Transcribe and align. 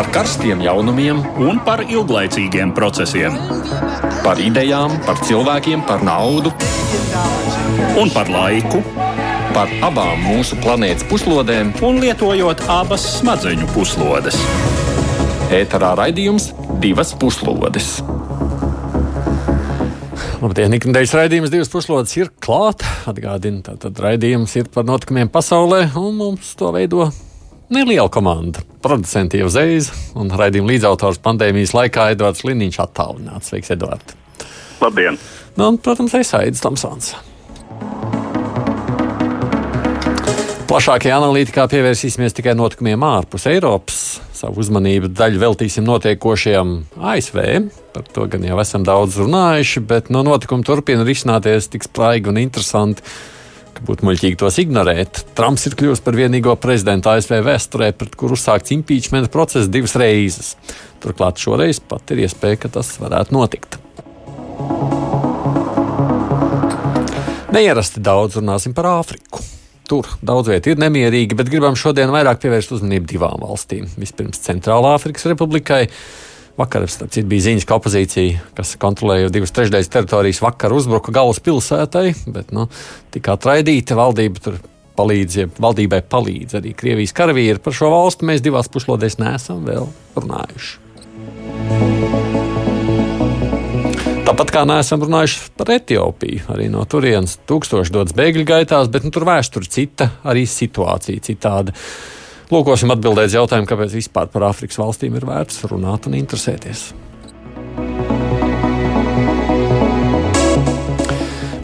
par 0.00 0.08
karstiem 0.14 0.62
jaunumiem 0.64 1.18
un 1.44 1.58
par 1.60 1.82
ilglaicīgiem 1.84 2.70
procesiem. 2.72 3.34
Par 4.24 4.40
idejām, 4.40 4.94
par 5.04 5.20
cilvēkiem, 5.28 5.82
par 5.84 6.00
naudu 6.00 6.54
un 8.00 8.08
par 8.14 8.32
laiku. 8.32 8.80
Par 9.52 9.68
abām 9.84 10.24
mūsu 10.24 10.56
planētas 10.64 11.04
puslodēm, 11.10 11.74
un 11.84 12.00
lietojot 12.00 12.64
abas 12.72 13.04
smadzeņu 13.18 13.68
puslodes. 13.74 14.40
ēterā 15.52 15.92
raidījums 16.00 16.54
divas 16.80 17.12
puslodes. 17.12 17.98
Labdien, 20.40 20.80
ikdienas 20.80 21.12
raidījums 21.12 21.52
divas 21.52 21.68
puslodes 21.68 22.16
ir 22.16 22.32
klāta. 22.40 22.88
Atgādina, 23.04 23.66
tātad 23.68 24.00
raidījums 24.00 24.56
ir 24.56 24.72
par 24.72 24.88
notikumiem 24.88 25.28
pasaulē, 25.28 25.90
un 25.92 26.16
mums 26.16 26.56
to 26.56 26.72
veido 26.72 27.10
neliela 27.70 28.08
komanda. 28.12 28.60
Producenti 28.82 29.40
jau 29.40 29.48
Zeiza 29.52 29.94
un 30.18 30.30
raidījuma 30.34 30.74
līdzautors 30.74 31.22
pandēmijas 31.24 31.74
laikā 31.76 32.10
Edvards 32.14 32.44
Liniņš 32.46 32.80
attālināts. 32.84 33.52
Sveiks, 33.52 33.72
Edvards! 33.76 34.16
Labdien! 34.80 35.18
Nu, 35.56 35.72
un, 35.72 35.80
protams, 35.82 36.14
es 36.18 36.32
Aidis 36.36 36.62
Tomsons. 36.64 37.14
Plašākajā 40.70 41.16
analītikā 41.18 41.64
pievērsīsimies 41.66 42.36
tikai 42.36 42.52
notikumiem 42.54 43.02
ārpus 43.02 43.48
Eiropas. 43.50 43.96
Savu 44.38 44.62
uzmanību 44.62 45.08
daļu 45.18 45.40
veltīsim 45.42 45.82
notiekošajam 45.82 46.70
ASV. 47.10 47.40
Par 47.90 48.06
to 48.14 48.28
gan 48.30 48.46
jau 48.46 48.60
esam 48.62 48.84
daudz 48.86 49.18
runājuši, 49.18 49.82
bet 49.90 50.12
no 50.14 50.22
notikuma 50.22 50.62
turpina 50.64 51.02
risināties 51.04 51.66
tik 51.72 51.88
spraigi 51.88 52.30
un 52.30 52.38
interesanti, 52.38 53.02
ka 53.76 53.84
būtu 53.86 54.06
muļķīgi 54.06 54.38
tos 54.40 54.58
ignorēt. 54.62 55.22
Trumps 55.38 55.66
ir 55.68 55.76
kļuvis 55.78 56.02
par 56.04 56.18
vienīgo 56.18 56.54
prezidentu 56.60 57.12
ASV 57.12 57.40
vēsturē, 57.46 57.92
pret 57.96 58.16
kuru 58.18 58.38
uzsākts 58.38 58.74
impeachment 58.76 59.30
process 59.34 59.70
divas 59.72 59.96
reizes. 60.00 60.54
Turklāt 61.02 61.40
šoreiz 61.40 61.80
pat 61.80 62.12
ir 62.14 62.24
iespēja, 62.26 62.64
ka 62.64 62.72
tas 62.80 62.92
varētu 63.00 63.36
notikt. 63.36 63.80
Neierasti 67.50 68.02
daudz 68.04 68.38
runāsim 68.38 68.74
par 68.76 68.86
Āfriku. 68.92 69.42
Tur 69.90 70.06
daudz 70.22 70.52
vieta 70.52 70.70
ir 70.70 70.78
nemierīga, 70.78 71.34
bet 71.34 71.48
gribam 71.50 71.74
šodien 71.74 72.12
vairāk 72.14 72.38
pievērst 72.44 72.76
uzmanību 72.76 73.08
divām 73.10 73.40
valstīm. 73.42 73.88
Vispirms 73.98 74.38
Centrālā 74.44 74.92
Afrikas 74.94 75.26
Republikai. 75.26 75.88
Vakar, 76.58 76.84
citu, 76.90 77.22
bija 77.30 77.46
ziņas, 77.46 77.64
ka 77.68 77.78
opozīcija, 77.78 78.40
kas 78.58 78.74
kontrolēja 78.80 79.30
divas 79.32 79.54
trešdaļas 79.56 79.92
teritorijas, 79.92 80.42
vakar 80.44 80.74
uzbruka 80.76 81.14
galvaspilsētai, 81.14 82.06
bet 82.34 82.50
nu, 82.56 82.66
tika 83.14 83.38
atraidīta 83.38 83.98
valdība 83.98 84.44
tur. 84.44 84.60
Palīdz, 85.00 85.36
ja 85.38 85.46
valdībai 85.54 86.02
palīdz 86.12 86.58
arī 86.58 86.74
Krievijas 86.76 87.14
karavīri. 87.16 87.62
Par 87.62 87.72
šo 87.72 87.88
valsti 87.88 88.26
mēs 88.28 88.42
divās 88.44 88.68
puslodēs 88.68 89.16
neesam 89.22 89.62
vēl 89.64 89.86
runājuši. 90.18 90.90
Tāpat 94.26 94.52
kā 94.52 94.66
neesam 94.68 95.00
runājuši 95.06 95.40
par 95.56 95.72
Etiopiju, 95.74 96.44
arī 96.52 96.68
no 96.70 96.84
turienes 96.90 97.38
tūkstoši 97.48 97.94
dodas 97.96 98.14
bēgļu 98.18 98.44
gaitās, 98.46 98.90
bet 98.92 99.06
nu, 99.06 99.10
tur 99.14 99.24
vēsture 99.26 99.66
cita, 99.66 100.10
arī 100.28 100.44
situācija 100.46 101.24
citāda. 101.30 101.74
Lūkosim 102.50 102.90
atbildēt 102.90 103.30
jautājumu, 103.30 103.68
kāpēc 103.70 103.92
vispār 103.94 104.26
par 104.32 104.48
Āfrikas 104.48 104.80
valstīm 104.80 105.14
ir 105.14 105.26
vērts 105.28 105.62
runāt 105.70 106.08
un 106.10 106.16
interesēties. 106.18 106.88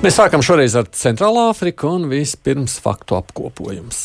Mēs 0.04 0.14
sākam 0.20 0.44
šoreiz 0.46 0.76
ar 0.78 0.86
Centrālā 0.94 1.48
Afriku 1.50 1.90
un 1.96 2.06
vispirms 2.06 2.76
faktu 2.84 3.16
apkopojums. 3.18 4.04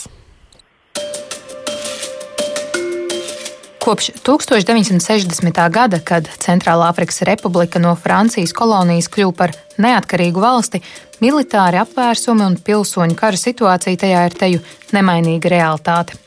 Kopš 3.82 4.10
1960. 4.26 5.62
gada, 5.74 6.02
kad 6.02 6.26
Centrālā 6.42 6.90
Afrikas 6.90 7.22
Republika 7.30 7.78
no 7.82 7.94
Francijas 7.94 8.56
kolonijas 8.58 9.12
kļuva 9.14 9.38
par 9.38 9.54
neatkarīgu 9.82 10.42
valsti, 10.42 10.82
militāri 11.22 11.78
apvērsumi 11.82 12.48
un 12.48 12.58
pilsoņu 12.58 13.22
kara 13.22 13.38
situācija 13.38 14.02
tajā 14.08 14.26
ir 14.32 14.42
teju 14.42 14.66
nemainīga 14.98 15.54
realitāte. 15.54 16.18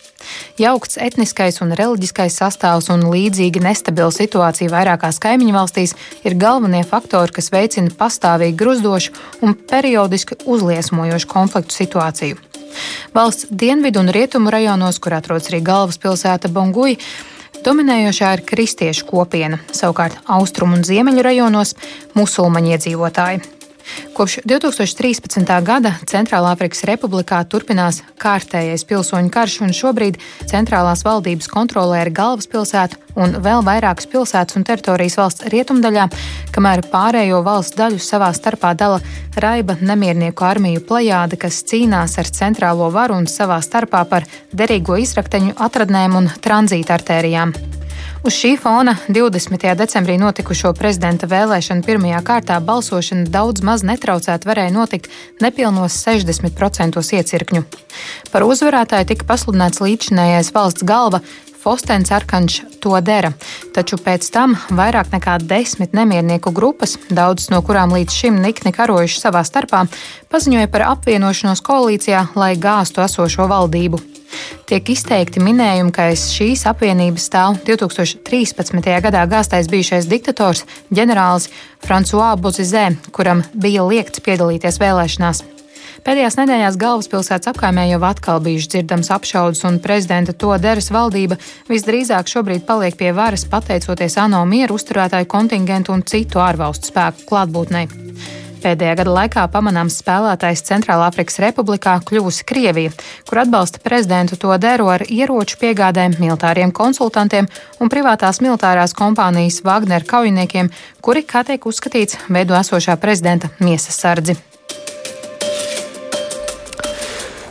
Jaukts 0.60 0.98
etniskais 1.00 1.60
un 1.64 1.74
reliģiskais 1.76 2.38
sastāvs 2.40 2.90
un 2.94 3.06
līdzīgi 3.12 3.62
nestabila 3.64 4.12
situācija 4.14 4.72
vairākās 4.72 5.20
kaimiņu 5.22 5.54
valstīs 5.56 5.94
ir 6.24 6.38
galvenie 6.40 6.84
faktori, 6.88 7.34
kas 7.34 7.52
veicina 7.54 7.92
pastāvīgi 7.98 8.58
gruzdošu 8.60 9.14
un 9.42 9.54
periodiski 9.54 10.40
uzliesmojošu 10.44 11.30
konfliktu 11.30 11.78
situāciju. 11.82 12.40
Valsts 13.14 13.46
dienvidu 13.50 14.02
un 14.02 14.10
rietumu 14.10 14.50
rajonos, 14.50 14.98
kur 14.98 15.14
atrodas 15.14 15.50
arī 15.50 15.62
galvaspilsēta 15.62 16.50
Bonguja, 16.50 16.98
Dominējošā 17.64 18.30
ir 18.36 18.42
kristiešu 18.44 19.06
kopiena, 19.08 19.56
savukārt 19.72 20.18
austrumu 20.28 20.76
un 20.76 20.82
ziemeļu 20.84 21.22
rajonos- 21.24 21.72
musulmaņu 22.18 22.74
iedzīvotāji. 22.74 23.40
Kopš 24.14 24.38
2013. 24.48 25.44
gada 25.66 25.94
Centrālāfrikas 26.08 26.84
Republikā 26.88 27.42
turpinās 27.50 28.00
kārtējais 28.20 28.86
pilsoņu 28.88 29.32
karš, 29.34 29.58
un 29.66 29.74
šobrīd 29.76 30.18
centrālās 30.50 31.04
valdības 31.04 31.50
kontrolē 31.52 32.04
ir 32.04 32.12
galvaspilsēta 32.14 33.00
un 33.20 33.36
vēl 33.44 33.62
vairākas 33.66 34.08
pilsētas 34.10 34.58
un 34.58 34.64
teritorijas 34.66 35.18
valsts 35.20 35.46
rietumdaļā, 35.52 36.08
kamēr 36.54 36.84
pārējo 36.90 37.42
valsts 37.46 37.78
daļu 37.78 38.00
savā 38.02 38.32
starpā 38.34 38.74
dala 38.78 39.02
raiba 39.36 39.76
nemiernieku 39.80 40.46
armiju 40.46 40.82
plejāde, 40.88 41.38
kas 41.40 41.62
cīnās 41.68 42.18
ar 42.22 42.30
centrālo 42.30 42.90
varu 42.94 43.20
un 43.20 43.30
savā 43.30 43.60
starpā 43.62 44.04
par 44.10 44.26
derīgo 44.52 44.98
izrakteņu 45.02 45.58
atradnēm 45.68 46.20
un 46.22 46.30
tranzīta 46.42 46.96
artērijām. 46.98 47.54
Uz 48.24 48.32
šī 48.32 48.54
fona 48.56 48.96
20. 49.08 49.74
decembrī 49.76 50.14
notikušo 50.16 50.70
prezidenta 50.72 51.26
vēlēšanu 51.28 51.84
pirmajā 51.84 52.22
kārtā 52.24 52.54
balsošana 52.64 53.28
daudz 53.28 53.60
maz 53.60 53.82
netraucēti 53.84 54.48
varēja 54.48 54.72
notikt 54.72 55.10
nepilnos 55.44 55.98
60% 56.06 57.02
iecirkņu. 57.18 57.60
Par 58.32 58.46
uzvarētāju 58.46 59.10
tika 59.10 59.28
pasludināts 59.28 59.82
līdzinājais 59.84 60.54
valsts 60.56 60.86
galva 60.88 61.20
Fostens 61.60 62.14
Arkančs 62.16 62.80
to 62.80 62.96
dera, 63.04 63.34
taču 63.76 64.00
pēc 64.00 64.30
tam 64.32 64.56
vairāk 64.72 65.12
nekā 65.12 65.36
desmit 65.44 65.92
nemiernieku 65.92 66.48
grupas, 66.48 66.96
daudzas 67.12 67.52
no 67.52 67.60
kurām 67.60 67.92
līdz 67.92 68.20
šim 68.22 68.40
nikni 68.40 68.72
karojuši 68.72 69.20
savā 69.20 69.44
starpā, 69.44 69.84
paziņoja 70.32 70.72
par 70.72 70.88
apvienošanos 70.94 71.64
koalīcijā, 71.64 72.30
lai 72.40 72.54
gāstu 72.56 73.04
esošo 73.04 73.52
valdību. 73.52 74.13
Tiek 74.68 74.88
izteikti 74.94 75.42
minējumi, 75.44 75.92
ka 75.94 76.08
aiz 76.10 76.28
šīs 76.34 76.64
apvienības 76.70 77.28
stāv 77.30 77.58
2013. 77.66 78.92
gadā 79.04 79.24
gāztais 79.30 79.68
bijušais 79.72 80.08
diktators 80.10 80.64
ģenerālis 80.94 81.50
François 81.84 82.36
Bozizē, 82.40 82.90
kuram 83.12 83.44
bija 83.54 83.84
liekts 83.88 84.24
piedalīties 84.24 84.80
vēlēšanās. 84.82 85.44
Pēdējās 86.04 86.34
nedēļās 86.36 86.76
galvaspilsētas 86.76 87.48
apkaimē 87.54 87.86
jau 87.88 88.02
atkal 88.04 88.42
bijušas 88.44 88.74
dzirdams 88.74 89.08
apšaudas, 89.14 89.62
un 89.64 89.78
prezidenta 89.80 90.34
Toderas 90.36 90.90
valdība 90.92 91.38
visdrīzāk 91.70 92.28
šobrīd 92.28 92.66
paliek 92.68 92.98
pie 93.00 93.14
varas 93.16 93.46
pateicoties 93.48 94.18
ANO 94.20 94.42
mieru 94.44 94.76
uzturētāju 94.76 95.30
kontingentu 95.32 95.96
un 95.96 96.04
citu 96.04 96.44
ārvalstu 96.44 96.92
spēku 96.92 97.24
klātbūtnei. 97.30 97.88
Pēdējā 98.64 98.94
gada 98.96 99.12
laikā 99.12 99.42
pamanāms 99.52 99.98
spēlētājs 100.00 100.62
Centrālāfrikas 100.64 101.36
Republikā 101.44 101.98
kļuvusi 102.08 102.46
Krievija, 102.48 102.94
kur 103.28 103.42
atbalsta 103.42 103.82
prezidentu 103.84 104.38
to 104.40 104.54
deru 104.56 104.88
ar 104.88 105.04
ieroču 105.04 105.58
piegādēm, 105.60 106.16
militāriem 106.16 106.72
konsultantiem 106.72 107.50
un 107.84 107.92
privātās 107.92 108.40
militārās 108.40 108.96
kompānijas 108.96 109.60
Wagner 109.68 110.06
kaujiniekiem, 110.08 110.72
kuri, 111.04 111.26
kā 111.28 111.44
tiek 111.44 111.68
uzskatīts, 111.68 112.22
veido 112.32 112.56
esošā 112.56 112.96
prezidenta 113.02 113.52
miesas 113.60 114.00
sardzi. 114.00 114.38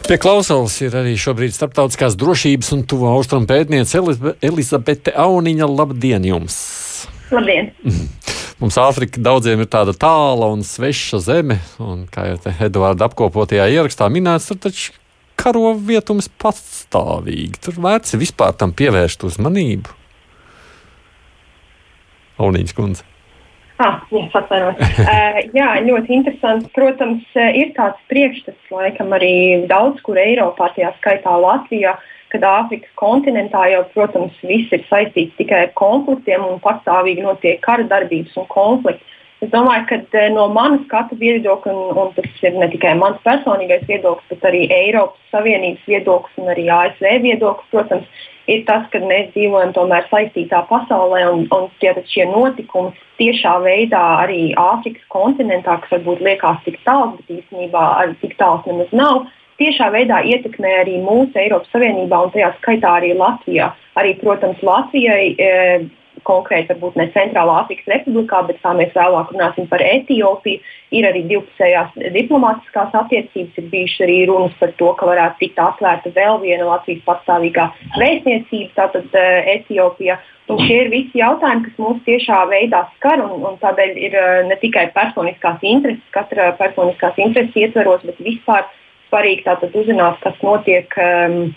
Pie 0.04 0.18
klausulas 0.18 0.82
ir 0.82 0.98
arī 0.98 1.14
šobrīd 1.14 1.54
starptautiskās 1.54 2.18
drošības 2.18 2.74
un 2.74 2.88
tuvo 2.90 3.14
austrumu 3.14 3.46
pētniece 3.48 4.02
Elizabete 4.42 5.14
Auniņa. 5.14 5.70
Labdien 5.78 6.26
jums! 6.28 6.83
Labdien! 7.34 7.72
Mums 8.62 8.78
Āfrika 8.80 9.22
daudziem 9.24 9.64
ir 9.64 9.70
tāda 9.72 9.96
tāla 9.98 10.48
un 10.54 10.62
sveša 10.64 11.20
zeme, 11.26 11.58
un 11.82 12.06
kā 12.12 12.28
jau 12.30 12.38
te 12.46 12.54
Edvards 12.64 13.02
apkopotajā 13.04 13.66
ierakstā 13.74 14.08
minēts, 14.14 14.52
tur 14.52 14.60
taču 14.68 14.94
karo 15.40 15.74
vietums 15.76 16.30
pastāvīgi. 16.40 17.60
Tur 17.66 17.82
vērts 17.84 18.16
vispār 18.22 18.54
tam 18.56 18.72
pievērst 18.78 19.26
uzmanību. 19.28 19.98
Auniņas 22.44 22.78
kundze. 22.78 23.10
Ah, 23.82 24.00
jā, 24.14 24.24
uh, 24.30 25.42
jā, 25.60 25.70
ļoti 25.90 26.16
interesanti. 26.22 26.70
Protams, 26.78 27.26
ir 27.34 27.74
tāds 27.76 28.00
priekšstats, 28.14 28.72
laikam 28.72 29.12
arī 29.18 29.34
daudz 29.68 30.00
kur 30.06 30.22
Eiropā, 30.22 30.70
tajā 30.78 30.94
skaitā 31.02 31.34
Latvijā, 31.42 31.98
uh, 31.98 32.13
kad 32.34 32.46
Āfrikas 32.50 32.92
kontinentā 33.00 33.68
jau, 33.72 33.84
protams, 33.94 34.36
viss 34.44 34.74
ir 34.74 34.84
saistīts 34.90 35.38
tikai 35.38 35.68
ar 35.68 35.74
konfliktiem 35.80 36.46
un 36.48 36.62
pastāvīgi 36.64 37.26
notiek 37.26 37.62
kara 37.66 37.86
darbības 37.90 38.38
un 38.42 38.50
konflikti. 38.52 39.14
Es 39.44 39.50
domāju, 39.52 39.84
ka 39.90 39.98
eh, 40.16 40.30
no 40.32 40.46
manas 40.56 40.86
skatu 40.86 41.18
viedokļa, 41.20 41.72
un, 41.76 41.98
un 42.00 42.12
tas 42.16 42.44
ir 42.48 42.54
ne 42.56 42.70
tikai 42.72 42.94
mans 42.96 43.20
personīgais 43.26 43.84
viedoklis, 43.90 44.30
bet 44.32 44.46
arī 44.48 44.62
Eiropas 44.72 45.34
Savienības 45.34 45.90
viedoklis 45.90 46.38
un 46.40 46.52
arī 46.54 46.70
ASV 46.72 47.10
viedoklis, 47.26 47.68
protams, 47.74 48.24
ir 48.48 48.64
tas, 48.70 48.88
ka 48.94 49.02
mēs 49.04 49.34
dzīvojam 49.34 49.74
tomēr 49.76 50.08
saistītā 50.08 50.64
pasaulē 50.70 51.26
un, 51.34 51.44
un 51.56 51.68
tie, 51.84 51.92
šie 52.14 52.30
notikumi 52.32 52.96
tiešā 53.20 53.58
veidā 53.66 54.04
arī 54.24 54.54
Āfrikas 54.60 55.04
kontinentā, 55.12 55.76
kas 55.84 55.98
varbūt 55.98 56.24
liekas 56.24 56.64
tik 56.64 56.80
tāls, 56.88 57.18
bet 57.20 57.42
īstenībā 57.42 57.86
tik 58.24 58.38
tāls 58.40 58.64
nemaz 58.70 58.96
nav. 58.96 59.26
Tiešā 59.64 59.86
veidā 59.96 60.18
ietekmē 60.28 60.72
arī 60.82 60.98
mūsu 61.00 61.40
Eiropas 61.40 61.72
Savienībā 61.72 62.18
un 62.26 62.32
tajā 62.34 62.50
skaitā 62.58 62.98
arī 63.00 63.14
Latvijā. 63.16 63.70
Arī, 63.96 64.18
protams, 64.20 64.60
Latvijai 64.66 65.30
e, 65.40 65.52
konkrēti 66.28 66.74
varbūt 66.74 66.98
ne 67.00 67.06
Centrālā 67.14 67.62
Afrikas 67.62 67.88
Republikā, 67.94 68.42
bet 68.50 68.60
kā 68.64 68.74
mēs 68.76 68.92
vēlāk 68.98 69.32
runāsim 69.32 69.70
par 69.72 69.84
Etiopiju, 69.86 70.60
ir 71.00 71.08
arī 71.08 71.24
divpusējās 71.30 71.96
diplomātiskās 72.18 72.92
attiecības. 73.04 73.56
Ir 73.62 73.72
bijušas 73.72 74.04
arī 74.10 74.20
runas 74.28 74.60
par 74.60 74.76
to, 74.82 74.92
ka 75.00 75.10
varētu 75.14 75.42
tikt 75.46 75.64
atvērta 75.64 76.12
vēl 76.20 76.44
viena 76.44 76.68
Latvijas 76.74 77.08
pastāvīgā 77.08 77.72
vēstniecība, 77.96 78.76
tātad 78.82 79.10
uh, 79.16 79.50
Etiopija. 79.56 80.20
Un 80.52 80.60
šie 80.60 80.82
ir 80.84 80.92
visi 80.92 81.24
jautājumi, 81.24 81.70
kas 81.70 81.80
mūs 81.80 82.04
tiešā 82.04 82.44
veidā 82.52 82.84
skar, 82.98 83.24
un, 83.24 83.46
un 83.48 83.60
tādēļ 83.64 84.00
ir 84.10 84.20
uh, 84.20 84.32
ne 84.50 84.60
tikai 84.60 84.90
personiskās 84.96 85.64
intereses, 85.64 86.04
katra 86.16 86.52
personiskās 86.60 87.16
intereses 87.16 87.62
ietveros, 87.64 88.04
bet 88.04 88.20
vispār 88.20 88.68
svarīgi 89.14 89.46
tātad 89.46 89.78
uzzināt, 89.78 90.18
kas 90.26 90.42
notiek. 90.42 90.98
Um, 90.98 91.54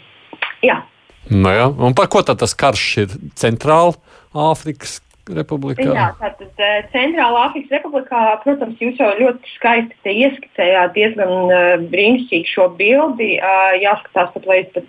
jā. 0.60 0.82
Nu 1.32 1.50
jā. 1.50 1.70
Un 1.72 1.96
par 1.96 2.12
ko 2.12 2.20
tad 2.22 2.44
tas 2.44 2.52
karš 2.54 2.86
ir 3.06 3.18
centrāli? 3.40 3.96
Āfrikas 4.36 5.00
Republikā? 5.32 5.88
Jā, 5.88 6.10
tātad 6.20 6.60
eh, 6.62 6.84
Centrālā 6.92 7.46
Afrikas 7.48 7.72
Republikā, 7.80 8.20
protams, 8.44 8.76
jūs 8.82 9.00
jau 9.00 9.08
ļoti 9.18 9.54
skaisti 9.56 10.14
ieskicējāt 10.26 10.92
diezgan 10.94 11.32
uh, 11.48 11.86
brīnišķīgi 11.90 12.52
šo 12.52 12.68
bildi. 12.78 13.32
Uh, 13.40 13.72
jāskatās 13.82 14.30
pat, 14.36 14.46
es 14.54 14.68
pat 14.76 14.86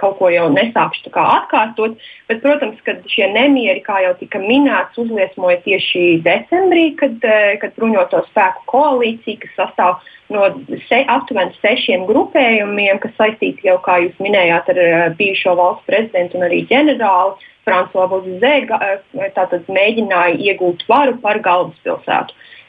kaut 0.00 0.18
ko 0.18 0.30
jau 0.32 0.48
nesākšu 0.52 1.12
atkārtot. 1.12 1.98
Bet, 2.30 2.40
protams, 2.44 2.80
kad 2.86 3.04
šie 3.10 3.28
nemieri, 3.34 3.82
kā 3.84 4.00
jau 4.04 4.14
tika 4.20 4.40
minēts, 4.42 4.98
uzliesmoja 5.00 5.60
tieši 5.66 6.22
decembrī, 6.24 6.92
kad, 7.00 7.18
uh, 7.22 7.54
kad 7.62 7.76
bruņoto 7.78 8.24
spēku 8.30 8.66
koalīcija, 8.72 9.42
kas 9.44 9.54
sastāv 9.60 10.10
no 10.32 10.48
se, 10.88 11.02
aptuveni 11.12 11.56
sešiem 11.60 12.06
grupējumiem, 12.08 13.00
kas 13.02 13.16
saistīti 13.18 13.68
jau, 13.68 13.78
kā 13.84 13.98
jūs 14.04 14.20
minējāt, 14.22 14.70
ar 14.72 14.82
uh, 14.84 15.08
bijušo 15.18 15.56
valsts 15.58 15.88
prezidentu 15.88 16.40
un 16.40 16.48
arī 16.48 16.62
ģenerāli 16.70 17.50
Frančiska 17.66 18.08
Bozē 18.10 18.54
eh, 18.66 19.52
mēģināja 19.70 20.38
iegūt 20.50 20.86
varu 20.90 21.14
par 21.22 21.38
galvaspilsētu. 21.44 22.34
Eh, 22.34 22.61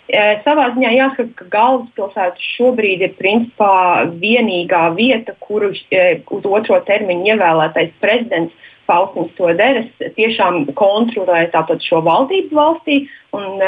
savā 0.44 0.68
ziņā 0.76 0.92
jāsaka, 0.98 1.30
ka 1.40 1.46
galvaspilsēta 1.54 2.48
šobrīd 2.58 3.06
ir 3.08 3.14
principā 3.20 4.04
vienīgā 4.20 4.90
vieta, 4.98 5.36
kuru 5.40 5.72
eh, 5.92 6.20
uz 6.28 6.44
otro 6.46 6.80
termiņu 6.84 7.34
ievēlētais 7.34 7.96
prezidents 8.04 8.54
Faustins 8.84 9.32
Toderes 9.38 9.88
tiešām 10.18 10.66
kontrolē 10.76 11.46
šo 11.88 12.02
valdību 12.04 12.56
valstī. 12.58 13.06
Un, 13.34 13.64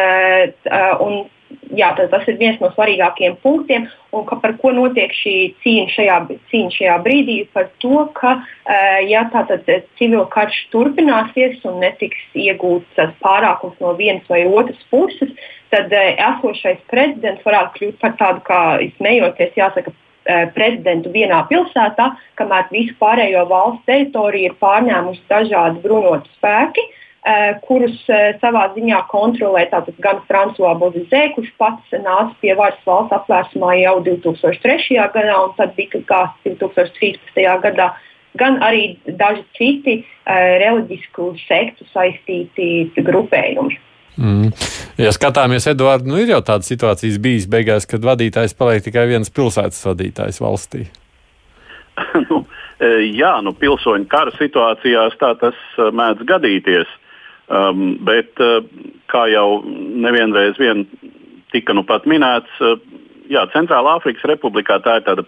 un 1.02 1.14
jā, 1.76 1.92
tas, 1.98 2.10
tas 2.12 2.28
ir 2.30 2.38
viens 2.40 2.60
no 2.62 2.70
svarīgākajiem 2.74 3.38
punktiem. 3.44 3.88
Un 4.16 4.26
ka, 4.30 4.38
par 4.42 4.56
ko 4.62 4.72
notiek 4.76 5.14
šī 5.16 5.36
cīņa 5.64 5.92
šajā, 5.96 6.20
cīņa 6.52 6.76
šajā 6.78 6.96
brīdī? 7.06 7.38
Par 7.56 7.70
to, 7.84 8.06
ka 8.18 8.38
ja 9.08 9.26
tātad 9.34 9.68
civil 10.00 10.26
karš 10.32 10.62
turpināsies 10.74 11.62
un 11.68 11.82
netiks 11.84 12.24
iegūts 12.34 13.04
pārākums 13.24 13.78
no 13.84 13.94
vienas 14.00 14.26
vai 14.32 14.46
otras 14.48 14.82
puses, 14.92 15.32
tad 15.74 15.94
esošais 15.94 16.82
prezidents 16.92 17.46
varētu 17.46 17.80
kļūt 17.80 18.02
par 18.02 18.18
tādu, 18.20 18.44
kā 18.48 18.62
izsmejoties, 18.88 19.56
jāsaka, 19.60 19.96
prezidentu 20.56 21.12
vienā 21.14 21.44
pilsētā, 21.52 22.08
kamēr 22.40 22.70
visu 22.72 22.96
pārējo 22.98 23.44
valsts 23.50 23.86
teritoriju 23.86 24.50
ir 24.50 24.56
pārņēmusi 24.58 25.22
dažādi 25.30 25.84
bruņoti 25.84 26.32
spēki. 26.40 26.86
Uh, 26.86 27.02
Eh, 27.05 27.05
kurus 27.66 27.98
eh, 28.14 28.36
savā 28.38 28.68
ziņā 28.76 29.00
kontrolē 29.10 29.66
gan 30.04 30.20
Frančiskā 30.30 30.76
Bozizē, 30.78 31.24
kurš 31.34 31.50
pats 31.58 31.96
nāca 31.98 32.36
pie 32.42 32.54
varas 32.54 32.82
valsts 32.86 33.16
apvērsumā 33.18 33.72
jau 33.80 33.96
2003. 34.06 35.00
gadā 35.16 35.38
un 35.42 35.56
tad 35.58 35.74
bija 35.78 36.04
gāzts 36.06 36.46
2013. 36.46 37.40
gadā, 37.64 37.88
gan 38.38 38.60
arī 38.62 39.00
daži 39.08 39.42
citi 39.58 39.96
uh, 40.04 40.36
reliģisku 40.62 41.32
sektu 41.48 41.88
saistīti 41.94 42.92
grupējumi. 43.08 43.80
Mm. 44.22 44.52
Ja 45.02 45.10
skatāmies, 45.12 45.66
Edvards, 45.68 46.06
nu 46.08 46.20
ir 46.22 46.30
jau 46.30 46.44
tāda 46.46 46.64
situācija 46.64 47.18
bijis 47.24 47.48
beigās, 47.52 47.88
kad 47.90 48.06
vadītājs 48.06 48.54
paliek 48.56 48.86
tikai 48.86 49.08
viens 49.10 49.34
pilsētas 49.34 49.82
vadītājs 49.88 50.38
valstī. 50.44 50.86
nu, 52.30 52.44
jā, 53.18 53.34
nu, 53.42 53.56
pilsoņu 53.58 54.08
kara 54.12 54.36
situācijās 54.38 55.18
tā 55.20 55.34
tas 55.42 55.58
mēdz 55.76 56.24
gadīties. 56.30 56.94
Um, 57.46 58.00
bet, 58.02 58.34
uh, 58.42 58.64
kā 59.12 59.28
jau 59.30 59.62
nevienreiz 60.02 60.58
vien 60.58 60.88
tika 61.54 61.76
nu 61.78 61.84
pat 61.86 62.08
minēts, 62.10 62.50
uh, 62.66 62.80
jā, 63.30 63.44
Centrālā 63.54 64.00
Afrikas 64.00 64.26
Republikā 64.26 64.80
tā 64.82 64.98
ir 64.98 65.06
tāda 65.06 65.26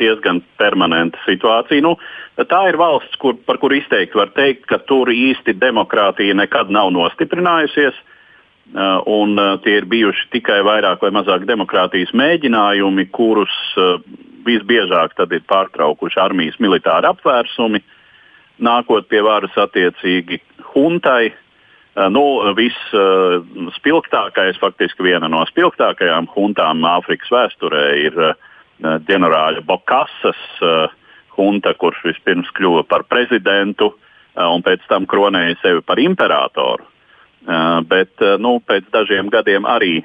diezgan 0.00 0.40
permanenta 0.56 1.20
situācija. 1.26 1.84
Nu, 1.84 1.98
tā 2.40 2.62
ir 2.70 2.78
valsts, 2.80 3.18
kur, 3.20 3.36
par 3.36 3.60
kuru 3.60 3.76
izteikti 3.76 4.16
var 4.16 4.32
teikt, 4.32 4.64
ka 4.70 4.80
tur 4.88 5.12
īsti 5.12 5.58
demokrātija 5.60 6.36
nekad 6.40 6.72
nav 6.72 6.88
nostiprinājusies. 6.96 7.98
Uh, 8.66 9.04
un, 9.06 9.36
tie 9.62 9.76
ir 9.78 9.84
bijuši 9.86 10.30
tikai 10.32 10.62
vairāk 10.66 11.04
vai 11.04 11.12
mazāk 11.14 11.44
demokrātijas 11.46 12.10
mēģinājumi, 12.16 13.04
kurus 13.14 13.52
visbiežāk 14.46 15.14
ir 15.28 15.44
pārtraukuši 15.46 16.18
armijas 16.22 16.58
militāri 16.58 17.06
apvērsumi. 17.12 17.82
Nākot 18.56 19.06
pie 19.06 19.20
varas 19.20 19.54
attiecīgi 19.60 20.40
huntai. 20.74 21.34
Uh, 21.96 22.10
nu, 22.12 22.22
Visspilgtākais, 22.56 24.56
uh, 24.56 24.60
faktiski 24.60 25.06
viena 25.06 25.30
no 25.32 25.40
spilgtākajām 25.48 26.26
huntām 26.34 26.84
Āfrikas 26.84 27.30
vēsturē 27.32 27.84
ir 28.02 28.18
uh, 28.20 28.34
ģenerāļa 29.08 29.62
Bokasas 29.64 30.42
hunta, 31.36 31.72
kurš 31.80 32.02
vispirms 32.04 32.50
kļuva 32.56 32.82
par 32.88 33.06
prezidentu 33.08 33.94
un 34.36 34.60
pēc 34.64 34.80
tam 34.88 35.06
kronēja 35.08 35.56
sevi 35.62 35.80
par 35.80 36.00
imperatoru. 36.00 36.84
Bet 37.88 38.20
nu, 38.42 38.58
pēc 38.60 38.84
dažiem 38.92 39.30
gadiem 39.32 39.64
arī 39.64 40.04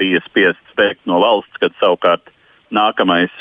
bija 0.00 0.22
spiests 0.24 0.76
bēgt 0.78 1.04
no 1.04 1.20
valsts, 1.20 1.60
kad 1.60 1.76
savukārt 1.80 2.32
nākamais 2.72 3.34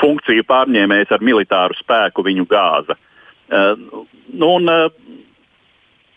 funkciju 0.00 0.42
pārņēmējs 0.48 1.14
ar 1.14 1.22
militāru 1.22 1.78
spēku 1.78 2.26
viņu 2.26 2.48
gāza. 2.50 2.98
Nu, 3.52 4.56
un, 4.56 4.66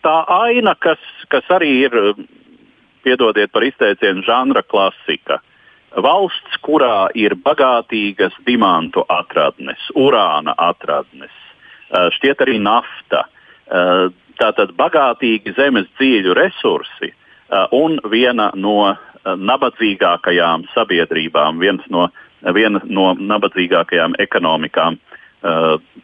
tā 0.06 0.16
aina, 0.30 0.76
kas, 0.78 1.02
kas 1.32 1.46
arī 1.50 1.72
ir, 1.86 1.96
piedodiet 3.06 3.52
par 3.54 3.66
izteicienu, 3.66 4.24
žanra 4.26 4.62
klasika. 4.66 5.40
Valsts, 6.02 6.58
kurā 6.66 7.08
ir 7.16 7.36
bagātīgas 7.40 8.34
dimantu 8.46 9.06
atradnes, 9.08 9.80
urāna 9.96 10.54
atradnes, 10.60 11.32
uh, 11.32 12.10
šķiet 12.18 12.44
arī 12.44 12.60
nafta, 12.62 13.26
tātad 14.38 14.76
bagātīgi 14.78 15.56
zemes 15.56 15.88
dzīļu 15.98 16.36
resursi 16.38 17.08
un 17.74 17.96
viena 18.12 18.52
no 18.54 18.92
nabadzīgākajām 19.26 20.68
sabiedrībām, 20.70 21.58
no, 21.90 22.04
viena 22.54 22.82
no 22.84 23.08
nabadzīgākajām 23.18 24.14
ekonomikām 24.22 25.00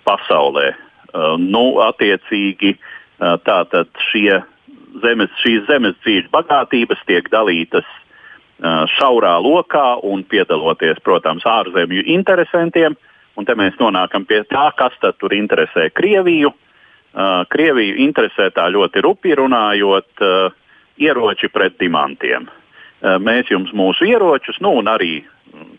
pasaulē. 0.08 0.72
Uh, 1.12 1.36
nu, 1.36 1.76
attiecīgi 1.84 2.72
uh, 2.72 2.91
tātad 3.46 3.90
šie 4.10 4.40
zemes, 5.02 5.32
šīs 5.42 5.66
zemes 5.68 5.98
dzīves 6.02 6.30
bagātības 6.32 7.02
tiek 7.08 7.28
dalītas 7.32 7.86
šaurā 8.96 9.36
lokā 9.42 9.96
un 10.06 10.22
piedaloties, 10.24 11.00
protams, 11.02 11.46
ārzemju 11.46 12.04
interesantiem. 12.14 12.96
Un 13.36 13.48
te 13.48 13.56
mēs 13.56 13.78
nonākam 13.80 14.26
pie 14.28 14.42
tā, 14.50 14.68
kas 14.76 14.94
tad 15.00 15.16
tur 15.18 15.32
interesē 15.32 15.88
Krieviju. 15.94 16.52
Krieviju 17.52 17.96
interesē 18.04 18.50
tā 18.52 18.68
ļoti 18.72 19.02
rupi 19.04 19.32
runājot 19.36 20.22
ieroči 21.00 21.48
pret 21.48 21.78
dimantiem. 21.80 22.46
Mēs 23.02 23.50
jums 23.50 23.72
mūsu 23.74 24.06
ieročus, 24.06 24.60
nu 24.60 24.76
un 24.78 24.90
arī 24.92 25.24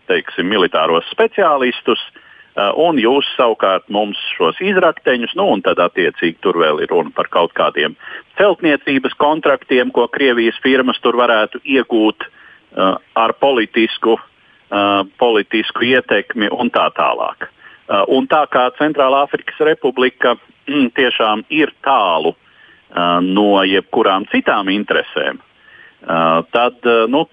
teiksim, 0.09 0.49
militāros 0.49 1.07
speciālistus 1.13 2.01
Uh, 2.03 2.32
un 2.55 2.99
jūs 3.01 3.25
savukārt 3.33 3.87
mums 3.89 4.19
šos 4.37 4.59
izrakteņus, 4.61 5.33
nu, 5.39 5.47
un 5.55 5.63
tad 5.65 5.79
attiecīgi 5.81 6.37
tur 6.41 6.59
vēl 6.61 6.83
ir 6.83 6.91
runa 6.93 7.09
par 7.15 7.29
kaut 7.33 7.53
kādiem 7.57 7.95
celtniecības 8.37 9.15
kontraktiem, 9.17 9.91
ko 9.91 10.07
Krievijas 10.07 10.59
firmas 10.61 10.99
tur 11.01 11.17
varētu 11.17 11.63
iegūt 11.63 12.27
uh, 12.27 12.99
ar 13.17 13.33
politisku, 13.41 14.19
uh, 14.19 15.01
politisku 15.17 15.89
ietekmi 15.89 16.51
un 16.53 16.69
tā 16.73 16.89
tālāk. 16.93 17.49
Uh, 17.89 18.05
un 18.13 18.29
tā 18.29 18.45
kā 18.53 18.69
Centrālā 18.77 19.25
Afrikas 19.25 19.57
Republika 19.65 20.37
mm, 20.69 20.93
tiešām 20.93 21.45
ir 21.49 21.73
tālu 21.81 22.35
uh, 22.35 23.17
no 23.25 23.63
jebkurām 23.65 24.29
citām 24.29 24.69
interesēm, 24.69 25.41
uh, 25.41 26.45
tad 26.53 26.85
uh, 26.85 27.09
nu, 27.09 27.25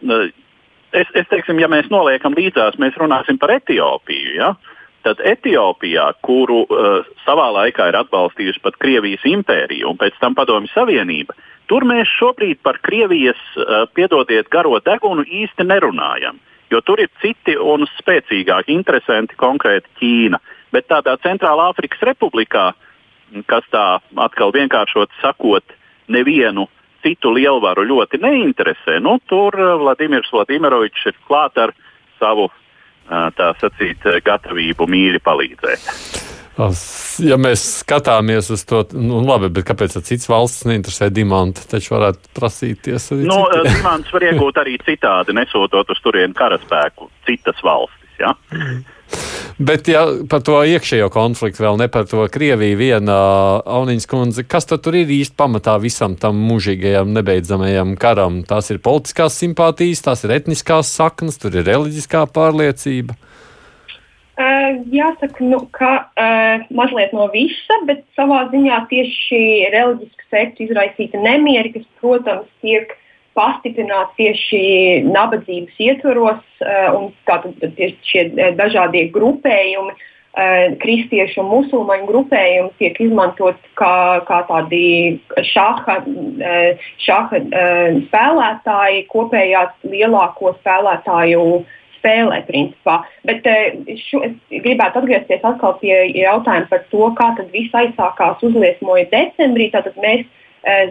es, 0.96 1.12
es 1.12 1.28
teiksim, 1.28 1.60
ja 1.60 1.68
mēs 1.68 1.92
noliekam 1.92 2.32
līdzās, 2.32 2.80
mēs 2.80 2.96
runāsim 2.96 3.36
par 3.36 3.52
Etiopiju. 3.60 4.36
Ja? 4.40 4.54
Uh, 4.56 4.69
tad 5.06 5.20
Etiopijā, 5.24 6.06
kuru 6.24 6.64
uh, 6.64 7.06
savā 7.24 7.48
laikā 7.56 7.90
ir 7.90 7.98
atbalstījusi 8.00 8.62
pat 8.64 8.76
Krievijas 8.82 9.24
impērija 9.28 9.88
un 9.88 9.98
pēc 10.00 10.18
tam 10.20 10.36
Padomju 10.38 10.70
Savienība, 10.74 11.36
tur 11.70 11.86
mēs 11.88 12.10
šobrīd 12.18 12.60
par 12.66 12.80
Krievijas, 12.84 13.40
uh, 13.56 13.86
piedodiet, 13.96 14.50
garo 14.52 14.78
degunu 14.84 15.24
īsti 15.24 15.66
nerunājam. 15.66 16.40
Jo 16.70 16.82
tur 16.86 17.02
ir 17.02 17.10
citi 17.22 17.56
un 17.58 17.88
spēcīgāki 17.98 18.76
interesanti, 18.76 19.38
konkrēti 19.38 19.90
Ķīna. 19.98 20.38
Bet 20.70 20.86
tādā 20.86 21.16
Centrālā 21.18 21.70
Afrikas 21.72 22.04
Republikā, 22.06 22.70
kas 23.50 23.66
tā 23.72 23.86
atkal 24.22 24.52
vienkāršot 24.54 25.10
sakot, 25.22 25.74
nevienu 26.10 26.68
citu 27.02 27.32
lielvaru 27.34 27.86
ļoti 27.88 28.20
neinteresē, 28.22 29.00
nu, 29.02 29.16
tur 29.26 29.56
Vladimirs 29.56 30.30
Vladimirovičs 30.34 31.10
ir 31.10 31.18
klāt 31.26 31.58
ar 31.58 31.72
savu 32.20 32.50
tā 33.36 33.52
sacīt, 33.60 34.06
gatavību 34.24 34.86
mīri 34.90 35.22
palīdzēt. 35.22 35.88
Ja 37.24 37.38
mēs 37.40 37.62
skatāmies 37.80 38.50
uz 38.52 38.66
to, 38.68 38.82
nu, 38.92 39.22
labi, 39.24 39.48
bet 39.54 39.64
kāpēc 39.70 39.96
citas 40.04 40.28
valsts 40.28 40.66
neinteresē 40.68 41.08
dimantu? 41.14 41.64
Taču 41.70 41.94
varētu 41.94 42.34
prasīties 42.36 43.06
arī. 43.14 43.28
No, 43.30 43.44
nu, 43.48 43.62
dimants 43.64 44.12
var 44.12 44.26
iegūt 44.28 44.60
arī 44.60 44.76
citādi, 44.84 45.36
nesūtot 45.36 45.94
uz 45.94 46.02
turieni 46.04 46.36
karaspēku 46.36 47.08
citas 47.28 47.62
valstis. 47.64 47.99
Ja? 48.20 48.34
Mm. 48.54 48.80
Bet 49.60 49.88
ja 49.90 50.06
par 50.30 50.40
to 50.46 50.54
iekšējo 50.64 51.10
konfliktu 51.12 51.64
vēl 51.66 51.76
ne 51.82 51.88
par 51.92 52.06
to 52.08 52.22
Krieviju 52.32 52.78
viena 52.80 53.16
Auniņas 53.68 54.06
kundze, 54.08 54.44
kas 54.48 54.68
tad 54.70 54.84
tur 54.86 54.96
ir 54.96 55.10
īsti 55.12 55.36
pamatā 55.36 55.74
visam 55.82 56.14
tam 56.20 56.38
mūžīgajam, 56.48 57.10
nebeidzamajam 57.16 57.96
karam? 58.00 58.40
Tās 58.48 58.70
ir 58.72 58.80
politiskās 58.84 59.36
simpātijas, 59.42 60.04
tās 60.06 60.24
ir 60.24 60.32
etniskās 60.38 60.94
saknes, 60.96 61.36
tur 61.42 61.58
ir 61.58 61.68
reliģiskā 61.68 62.24
pārliecība. 62.32 63.18
Uh, 64.40 64.78
jāsaka, 64.88 65.44
nu, 65.44 65.58
ka 65.76 65.90
uh, 66.08 66.64
mazliet 66.72 67.12
no 67.12 67.26
visa, 67.34 67.76
bet 67.90 68.06
savā 68.16 68.46
ziņā 68.54 68.78
tieši 68.88 69.42
reliģiska 69.74 70.28
sekta 70.32 70.64
izraisīta 70.64 71.20
nemieri, 71.20 71.74
kas, 71.74 71.84
protams, 72.00 72.48
tiek 72.64 72.94
pastiprināt 73.40 74.14
tieši 74.20 74.62
nabadzības 75.08 75.82
ietvaros, 75.88 76.44
eh, 76.60 76.86
un 76.96 77.10
tātad 77.28 77.56
tieši 77.60 77.98
šie 78.12 78.24
eh, 78.28 78.54
dažādie 78.58 79.06
grupējumi, 79.14 79.96
eh, 79.96 80.76
kristiešu 80.82 81.42
un 81.42 81.50
musulmaņu 81.54 82.08
grupējumi 82.10 82.72
tiek 82.82 83.00
izmantot 83.06 83.58
kā, 83.80 84.20
kā 84.28 84.44
tādi 84.50 85.18
šaha, 85.52 86.00
šaha 87.06 87.42
spēlētāji, 88.06 89.06
kopējā 89.10 89.66
lielāko 89.84 90.54
spēlētāju 90.60 91.44
spēlē, 92.00 92.40
principā. 92.48 93.02
Bet 93.28 93.44
šo, 94.06 94.22
es 94.24 94.36
gribētu 94.64 95.02
atgriezties 95.02 95.42
atkal 95.44 95.74
pie 95.82 95.92
jautājuma 96.16 96.68
par 96.70 96.86
to, 96.92 97.10
kā 97.18 97.26
tad 97.36 97.50
viss 97.52 97.76
aizsākās 97.76 98.40
uzliesmoja 98.46 99.10
decembrī. 99.12 99.68
Tātad 99.74 99.98
mēs 100.00 100.24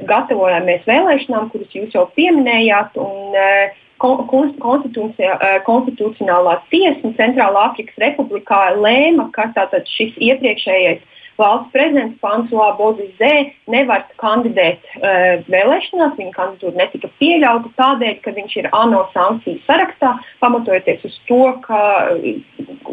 gatavojamies 0.10 0.88
vēlēšanām, 0.88 1.52
kuras 1.52 1.76
jūs 1.76 1.94
jau 1.94 2.08
pieminējāt. 2.16 2.98
Un, 2.98 3.36
eh, 3.36 3.76
eh, 4.00 5.60
konstitucionālā 5.66 6.62
tiesa 6.72 7.14
Centrālā 7.18 7.70
Afrikas 7.70 7.96
Republikā 8.00 8.76
lēma, 8.80 9.32
ka 9.32 9.52
šis 9.86 10.16
iepriekšējais 10.18 11.02
valsts 11.40 11.72
prezidents 11.72 12.20
Fransuā 12.20 12.78
Bozizē 12.78 13.52
nevar 13.68 14.04
kandidēt 14.20 14.84
uh, 14.98 15.40
vēlēšanās. 15.48 16.18
Viņa 16.20 16.34
kandidatūra 16.36 16.76
netika 16.82 17.08
pieļauta 17.22 17.72
tādēļ, 17.80 18.16
ka 18.26 18.34
viņš 18.36 18.58
ir 18.60 18.68
ANO 18.76 19.06
sankciju 19.14 19.62
sarakstā, 19.64 20.18
pamatojoties 20.44 21.06
uz 21.08 21.16
to, 21.30 21.46
ka 21.64 21.80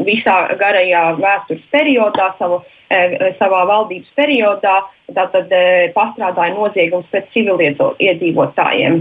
visā 0.07 0.37
garajā 0.63 1.05
vēstures 1.19 1.67
periodā 1.75 2.33
savu 2.39 2.63
E, 2.87 3.33
savā 3.41 3.65
valdības 3.67 4.13
periodā 4.15 4.77
tātad, 5.17 5.53
e, 5.53 5.91
pastrādāja 5.97 6.55
noziegums 6.55 7.09
pret 7.13 7.29
civiliedzīvotājiem. 7.35 9.01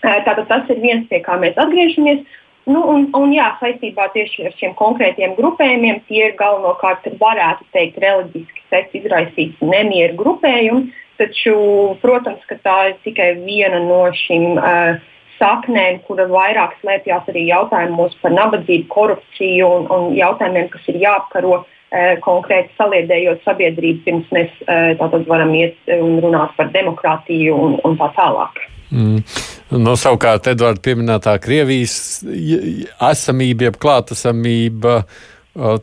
E, 0.00 0.12
tātad 0.26 0.46
tas 0.48 0.70
ir 0.72 0.80
viens, 0.82 1.08
pie 1.10 1.20
kā 1.24 1.38
mēs 1.40 1.58
atgriežamies. 1.60 2.22
Nu, 2.70 2.82
un, 2.92 3.06
un 3.16 3.32
jā, 3.34 3.48
saistībā 3.58 4.10
tieši 4.14 4.46
ar 4.46 4.56
šiem 4.58 4.74
konkrētiem 4.78 5.34
grupējumiem 5.38 6.02
tie 6.08 6.26
ir 6.28 6.34
galvenokārt, 6.38 7.08
varētu 7.20 7.66
teikt, 7.74 7.98
reliģiski 8.02 8.66
sekts 8.70 8.98
izraisīts 9.00 9.62
nemieru 9.64 10.18
grupējumi, 10.20 10.92
taču, 11.18 11.54
protams, 12.04 12.44
ka 12.48 12.60
tā 12.62 12.76
ir 12.90 12.98
tikai 13.04 13.30
viena 13.40 13.80
no 13.82 14.04
šīm 14.14 14.60
uh, 14.60 15.00
saknēm, 15.40 16.02
kura 16.06 16.28
vairāk 16.30 16.76
slēpjas 16.82 17.32
arī 17.32 17.48
jautājumos 17.48 18.14
par 18.20 18.36
nabadzību, 18.36 18.86
korupciju 18.92 19.72
un, 19.80 19.90
un 19.96 20.06
jautājumiem, 20.20 20.68
kas 20.70 20.86
ir 20.92 21.00
jāapkaro 21.00 21.56
uh, 21.62 21.68
Eh, 21.68 21.79
konkrēti 22.22 22.70
saliedējot 22.78 23.42
sabiedrību, 23.46 24.04
pirms 24.04 24.28
mēs 24.34 24.52
eh, 24.66 24.92
tātad 25.00 25.26
varam 25.30 25.50
iet 25.58 25.78
un 25.96 26.20
runāt 26.22 26.54
par 26.58 26.70
demokrātiju 26.74 27.56
un, 27.56 27.74
un 27.86 27.98
tā 27.98 28.10
tālāk. 28.18 28.62
Mm. 28.90 29.24
No, 29.78 29.94
savukārt, 29.98 30.48
Edvards 30.50 30.82
pieminētā 30.82 31.36
Krievijas 31.42 32.24
esamība, 33.06 33.68
jeb 33.68 33.76
klātesamība, 33.82 34.96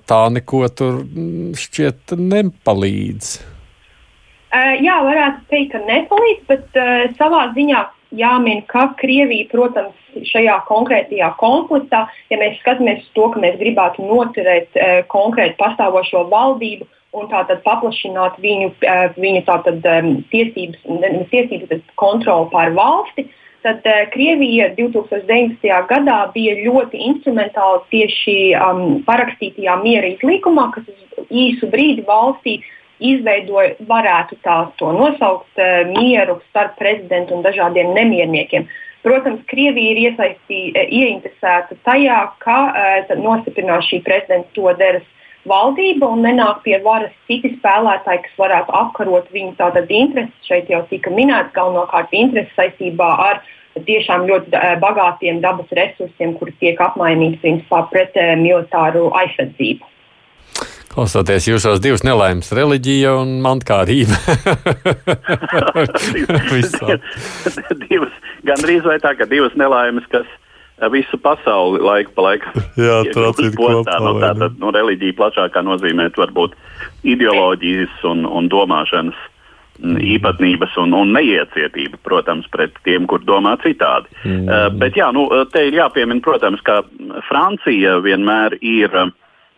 tā 0.08 0.22
neko 0.36 0.64
tur 0.76 0.98
mm, 1.06 1.54
šķiet 1.60 2.18
nepalīdz. 2.20 3.30
Jā, 4.84 4.98
varētu 5.04 5.48
teikt, 5.52 5.74
ka 5.76 5.84
nepalīdz, 5.88 6.44
bet 6.52 6.82
savā 7.20 7.46
ziņā 7.56 7.84
jāmin, 8.16 8.64
ka 8.68 8.90
Krievija, 9.00 9.48
protams, 9.52 9.96
šajā 10.26 10.60
konkrētajā 10.68 11.32
konfliktā, 11.42 12.06
ja 12.32 12.42
mēs 12.42 12.60
skatāmies 12.62 13.04
uz 13.06 13.10
to, 13.18 13.30
ka 13.34 13.42
mēs 13.44 13.58
gribētu 13.62 14.06
noturēt 14.08 14.76
e, 14.76 14.88
konkrēti 15.14 15.58
pastāvošo 15.62 16.28
valdību 16.32 16.88
un 17.18 17.28
tātad 17.32 17.64
paplašināt 17.66 18.38
viņu, 18.44 18.72
e, 18.82 18.96
viņu 19.18 19.44
tātad, 19.48 19.84
e, 19.86 20.16
tiesības, 20.34 20.86
tiesības 21.32 21.84
kontroli 22.00 22.50
pār 22.54 22.74
valsti, 22.78 23.28
tad 23.66 23.86
e, 23.86 23.98
Krievija 24.14 24.72
2019. 24.78 25.68
gadā 25.90 26.18
bija 26.34 26.56
ļoti 26.64 27.04
instrumentāla 27.12 27.84
tieši 27.92 28.40
um, 28.60 28.82
parakstītajā 29.08 29.78
miera 29.84 30.12
izlīkumā, 30.16 30.72
kas 30.76 30.90
uz 30.92 31.30
īsu 31.32 31.70
brīdi 31.74 32.06
valstī 32.08 32.60
izveidoja, 33.04 33.76
varētu 33.90 34.40
tā 34.46 34.58
to 34.80 34.90
nosaukt, 34.96 35.52
uh, 35.62 35.84
mieru 35.92 36.40
starp 36.50 36.80
prezidentu 36.80 37.36
un 37.38 37.44
dažādiem 37.46 37.92
nemierniekiem. 37.94 38.66
Protams, 39.08 39.44
Krievija 39.48 39.94
ir 39.94 40.00
iesaistīta, 40.10 40.82
ieinteresēta 40.92 41.78
tajā, 41.88 42.18
ka 42.44 42.58
uh, 42.68 43.14
nostiprinās 43.22 43.88
šī 43.88 44.02
prezidenta 44.04 44.52
Toderas 44.58 45.06
valdība 45.48 46.10
un 46.12 46.26
nenāk 46.28 46.60
pie 46.66 46.76
varas 46.84 47.14
citi 47.30 47.54
spēlētāji, 47.54 48.26
kas 48.26 48.42
varētu 48.42 48.76
apkarot 48.76 49.30
viņu 49.32 49.54
tātad 49.62 49.88
intereses. 49.96 50.36
Šeit 50.50 50.68
jau 50.74 50.82
tika 50.90 51.14
minēts 51.14 51.56
galvenokārt 51.56 52.12
intereses 52.20 52.52
saistībā 52.60 53.08
ar 53.30 53.40
tiešām 53.88 54.28
ļoti 54.28 54.52
uh, 54.58 54.74
bagātiem 54.84 55.40
dabas 55.46 55.72
resursiem, 55.80 56.36
kuri 56.42 56.58
tiek 56.60 56.84
apmainīti 56.84 57.40
principā 57.46 57.86
pret 57.94 58.18
militāru 58.44 59.08
aizsardzību. 59.24 59.88
Klausoties 60.94 61.48
jūsos 61.50 61.82
divas 61.84 62.04
nelaimes, 62.08 62.50
reliģija 62.56 63.12
un 63.20 63.38
mantkārība. 63.44 64.18
divas, 67.88 68.14
gan 68.48 68.62
drīz 68.64 68.84
vai 68.88 68.98
tā, 69.04 69.14
ka 69.20 69.28
divas 69.30 69.56
nelaimes, 69.60 70.08
kas 70.14 70.28
eh, 70.32 70.88
visu 70.94 71.20
pasauli 71.22 71.84
laiku 71.84 72.12
pa 72.16 72.22
laikam 72.30 72.54
Jā, 72.80 73.02
tracīt 73.14 73.58
kopā. 73.60 73.98
Nu, 74.04 74.12
tā 74.24 74.32
tad 74.40 74.52
nu, 74.62 74.68
reliģija 74.74 75.18
plašākā 75.20 75.60
nozīmē 75.68 76.06
varbūt 76.18 76.56
ideoloģijas 77.08 77.94
un, 78.08 78.20
un 78.26 78.44
domāšanas 78.54 79.20
mm. 79.84 80.00
īpatnības 80.16 80.80
un, 80.82 80.90
un 80.98 81.08
neiecietība, 81.20 81.96
protams, 82.08 82.46
pret 82.54 82.74
tiem, 82.88 83.02
kur 83.12 83.20
domā 83.28 83.54
citādi. 83.66 84.08
Mm. 84.24 84.44
Uh, 84.48 84.68
bet 84.82 84.92
jā, 84.98 85.12
nu, 85.16 85.28
te 85.52 85.60
ir 85.68 85.74
jāpiemina, 85.82 86.24
protams, 86.24 86.64
ka 86.66 86.76
Francija 87.28 88.00
vienmēr 88.06 88.50
ir 88.64 88.90
uh, 88.96 89.12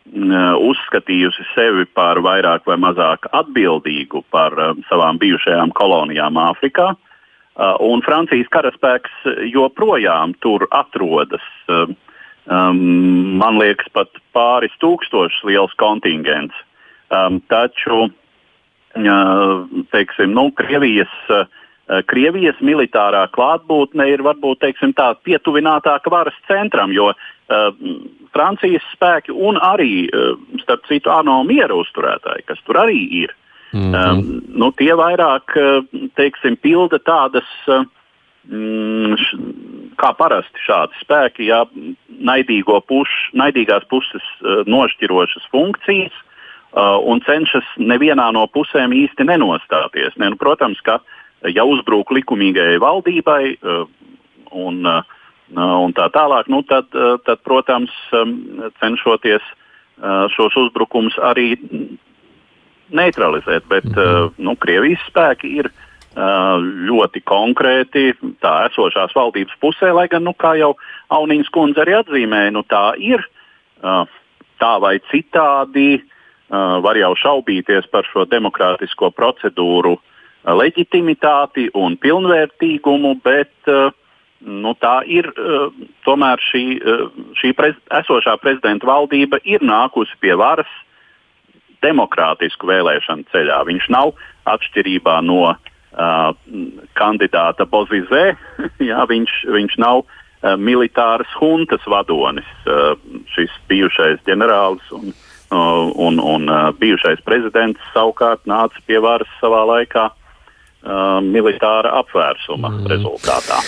uzskatījusi 0.10 1.46
sevi 1.54 1.86
par 1.94 2.18
vairāk 2.26 2.66
vai 2.66 2.78
mazāk 2.82 3.28
atbildīgu 3.32 4.24
par 4.32 4.56
um, 4.58 4.84
savām 4.90 5.20
bijušajām 5.22 5.72
kolonijām 5.78 6.38
Āfrikā. 6.42 6.94
Uh, 7.60 7.76
un 7.84 8.02
Francijas 8.02 8.48
karaspēks 8.50 9.12
joprojām 9.52 10.34
tur 10.42 10.68
atrodas. 10.72 11.46
Um, 11.68 13.38
man 13.38 13.60
liekas, 13.60 13.92
pat 13.94 14.10
pāris 14.34 14.74
tūkstošus 14.82 15.44
liels 15.46 15.76
kontingents. 15.78 16.56
Um, 17.10 17.42
taču 17.50 18.10
teiksim, 19.94 20.32
nu, 20.34 20.50
Krievijas, 20.58 21.12
Krievijas 22.10 22.58
militārā 22.62 23.28
klātbūtne 23.34 24.08
ir 24.10 24.24
varbūt 24.26 24.64
teiksim, 24.66 24.94
tā 24.98 25.12
pietuvinātāka 25.24 26.10
varas 26.10 26.38
centram, 26.48 26.92
jo 26.94 27.12
Francijas 28.34 28.86
spēki 28.94 29.34
un 29.34 29.58
arī, 29.58 30.06
eh, 30.06 30.34
starp 30.62 30.86
citu, 30.88 31.10
ANO 31.10 31.44
miera 31.44 31.74
uzturētāji, 31.74 32.46
kas 32.46 32.60
tur 32.66 32.76
arī 32.76 33.00
ir. 33.24 33.36
Mm 33.74 33.92
-hmm. 33.92 34.20
um, 34.20 34.42
nu, 34.48 34.72
tie 34.72 34.94
vairāk, 34.94 35.56
eh, 35.56 35.82
teiksim, 36.16 36.58
pilda 36.58 37.00
tādas, 37.00 37.50
mm, 38.50 39.16
kā 39.96 40.14
parasti 40.18 40.60
šādi 40.68 40.94
spēki, 41.04 41.46
ja 41.46 41.66
puš, 42.88 43.10
naidīgās 43.34 43.86
puses 43.90 44.24
nošķirošas 44.66 45.46
funkcijas 45.52 46.14
uh, 46.74 46.98
un 47.06 47.22
cenšas 47.22 47.66
nevienā 47.78 48.32
no 48.34 48.48
pusēm 48.48 48.94
īsti 48.94 49.26
nenostāties. 49.26 50.18
Ne, 50.18 50.30
nu, 50.30 50.36
protams, 50.36 50.80
ka 50.82 51.00
ja 51.48 51.64
uzbruk 51.64 52.12
likumīgajai 52.12 52.80
valdībai 52.80 53.58
uh, 53.62 53.86
un, 54.52 54.86
uh, 54.86 55.04
un 55.58 55.94
tā 55.98 56.10
tālāk, 56.14 56.50
nu, 56.52 56.62
tad, 56.68 56.90
uh, 56.94 57.18
tad, 57.26 57.42
protams, 57.48 57.94
cenšoties 58.82 59.42
uh, 59.42 60.28
šos 60.36 60.58
uzbrukumus 60.66 61.18
arī 61.26 61.56
neutralizēt. 62.94 63.66
Bet 63.70 63.88
uh, 63.96 64.30
nu, 64.38 64.56
Krievijas 64.62 65.02
spēki 65.10 65.56
ir 65.62 65.72
uh, 65.72 66.58
ļoti 66.90 67.22
konkrēti 67.26 68.14
tā 68.44 68.54
esošās 68.70 69.16
valdības 69.16 69.58
pusē, 69.62 69.92
lai 69.96 70.08
gan, 70.12 70.26
nu, 70.28 70.34
kā 70.38 70.56
jau 70.60 70.76
Aunīnas 71.14 71.50
kundze 71.54 71.82
arī 71.84 71.98
atzīmēja, 72.00 72.54
nu, 72.54 72.66
tā 72.70 72.94
ir 72.98 73.26
tā 73.80 74.74
vai 74.84 74.98
citādi. 75.12 76.02
Var 76.50 76.98
jau 76.98 77.12
šaubīties 77.16 77.86
par 77.94 78.08
šo 78.10 78.24
demokrātisko 78.26 79.12
procedūru 79.14 79.94
leģitimitāti 80.44 81.68
un 81.78 81.94
pilnvērtīgumu, 82.02 83.12
bet 83.22 83.70
nu, 84.40 84.76
tā 84.80 85.02
ir 85.08 85.28
tomēr 86.08 86.42
šī, 86.50 86.64
šī 87.40 87.54
prez, 87.58 87.76
esošā 88.02 88.38
prezidenta 88.42 88.88
valdība 88.88 89.42
ir 89.44 89.66
nākusi 89.66 90.16
pie 90.24 90.36
varas 90.40 90.70
demokrātisku 91.84 92.68
vēlēšanu 92.68 93.28
ceļā. 93.32 93.60
Viņš 93.68 93.90
nav 93.96 94.14
atšķirībā 94.50 95.20
no 95.28 95.42
uh, 95.52 95.58
uh, 95.94 96.34
kandidāta 96.98 97.66
Bozizē. 97.70 98.36
jā, 98.92 99.02
viņš, 99.10 99.34
viņš 99.56 99.78
nav 99.82 100.04
uh, 100.04 100.56
militāras 100.60 101.32
huntas 101.40 101.86
vadonis. 101.90 102.48
Uh, 102.66 102.96
šis 103.34 103.54
bijušais 103.72 104.22
ģenerālis 104.28 104.94
un, 104.96 105.14
uh, 105.52 105.90
un, 105.96 106.22
un 106.22 106.50
uh, 106.50 106.70
bijušais 106.80 107.24
prezidents 107.26 107.92
savukārt 107.94 108.46
nāca 108.50 108.86
pie 108.88 109.02
varas 109.04 109.38
savā 109.42 109.66
laikā. 109.74 110.10
Uh, 110.10 110.19
militāra 110.80 111.92
apvērsuma 112.00 112.70
mm. 112.72 112.86
rezultātā. 112.88 113.60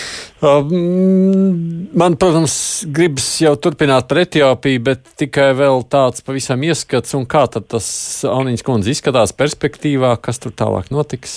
Um, 0.42 1.88
man, 1.94 2.16
protams, 2.18 2.54
gribas 2.88 3.28
jau 3.42 3.52
turpināt 3.60 4.08
par 4.10 4.22
Etiopiju, 4.24 4.80
bet 4.88 5.12
tikai 5.20 5.52
vēl 5.58 5.84
tāds 5.92 6.24
pavisam 6.24 6.64
ieskats, 6.66 7.14
un 7.14 7.28
kā 7.30 7.44
tas 7.52 7.86
Auniņas 8.26 8.66
kundze 8.66 8.90
izskatās 8.90 9.36
perspektīvā, 9.36 10.16
kas 10.24 10.42
tur 10.42 10.56
tālāk 10.56 10.90
notiks. 10.90 11.36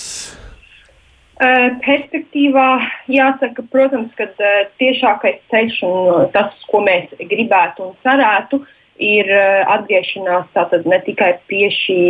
Perspektīvā 1.36 2.68
jāsaka, 3.12 3.66
protams, 3.68 4.08
ka 4.16 4.30
tiešākais 4.80 5.42
ceļš 5.52 5.82
un 5.84 6.30
tas, 6.32 6.56
ko 6.70 6.80
mēs 6.80 7.12
gribētu 7.20 7.90
un 7.90 7.92
cerētu, 8.00 8.62
ir 8.96 9.28
atgriešanās 9.68 10.48
tātad 10.56 10.86
ne 10.88 10.96
tikai 11.04 11.34
pie 11.50 11.68
šī 11.68 12.00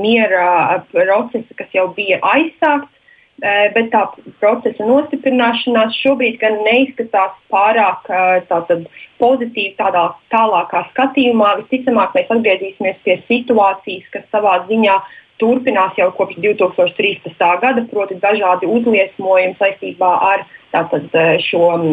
miera 0.00 0.80
procesa, 0.88 1.58
kas 1.58 1.76
jau 1.76 1.90
bija 1.92 2.22
aizsākts, 2.24 2.96
bet 3.40 3.90
tā 3.92 4.02
procesa 4.40 4.84
nostiprināšanās 4.84 5.96
šobrīd 6.02 6.40
gan 6.42 6.58
neizskatās 6.66 7.36
pārāk 7.52 8.10
tātad, 8.50 8.84
pozitīvi 9.20 9.74
tādā 9.78 10.10
tālākā 10.32 10.84
skatījumā. 10.90 11.54
Visticamāk, 11.62 12.14
mēs 12.16 12.30
atgriezīsimies 12.36 13.00
pie 13.04 13.16
situācijas, 13.28 14.06
kas 14.14 14.28
savā 14.32 14.60
ziņā 14.68 14.98
turpinās 15.40 15.96
jau 15.98 16.10
kopš 16.16 16.38
2013. 16.44 17.44
gada, 17.62 17.84
proti, 17.90 18.18
dažādi 18.20 18.68
uzliesmojumi 18.68 19.56
saistībā 19.60 20.10
ar 20.30 20.44
tātad, 20.70 21.08
eh, 21.18 21.38
šo 21.42 21.64
uh, 21.74 21.88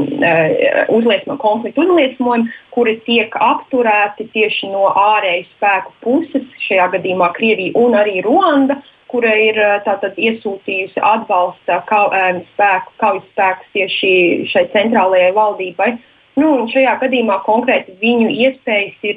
uzliesmo, 0.93 1.37
konfliktu 1.41 1.81
uzliesmojumu, 1.81 2.51
kuri 2.75 2.97
tiek 3.07 3.33
apturēti 3.41 4.27
tieši 4.35 4.69
no 4.69 4.91
ārēju 4.91 5.47
spēku 5.55 5.95
puses, 6.03 6.45
šajā 6.67 6.91
gadījumā 6.93 7.31
Krievija 7.33 7.73
un 7.81 7.97
arī 7.97 8.21
Ruanda, 8.25 8.77
kura 9.11 9.33
ir 9.39 9.57
eh, 9.61 9.77
tātad, 9.85 10.17
iesūtījusi 10.17 11.01
atbalsta 11.03 11.81
kau, 11.89 12.07
um, 12.11 12.43
spēku, 12.53 12.93
kaujas 13.01 13.25
spēkus 13.33 13.73
tieši 13.75 14.11
šai 14.51 14.67
centrālajai 14.75 15.33
valdībai. 15.37 15.95
Nu, 16.37 16.67
šajā 16.69 16.91
gadījumā 17.01 17.39
konkrēti 17.47 17.95
viņu 17.97 18.27
iespējas 18.29 19.05
ir 19.09 19.15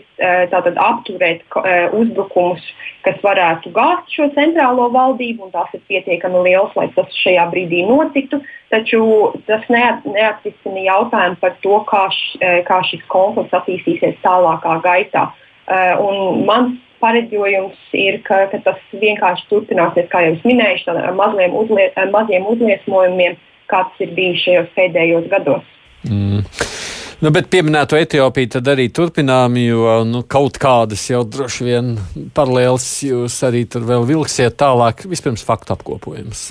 tātad, 0.48 0.79
apturēt 0.81 1.42
uzbrukumus, 1.92 2.64
kas 3.05 3.18
varētu 3.20 3.74
gāzt 3.76 4.09
šo 4.16 4.31
centrālo 4.33 4.87
valdību, 4.94 5.44
un 5.44 5.53
tās 5.53 5.74
ir 5.76 5.83
pietiekami 5.90 6.40
liels, 6.46 6.72
lai 6.81 6.87
tas 6.96 7.12
šajā 7.20 7.44
brīdī 7.53 7.83
notiktu. 7.90 8.40
Taču 8.72 9.03
tas 9.44 9.68
neatrisina 9.68 10.87
jautājumu 10.87 11.37
par 11.44 11.59
to, 11.61 11.83
kā, 11.92 12.07
š, 12.09 12.55
kā 12.64 12.81
šis 12.88 13.05
konflikts 13.12 13.59
attīstīsies 13.61 14.16
tālākā 14.24 14.79
gaitā. 14.88 15.29
Un 16.00 16.46
mans 16.48 16.81
pareģojums 17.00 17.80
ir, 17.96 18.20
ka, 18.26 18.44
ka 18.52 18.60
tas 18.64 18.80
vienkārši 18.92 19.48
turpināsies, 19.50 20.08
kā 20.12 20.24
jau 20.26 20.36
minēju, 20.44 20.94
ar 20.94 21.14
maziem, 21.16 21.56
uzlie, 21.56 21.90
maziem 22.12 22.48
uzliesmojumiem, 22.52 23.38
kāds 23.70 24.02
ir 24.04 24.14
bijis 24.16 24.44
šajos 24.44 24.72
pēdējos 24.76 25.28
gados. 25.32 25.76
Mm. 26.08 26.44
Nu, 27.20 27.28
bet 27.28 27.50
pieminēto 27.52 27.98
Etiopiju 28.00 28.48
tad 28.54 28.68
arī 28.72 28.86
turpinām, 28.96 29.58
jo 29.60 29.98
nu, 30.08 30.22
kaut 30.24 30.56
kādas 30.60 31.02
jau 31.10 31.20
droši 31.28 31.66
vien 31.66 31.92
paralēlas 32.36 32.86
jūs 33.04 33.36
arī 33.44 33.66
tur 33.68 33.84
vēl 33.88 34.06
vilksiet 34.08 34.56
tālāk. 34.60 35.04
Vispirms 35.10 35.44
faktu 35.44 35.76
apkopojums. 35.76 36.46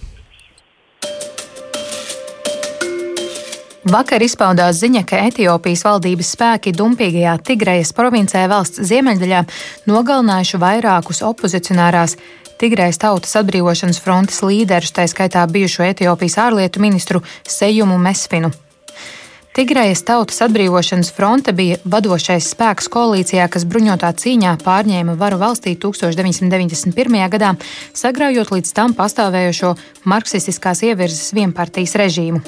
Vakar 3.87 4.19
izpaudās 4.19 4.81
ziņa, 4.81 5.05
ka 5.07 5.21
Etiopijas 5.29 5.85
valdības 5.87 6.33
spēki 6.35 6.73
dumpīgajā 6.75 7.37
Tigrejas 7.47 7.93
provincē 7.95 8.41
valsts 8.51 8.81
ziemeļdaļā 8.89 9.45
nogalinājuši 9.87 10.59
vairākus 10.59 11.23
opozicionārās 11.23 12.17
Tigrejas 12.59 12.99
tautas 12.99 13.37
atbrīvošanas 13.39 14.01
frontes 14.03 14.41
līderus, 14.43 14.91
tā 14.91 15.07
skaitā 15.07 15.45
bijušo 15.47 15.87
Etiopijas 15.87 16.35
ārlietu 16.43 16.83
ministru 16.83 17.23
Sejumu 17.47 17.95
Mesfinu. 18.03 18.51
Tigrejas 19.55 20.03
Tautas 20.05 20.43
atbrīvošanas 20.45 21.09
fronte 21.15 21.55
bija 21.55 21.79
vadošais 21.87 22.51
spēks 22.51 22.91
koalīcijā, 22.91 23.47
kas 23.51 23.65
bruņotā 23.67 24.11
cīņā 24.21 24.57
pārņēma 24.61 25.15
varu 25.19 25.39
valstī 25.39 25.73
1991. 25.79 27.25
gadā, 27.31 27.55
sagraujot 27.95 28.53
līdz 28.53 28.75
tam 28.75 28.93
pastāvējošo 28.95 29.73
marksistiskās 30.03 30.83
ievirzes 30.91 31.33
vienpartijas 31.33 31.97
režīmu. 31.99 32.43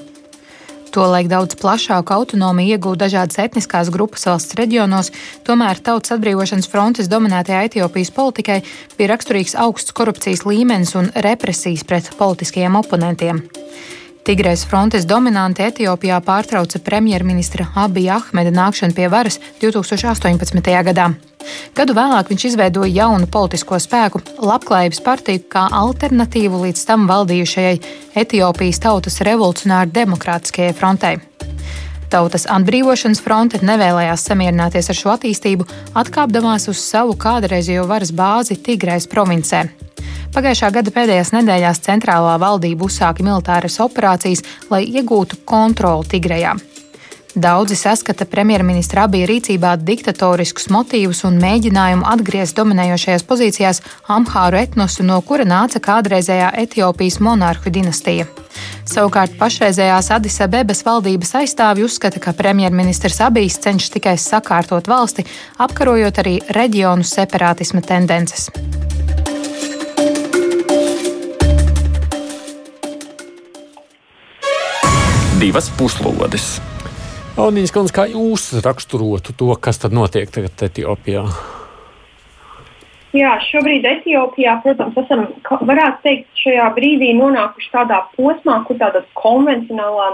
Tolaik 0.92 1.30
daudz 1.32 1.56
plašāku 1.56 2.12
autonomiju 2.12 2.76
iegūta 2.76 3.06
dažādas 3.06 3.40
etniskās 3.40 3.88
grupas 3.94 4.26
valsts 4.28 4.58
reģionos, 4.60 5.14
tomēr 5.48 5.80
Tautas 5.80 6.12
atbrīvošanas 6.18 6.68
frontes 6.68 7.08
dominētajā 7.12 7.62
Etiopijas 7.70 8.12
politikai 8.12 8.60
bija 8.98 9.14
raksturīgs 9.14 9.56
augsts 9.56 9.96
korupcijas 9.96 10.44
līmenis 10.44 10.92
un 11.00 11.08
represijas 11.16 11.88
pret 11.88 12.12
politiskajiem 12.20 12.76
oponentiem. 12.84 13.40
Tigrais 14.28 14.68
frontes 14.68 15.08
dominanti 15.08 15.64
Etiopijā 15.64 16.20
pārtrauca 16.28 16.84
premjerministra 16.84 17.72
Abija 17.88 18.20
Ahmeda 18.20 18.52
nākšanu 18.52 19.00
pie 19.00 19.08
varas 19.10 19.40
2018. 19.64 20.74
gadā. 20.92 21.14
Gadu 21.78 21.96
vēlāk 21.98 22.32
viņš 22.32 22.46
izveidoja 22.52 22.92
jaunu 23.02 23.28
politisko 23.32 23.80
spēku, 23.82 24.22
Labklājības 24.42 25.02
partiju, 25.06 25.44
kā 25.52 25.68
alternatīvu 25.82 26.64
līdz 26.66 26.86
tam 26.88 27.08
valdījušajai 27.10 27.76
Etiopijas 28.22 28.82
Tautas 28.84 29.22
revolucionāru 29.26 29.94
demokrātiskajai 29.96 30.74
frontei. 30.78 31.20
Tautas 32.12 32.44
atbrīvošanas 32.52 33.22
fronte 33.24 33.62
nevēlējās 33.64 34.26
samierināties 34.28 34.92
ar 34.92 34.98
šo 35.00 35.14
attīstību, 35.14 35.68
atkāpdamās 35.96 36.68
uz 36.68 36.82
savu 36.84 37.16
kādreizējo 37.16 37.86
varas 37.88 38.12
bāzi 38.12 38.60
Tigrais 38.60 39.08
provincē. 39.08 39.70
Pagājušā 40.36 40.72
gada 40.76 40.92
pēdējās 40.96 41.32
nedēļās 41.36 41.82
centrālā 41.88 42.38
valdība 42.40 42.88
uzsāka 42.88 43.24
militāras 43.24 43.80
operācijas, 43.84 44.44
lai 44.72 44.84
iegūtu 44.88 45.44
kontroli 45.48 46.08
Tigrejā. 46.12 46.58
Daudzi 47.36 47.76
saskata 47.80 48.26
premjerministra 48.28 49.06
abija 49.08 49.28
rīcībā 49.30 49.78
diktatoriskus 49.80 50.68
motīvus 50.74 51.24
un 51.28 51.38
mēģinājumu 51.40 52.04
atgriezt 52.12 52.58
dominējošajās 52.60 53.24
pozīcijās 53.30 53.80
Amhāru 54.12 54.60
etnosu, 54.60 55.06
no 55.08 55.22
kura 55.24 55.46
nāca 55.48 55.80
kādreizējā 55.80 56.52
Etiopijas 56.66 57.22
monarhu 57.24 57.72
dinastija. 57.72 58.28
Savukārt 58.84 59.38
pašreizējās 59.40 60.12
Adisa 60.12 60.50
Bebes 60.52 60.84
valdības 60.84 61.32
aizstāvji 61.40 61.88
uzskata, 61.88 62.20
ka 62.20 62.36
premjerministrs 62.36 63.22
Abijs 63.24 63.62
cenšas 63.64 63.96
tikai 63.96 64.18
sakārtot 64.20 64.92
valsti, 64.92 65.24
apkarojot 65.64 66.20
arī 66.26 66.40
reģionu 66.52 67.08
separātisma 67.08 67.86
tendences. 67.86 68.50
divas 75.42 75.72
puslodes. 75.78 76.62
Aunīņas 77.40 77.72
kundze, 77.72 77.94
kā 77.96 78.04
jūs 78.12 78.50
raksturotu 78.60 79.32
to, 79.40 79.54
kas 79.56 79.78
tad 79.80 79.94
notiek 79.96 80.28
tagad 80.36 80.62
Etiopijā? 80.68 81.22
Jā, 83.16 83.38
šobrīd 83.48 83.86
Etiopijā, 83.88 84.58
protams, 84.66 84.98
esam, 85.00 85.24
varētu 85.48 86.04
teikt, 86.04 86.28
šajā 86.44 86.66
brīdī 86.76 87.14
nonākuši 87.16 87.70
tādā 87.72 88.02
posmā, 88.18 88.58
kur 88.68 88.76
tāda 88.82 89.04
konvencionālā, 89.20 90.10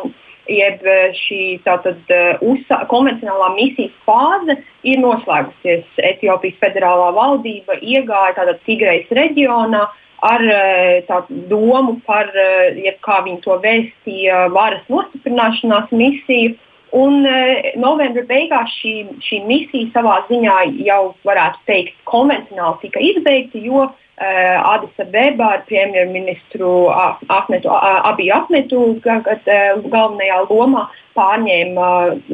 jeb 0.54 0.86
šī 1.18 1.40
tātad 1.66 2.14
eh, 2.14 2.38
uzsā, 2.46 2.84
konvencionālā 2.94 3.50
misijas 3.56 3.98
fāze 4.06 4.60
ir 4.86 5.02
noslēgusies. 5.02 5.90
Etiopijas 5.98 6.62
federālā 6.62 7.10
valdība 7.18 7.80
iegāja 7.82 8.38
tādā 8.38 8.60
Tigrejas 8.70 9.10
reģionā 9.18 9.88
ar 10.30 10.46
eh, 10.54 11.02
tādu 11.10 11.42
domu 11.50 11.98
par, 12.06 12.30
jeb 12.78 13.02
kā 13.02 13.20
viņi 13.26 13.42
to 13.42 13.58
vēstīja, 13.66 14.46
varas 14.54 14.86
nostiprināšanās 14.94 15.90
misiju. 15.98 16.54
Un 16.96 17.26
e, 17.28 17.74
novembra 17.76 18.24
beigās 18.30 18.72
šī, 18.80 18.94
šī 19.20 19.42
misija 19.48 19.92
savā 19.92 20.22
ziņā 20.30 20.58
jau 20.88 21.02
varētu 21.28 21.60
teikt 21.68 21.98
konvencionāli 22.08 22.80
tika 22.86 23.02
izbeigta, 23.04 23.60
jo 23.60 23.82
uh, 23.90 24.70
Adisa 24.72 25.04
Beba 25.12 25.50
ar 25.58 25.66
premjerministru 25.68 26.88
Ahmetu, 27.28 27.74
Abiju 27.74 28.38
Ahmetu 28.38 28.86
kad, 29.04 29.28
uh, 29.28 29.84
galvenajā 29.84 30.40
lomā 30.48 30.86
pārņēma 31.18 31.90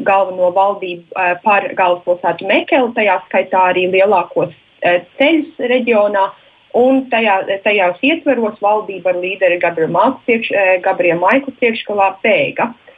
galveno 0.06 0.52
valdību 0.54 1.26
par 1.42 1.68
galvaspilsētu 1.74 2.46
Mekeli, 2.46 2.94
tajā 2.94 3.18
skaitā 3.26 3.66
arī 3.72 3.88
lielākos 3.90 4.54
ceļus 4.84 5.68
reģionā. 5.72 6.30
Un 6.74 7.04
tajā, 7.12 7.36
tajās 7.62 8.00
ietveros 8.02 8.58
valdība 8.62 9.12
ar 9.12 9.20
līderi 9.22 9.60
Gabrielu 9.62 11.22
Maiku 11.22 11.54
priekšgalā 11.60 12.16
beiga. 12.26 12.72
Uh, 12.74 12.93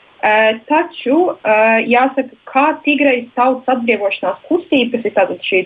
taču 0.70 1.16
uh, 1.30 1.78
jāsaka, 1.86 2.34
ka 2.50 2.66
Tigrejas 2.86 3.28
tautas 3.36 3.76
atbrīvošanās 3.76 4.42
kustība, 4.50 5.02
kas 5.04 5.34
ir 5.36 5.42
šī 5.44 5.60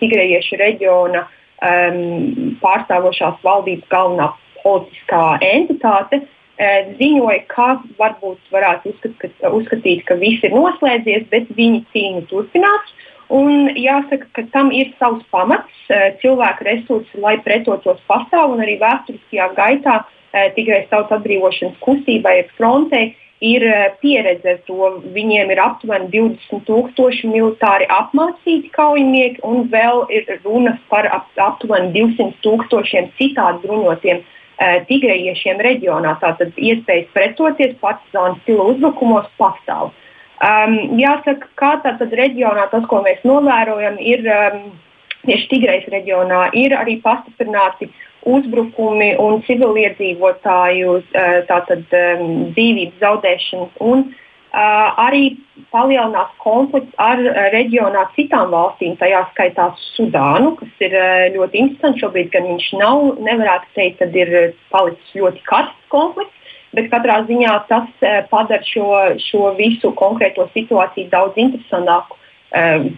tigrejiešu 0.00 0.58
reģiona 0.58 1.26
um, 1.26 2.56
pārstāvošās 2.62 3.42
valdības 3.44 3.88
galvenā 3.92 4.32
politiskā 4.62 5.38
entitāte, 5.44 6.22
uh, 6.24 6.90
ziņoja, 6.98 7.44
ka 7.52 7.68
varbūt 8.00 8.52
varētu 8.54 8.94
uzskat, 8.94 9.14
ka, 9.20 9.52
uzskatīt, 9.54 10.04
ka 10.08 10.16
viss 10.18 10.42
ir 10.42 10.56
noslēdzies, 10.56 11.28
bet 11.30 11.52
viņi 11.54 11.84
cīņu 11.92 12.26
turpinās. 12.32 12.94
Un 13.32 13.70
jāsaka, 13.78 14.26
ka 14.36 14.42
tam 14.52 14.68
ir 14.76 14.90
savs 14.98 15.22
pamats, 15.32 15.72
cilvēku 16.20 16.66
resursi, 16.66 17.20
lai 17.22 17.38
pretotos 17.40 18.02
pastāv, 18.04 18.52
un 18.52 18.60
arī 18.60 18.74
vēsturiskajā 18.82 19.46
gaitā 19.56 20.02
Tigrejas 20.52 20.90
tautas 20.90 21.16
atbrīvošanas 21.16 21.78
kustībai, 21.80 22.42
frontei 22.58 23.14
ir 23.42 23.64
eh, 23.66 23.86
pieredze 24.02 24.54
ar 24.54 24.60
to. 24.68 24.90
Viņiem 25.14 25.50
ir 25.52 25.60
aptuveni 25.62 26.08
20,000 26.14 27.30
militāri 27.32 27.88
apmācīti 27.90 28.70
kaujinieki, 28.76 29.42
un 29.46 29.66
vēl 29.72 30.04
ir 30.14 30.30
runas 30.44 30.78
par 30.92 31.08
ap, 31.10 31.26
aptuveni 31.36 31.90
200,000 31.96 33.10
citādi 33.18 33.66
bruņotiem 33.66 34.22
uh, 34.22 34.78
tigrejiešiem 34.88 35.60
reģionā. 35.66 36.14
Tātad 36.22 36.54
iespējas 36.56 37.10
pretoties 37.16 37.74
partizānu 37.82 38.38
stila 38.44 38.70
uzbrukumos 38.72 39.28
pastāv. 39.40 39.90
Um, 40.42 40.78
jāsaka, 40.98 41.50
kā 41.58 41.74
tātad 41.84 42.14
reģionā 42.18 42.66
tas, 42.72 42.86
ko 42.90 43.02
mēs 43.04 43.20
novērojam, 43.26 43.98
ir 44.02 44.26
um, 44.26 44.64
tieši 45.26 45.48
Tigrejas 45.52 45.86
reģionā, 45.92 46.48
ir 46.58 46.74
arī 46.74 46.96
pastiprināti 47.04 47.90
uzbrukumi 48.28 49.12
un 49.20 49.40
civiliedzīvotāju 49.46 50.98
eh, 51.02 51.38
tātad, 51.48 51.86
dzīvības 51.90 53.00
zaudēšanas. 53.02 53.80
Un, 53.80 54.10
Uh, 54.52 54.90
arī 55.00 55.38
palielinās 55.72 56.28
konflikts 56.44 56.92
ar 57.00 57.16
uh, 57.24 57.36
reģionā 57.54 58.02
citām 58.12 58.50
valstīm, 58.52 58.98
tajā 59.00 59.22
skaitā 59.30 59.70
Sudānu, 59.94 60.50
kas 60.58 60.84
ir 60.84 60.96
ļoti 61.38 61.62
interesants. 61.62 62.02
Šobrīd 62.02 62.28
gan 62.34 62.50
viņš 62.50 62.66
nav, 62.76 63.00
nevarētu 63.24 63.72
teikt, 63.78 64.02
ka 64.02 64.10
ir 64.12 64.52
palicis 64.68 65.16
ļoti 65.16 65.40
karsts 65.48 65.88
konflikts, 65.94 66.52
bet 66.76 66.92
katrā 66.92 67.22
ziņā 67.30 67.54
tas 67.70 67.88
padara 68.28 68.60
šo, 68.68 68.90
šo 69.24 69.54
visu 69.56 69.94
konkrēto 69.96 70.44
situāciju 70.52 71.08
daudz 71.08 71.40
interesantāku. 71.40 72.20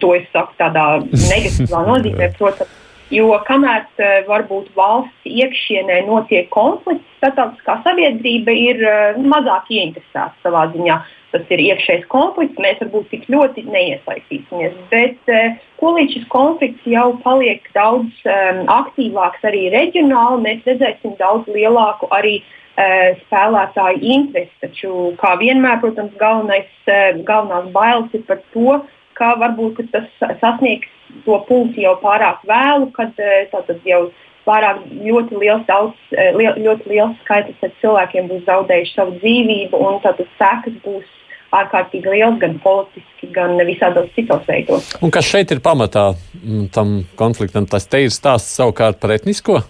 To 0.03 0.11
es 0.11 0.27
saku 0.35 0.59
tādā 0.59 0.89
negatīvā 1.31 1.85
nozīmē, 1.87 2.33
protams 2.35 2.81
Jo 3.13 3.35
kamēr 3.45 3.83
uh, 3.85 4.23
varbūt 4.25 4.71
valsts 4.73 5.27
iekšienē 5.29 5.99
notiek 6.07 6.47
konflikts, 6.53 7.05
starptautiskā 7.19 7.77
sabiedrība 7.85 8.55
ir 8.57 8.81
uh, 8.81 9.19
mazāk 9.21 9.69
ieinteresēta 9.69 10.33
savā 10.41 10.65
ziņā. 10.73 10.97
Tas 11.35 11.51
ir 11.53 11.61
iekšējs 11.61 12.07
konflikts, 12.09 12.57
mēs 12.63 12.79
varbūt 12.81 13.11
tik 13.11 13.27
ļoti 13.29 13.65
neiesaistīsimies. 13.69 14.73
Bet 14.89 15.29
uh, 15.29 15.53
ko 15.77 15.93
līdz 15.99 16.17
šis 16.17 16.25
konflikts 16.33 16.89
jau 16.89 17.11
paliek 17.21 17.69
daudz 17.77 18.25
um, 18.25 18.63
aktīvāks 18.73 19.45
arī 19.45 19.67
reģionāli, 19.75 20.41
mēs 20.47 20.65
redzēsim 20.71 21.13
daudz 21.21 21.45
lielāku 21.53 22.09
arī 22.15 22.39
uh, 22.41 23.13
spēlētāju 23.21 24.01
interesi. 24.01 24.55
Taču, 24.65 25.13
kā 25.21 25.35
vienmēr, 25.43 25.77
protams, 25.85 26.17
galvenais, 26.17 26.73
uh, 26.89 27.21
galvenās 27.27 27.69
bailes 27.75 28.17
ir 28.17 28.25
par 28.25 28.41
to, 28.55 28.81
ka 29.15 29.35
varbūt 29.45 29.85
tas 29.93 30.09
sasniegs 30.41 30.89
to 31.25 31.39
punktu 31.49 31.83
jau 31.83 31.95
pārāk 32.03 32.43
vēlu, 32.47 32.91
kad 32.95 33.19
eh, 33.21 33.45
tātad 33.51 33.83
jau 33.87 34.07
pārāk 34.45 34.83
ļoti 34.91 35.41
liels, 35.41 35.65
daudz, 35.69 35.97
eh, 36.13 36.31
liel, 36.37 36.57
ļoti 36.61 36.91
liels 36.91 37.19
skaits 37.23 37.77
cilvēkiem 37.81 38.29
būs 38.31 38.45
zaudējuši 38.49 38.97
savu 38.97 39.19
dzīvību, 39.21 39.81
un 39.81 40.01
tātad 40.03 40.29
sekas 40.39 40.77
būs 40.85 41.13
ārkārtīgi 41.55 42.11
liels 42.11 42.39
gan 42.41 42.57
politiski, 42.63 43.29
gan 43.35 43.55
visādos 43.67 44.09
citos 44.17 44.43
veidos. 44.49 44.91
Un 45.05 45.13
kas 45.13 45.27
šeit 45.29 45.53
ir 45.55 45.63
pamatā 45.63 46.11
mm, 46.41 46.67
tam 46.75 46.97
konfliktam? 47.19 47.67
Tas 47.69 47.87
te 47.87 48.03
ir 48.05 48.13
stāsts 48.13 48.57
savukārt 48.59 48.99
par 49.01 49.15
etnisko? 49.15 49.61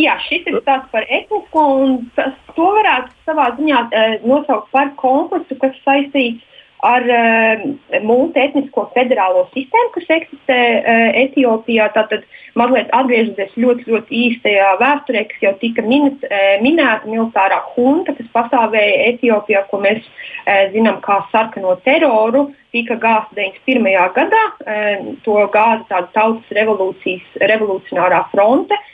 Jā, 0.00 0.16
šis 0.26 0.46
ir 0.50 0.58
stāsts 0.62 0.90
par 0.94 1.06
etnisko, 1.06 1.64
un 1.84 1.98
tas, 2.16 2.34
to 2.56 2.66
varētu 2.78 3.12
savā 3.28 3.50
ziņā 3.58 3.84
e, 3.84 4.04
nosaukt 4.26 4.72
par 4.74 4.90
konfliktu, 4.98 5.58
kas 5.60 5.76
saistīts 5.86 6.42
ar 6.84 7.04
uh, 7.08 7.64
multietnisko 8.04 8.88
federālo 8.94 9.46
sistēmu, 9.54 9.92
kas 9.94 10.10
eksistē 10.18 10.58
uh, 10.58 11.04
Etiopijā. 11.24 11.88
Tātad, 11.94 12.26
mazliet 12.58 12.92
atgriežoties 12.96 13.54
ļoti, 13.60 13.86
ļoti 13.90 14.20
īstajā 14.28 14.70
vēsturē, 14.82 15.24
kas 15.30 15.44
jau 15.46 15.54
tika 15.62 15.84
minēt, 15.86 16.24
uh, 16.28 16.54
minēta 16.64 17.10
militārā 17.10 17.60
hunta, 17.74 18.16
kas 18.18 18.32
pastāvēja 18.36 19.10
Etiopijā, 19.12 19.64
ko 19.70 19.80
mēs 19.84 20.02
uh, 20.04 20.66
zinām 20.74 21.00
kā 21.04 21.20
sarkano 21.32 21.76
teroru, 21.86 22.48
tika 22.74 22.98
gāzta 23.00 23.38
91. 23.38 24.10
gadā. 24.16 24.44
Uh, 24.64 25.14
to 25.24 25.38
gāza 25.54 25.86
tāda 25.92 26.10
tautas 26.16 26.58
revolūcijas, 26.58 27.38
revolucionārā 27.54 28.26
fronte. 28.34 28.74
Uh, 28.74 28.90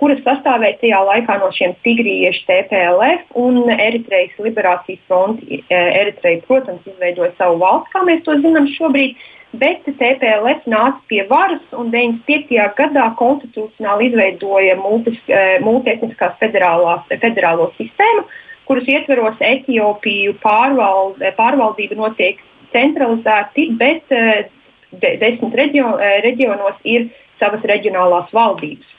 kuras 0.00 0.18
sastāvēja 0.26 0.80
tajā 0.80 1.00
laikā 1.06 1.36
no 1.38 1.50
šiem 1.54 1.76
tigriešu 1.84 2.42
TPLF 2.48 3.36
un 3.38 3.68
Eritrejas 3.70 4.34
liberācijas 4.42 5.02
fronti. 5.06 5.60
Eh, 5.62 5.90
Eritreja, 6.00 6.42
protams, 6.48 6.82
izveidoja 6.90 7.30
savu 7.38 7.60
valsti, 7.62 7.92
kā 7.94 8.02
mēs 8.08 8.24
to 8.26 8.34
zinām 8.42 8.66
šobrīd, 8.74 9.14
bet 9.62 9.86
TPLF 9.86 10.66
nāca 10.66 10.98
pie 11.06 11.22
varas 11.30 11.62
un 11.78 11.92
95. 11.94 12.66
gadā 12.82 13.06
konstitucionāli 13.22 14.10
izveidoja 14.10 14.74
eh, 14.74 15.56
multietniskās 15.62 16.34
federālo 16.42 17.70
sistēmu, 17.78 18.26
kuras 18.66 18.90
ietveros 18.90 19.38
Etiopiju 19.38 20.34
pārvald, 20.42 21.22
pārvaldība 21.38 21.98
notiek 21.98 22.42
centralizēti, 22.74 23.70
bet 23.78 24.06
de, 24.10 25.16
desmit 25.22 25.54
reģio, 25.54 25.94
reģionos 26.26 26.78
ir 26.82 27.12
savas 27.38 27.62
reģionālās 27.66 28.34
valdības. 28.34 28.96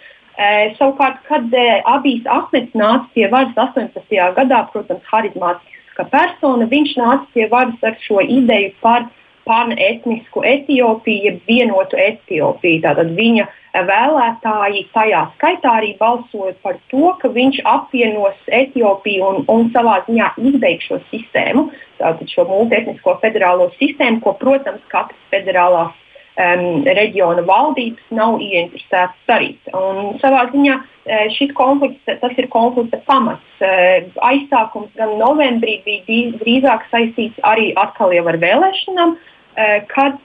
Savukārt, 0.78 1.20
kad 1.28 1.54
Abijs 1.92 2.26
Ahmets 2.26 2.76
nāca 2.78 3.08
pie 3.14 3.28
varas 3.30 3.58
18. 3.60 4.20
gadā, 4.38 4.62
protams, 4.72 5.04
harizmātiska 5.12 6.08
persona, 6.10 6.68
viņš 6.72 6.94
nāca 6.98 7.28
pie 7.36 7.48
varas 7.52 7.84
ar 7.84 7.98
šo 8.02 8.22
ideju 8.24 8.72
par 8.82 9.10
panetnisku 9.46 10.44
Etiopiju, 10.46 11.40
vienotu 11.48 11.98
Etiopiju. 11.98 12.82
Tātad 12.84 13.14
viņa 13.18 13.48
vēlētāji 13.88 14.84
tajā 14.96 15.22
skaitā 15.36 15.76
arī 15.80 15.94
balsoja 16.00 16.54
par 16.64 16.78
to, 16.92 17.14
ka 17.22 17.32
viņš 17.32 17.62
apvienos 17.68 18.38
Etiopiju 18.48 19.30
un, 19.30 19.46
un 19.52 19.72
savā 19.76 20.02
ziņā 20.08 20.34
izbeigš 20.52 20.92
šo 20.92 21.00
sistēmu, 21.12 21.70
tātad 22.02 22.34
šo 22.34 22.48
multietnisko 22.50 23.18
federālo 23.24 23.72
sistēmu, 23.80 24.22
ko, 24.26 24.36
protams, 24.42 24.84
katrs 24.92 25.32
federālās 25.34 25.96
um, 26.40 26.84
reģiona 26.86 27.44
valdības 27.48 28.14
nav 28.16 28.40
ieinteresētas 28.44 29.28
darīt. 29.30 29.74
Un 29.76 30.16
savā 30.22 30.46
ziņā 30.52 30.78
e, 30.78 31.20
šis 31.36 31.52
konflikts, 31.58 32.08
ir 32.38 32.48
konflikta 32.54 33.02
pamats. 33.08 33.60
E, 33.60 34.06
aizsākums 34.32 34.94
gan 35.00 35.18
novembrī 35.20 35.82
bija 35.86 36.32
drīzāk 36.40 36.88
saistīts 36.94 37.42
arī 37.48 37.72
atkal 37.80 38.14
ar 38.16 38.40
vēlēšanām. 38.42 39.16
E, 39.52 39.70
kad 39.92 40.20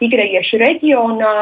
Tigrejiešu 0.00 0.60
reģionā 0.62 1.32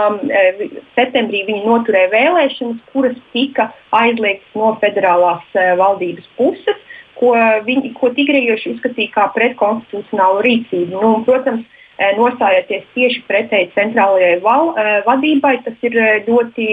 septembrī 0.98 1.44
viņi 1.46 1.66
noturēja 1.68 2.10
vēlēšanas, 2.14 2.86
kuras 2.92 3.18
tika 3.34 3.70
aizliegtas 3.94 4.56
no 4.58 4.74
federālās 4.82 5.46
valdības 5.54 6.26
puses, 6.38 6.86
ko, 7.20 7.34
viņi, 7.66 7.92
ko 7.98 8.10
Tigrejieši 8.16 8.74
uzskatīja 8.74 9.14
par 9.14 9.34
pretkonstitucionālu 9.36 10.42
rīcību. 10.46 10.96
Nu, 10.96 11.12
protams, 11.26 11.68
nostājieties 12.16 12.86
tieši 12.94 13.24
pretēji 13.28 13.72
centrālajai 13.74 14.38
val, 14.44 14.72
vadībai, 15.06 15.58
tas 15.66 15.76
ir 15.86 15.98
ļoti 16.28 16.68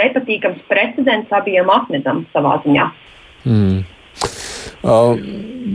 nepatīkams 0.00 0.62
precedents 0.68 1.32
abiem 1.34 1.70
apmedam 1.72 2.24
savā 2.34 2.58
ziņā. 2.66 2.90
Mm. 3.48 3.82
Uh, 4.84 5.16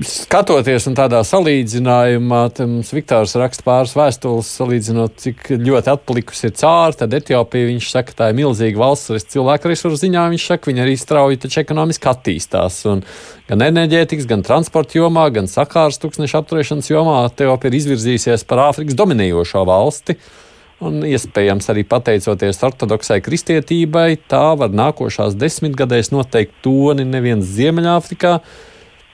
skatoties 0.06 0.86
un 0.90 0.96
tādā 0.98 1.20
salīdzinājumā, 1.26 2.42
mums 2.70 2.92
Viktors 2.94 3.34
raksta 3.40 3.66
pāris 3.66 3.96
vēstules, 3.98 4.50
salīdzinot, 4.60 5.16
cik 5.24 5.48
ļoti 5.56 5.92
atpalikusi 5.94 6.50
ir 6.50 6.54
cāra, 6.60 6.96
tad 7.00 7.16
Etiopija, 7.18 7.70
viņš 7.72 7.90
saka, 7.94 8.16
tā 8.18 8.30
ir 8.30 8.38
milzīga 8.38 8.82
valsts, 8.82 9.12
arī 9.14 9.24
cilvēku 9.36 9.72
resursu 9.72 10.02
ziņā, 10.04 10.28
viņš 10.36 10.46
saka, 10.52 10.70
viņa 10.70 10.86
arī 10.86 10.96
strauji 11.00 11.42
taču 11.46 11.62
ekonomiski 11.64 12.12
attīstās. 12.12 12.82
Un 12.92 13.04
gan 13.50 13.66
enerģētikas, 13.70 14.30
gan 14.30 14.46
transporta 14.46 15.00
jomā, 15.00 15.26
gan 15.34 15.50
sakārs 15.50 16.02
tūkstneša 16.04 16.44
apturēšanas 16.44 16.92
jomā 16.94 17.24
Etiopija 17.32 17.74
ir 17.74 17.82
izvirzījusies 17.82 18.46
par 18.50 18.68
Āfrikas 18.70 18.98
dominējošo 19.00 19.66
valsti. 19.70 20.20
Un 20.86 21.02
iespējams 21.04 21.66
arī 21.74 21.82
pateicoties 21.84 22.62
ortodoksai 22.64 23.18
kristietībai, 23.26 24.14
tā 24.32 24.54
var 24.56 24.72
nākošās 24.72 25.36
desmitgadēs 25.36 26.14
noteikt 26.14 26.62
toni 26.64 27.04
neviens 27.04 27.50
Ziemeļāfrikā, 27.58 28.38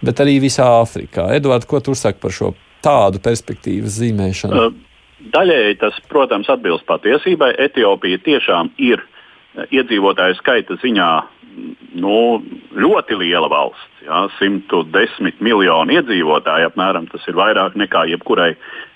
bet 0.05 0.21
arī 0.23 0.37
visā 0.43 0.67
Āfrikā. 0.81 1.29
Edvards, 1.37 1.67
ko 1.69 1.81
tu 1.83 1.95
saki 1.97 2.21
par 2.23 2.33
šo 2.35 2.53
tādu 2.85 3.21
perspektīvu 3.23 3.91
zīmēšanu? 3.91 4.65
Daļēji 5.33 5.77
tas, 5.81 5.97
protams, 6.11 6.49
atbilst 6.51 6.85
patiesībai. 6.89 7.55
Etiopija 7.65 8.19
tiešām 8.25 8.73
ir 8.83 9.01
iedzīvotāju 9.71 10.37
skaita 10.39 10.77
ziņā 10.81 11.09
nu, 11.95 12.17
ļoti 12.75 13.17
liela 13.19 13.49
valsts. 13.51 13.91
Jā, 14.05 14.25
110 14.37 15.39
miljoni 15.41 15.97
iedzīvotāji 15.97 16.67
apmēram 16.69 17.07
tas 17.09 17.23
ir 17.29 17.37
vairāk 17.39 17.77
nekā 17.79 18.05
jebkurai 18.11 18.51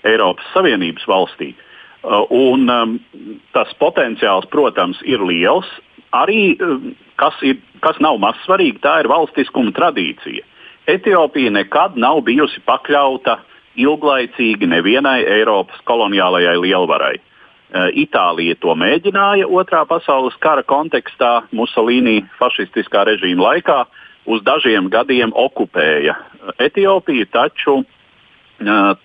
Eiropas 0.06 0.46
Savienības 0.54 1.06
valstī. 1.10 1.54
Un 2.30 2.70
um, 2.70 2.94
tas 3.56 3.72
potenciāls, 3.80 4.46
protams, 4.52 5.00
ir 5.04 5.24
liels. 5.26 5.68
Arī 6.16 6.54
um, 6.62 6.92
kas, 7.20 7.36
ir, 7.46 7.58
kas 7.84 7.98
nav 8.00 8.20
maz 8.22 8.38
svarīgi, 8.46 8.80
tā 8.84 9.00
ir 9.02 9.10
valstiskuma 9.10 9.74
tradīcija. 9.76 10.46
Etiopija 10.86 11.50
nekad 11.50 11.96
nav 12.00 12.22
bijusi 12.26 12.60
pakļauta 12.66 13.38
ilglaicīgi 13.78 14.66
nevienai 14.66 15.20
Eiropas 15.24 15.80
koloniālajai 15.88 16.56
lielvarai. 16.60 17.16
Eh, 17.16 17.90
Itālija 18.02 18.56
to 18.58 18.74
mēģināja 18.74 19.46
Otrā 19.46 19.84
pasaules 19.86 20.34
kara 20.42 20.64
kontekstā, 20.66 21.44
Musolīni 21.54 22.24
fašistiskā 22.40 23.04
režīma 23.06 23.46
laikā, 23.46 23.84
uz 24.26 24.42
dažiem 24.42 24.90
gadiem 24.90 25.32
okupēja 25.34 26.16
Etiopiju, 26.60 27.26
taču 27.32 27.80
uh, 27.80 28.96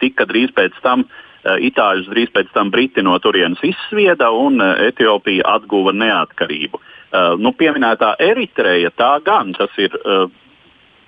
tika 0.00 0.26
drīz 0.28 0.54
pēc 0.56 0.80
tam 0.84 1.06
Itāļus, 1.44 2.06
drīz 2.08 2.30
pēc 2.32 2.52
tam 2.54 2.70
Briti 2.72 3.02
no 3.04 3.18
turienes 3.20 3.60
izsvieda 3.60 4.30
un 4.32 4.62
Etiopija 4.64 5.44
atguva 5.58 5.92
neatkarību. 5.92 6.80
Nu, 7.36 7.52
pieminētā 7.52 8.14
Eritreja 8.24 8.88
tā 8.96 9.10
gan 9.26 9.52
tas 9.52 9.74
ir 9.76 9.92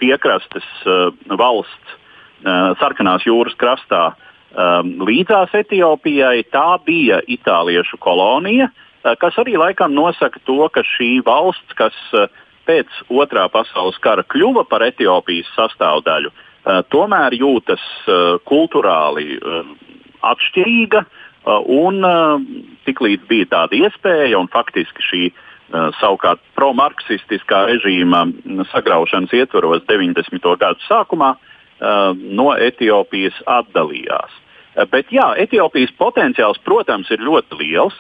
piekrastes 0.01 0.67
uh, 0.87 1.11
valsts 1.39 1.95
uh, 1.95 2.73
Sarkanās 2.81 3.27
jūras 3.27 3.57
krastā 3.59 4.09
um, 4.13 4.97
līdzās 5.07 5.55
Etiopijai. 5.57 6.45
Tā 6.53 6.79
bija 6.87 7.21
itāliešu 7.27 7.99
kolonija, 8.03 8.71
kas 9.23 9.39
arī 9.39 9.55
laikam 9.61 9.95
nosaka 9.95 10.41
to, 10.45 10.67
ka 10.75 10.83
šī 10.97 11.21
valsts, 11.27 11.77
kas 11.79 11.95
pēc 12.67 12.91
otrā 13.07 13.47
pasaules 13.53 13.99
kara 14.03 14.25
kļuva 14.27 14.65
par 14.67 14.83
Etiopijas 14.83 15.47
sastāvdaļu, 15.55 16.33
tomēr 16.91 17.37
jūtas 17.39 17.85
kultūrāli 18.51 19.39
atšķirīga. 20.27 21.05
Un 21.71 22.03
tiklīdz 22.89 23.29
bija 23.31 23.47
tāda 23.53 23.79
iespēja, 23.79 24.41
un 24.41 24.51
faktiski 24.51 25.07
šī 25.07 25.23
uh, 25.29 25.37
Eh, 25.37 25.45
savukārt 25.73 26.43
promarksistiskā 26.55 27.65
režīma 27.71 28.27
sagraušanas 28.71 29.33
ietvaros 29.35 29.83
90. 29.89 30.43
gadu 30.61 30.83
sākumā 30.87 31.35
eh, 31.35 32.13
no 32.15 32.53
Etiopijas 32.55 33.39
atdalījās. 33.47 34.31
Eh, 34.77 34.87
bet 34.91 35.11
jā, 35.11 35.33
Etiopijas 35.43 35.95
potenciāls, 35.99 36.61
protams, 36.65 37.11
ir 37.11 37.25
ļoti 37.25 37.63
liels. 37.63 37.99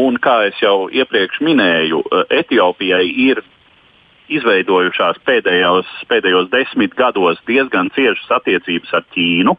Un, 0.00 0.14
kā 0.16 0.46
jau 0.62 0.86
iepriekš 0.88 1.42
minēju, 1.44 1.98
Etiopijai 2.32 3.02
ir 3.04 3.42
izveidojušās 4.32 5.18
pēdējos, 5.28 5.90
pēdējos 6.08 6.48
desmit 6.48 6.94
gados 6.96 7.36
diezgan 7.44 7.90
ciešas 7.92 8.30
attiecības 8.38 8.94
ar 8.96 9.04
Ķīnu. 9.12 9.54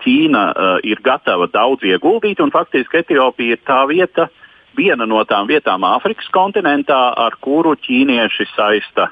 Ķīna 0.00 0.46
ir 0.88 1.04
gatava 1.04 1.44
daudz 1.52 1.84
ieguldīt, 1.84 2.40
un 2.40 2.54
faktiski 2.56 3.02
Etiopija 3.02 3.58
ir 3.58 3.60
tā 3.68 3.82
vieta, 3.90 4.30
uh, 4.30 4.41
viena 4.76 5.06
no 5.06 5.22
tām 5.28 5.48
vietām 5.50 5.84
Āfrikas 5.86 6.28
kontinentā, 6.32 7.00
ar 7.16 7.36
kuru 7.40 7.74
ķīnieši 7.80 8.48
saista 8.54 9.08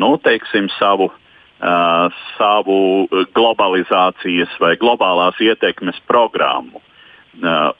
nu, 0.00 0.14
teiksim, 0.22 0.68
savu, 0.78 1.10
savu 2.38 2.78
globalizācijas 3.36 4.56
vai 4.60 4.74
globālās 4.80 5.38
ietekmes 5.40 6.00
programmu. 6.10 6.82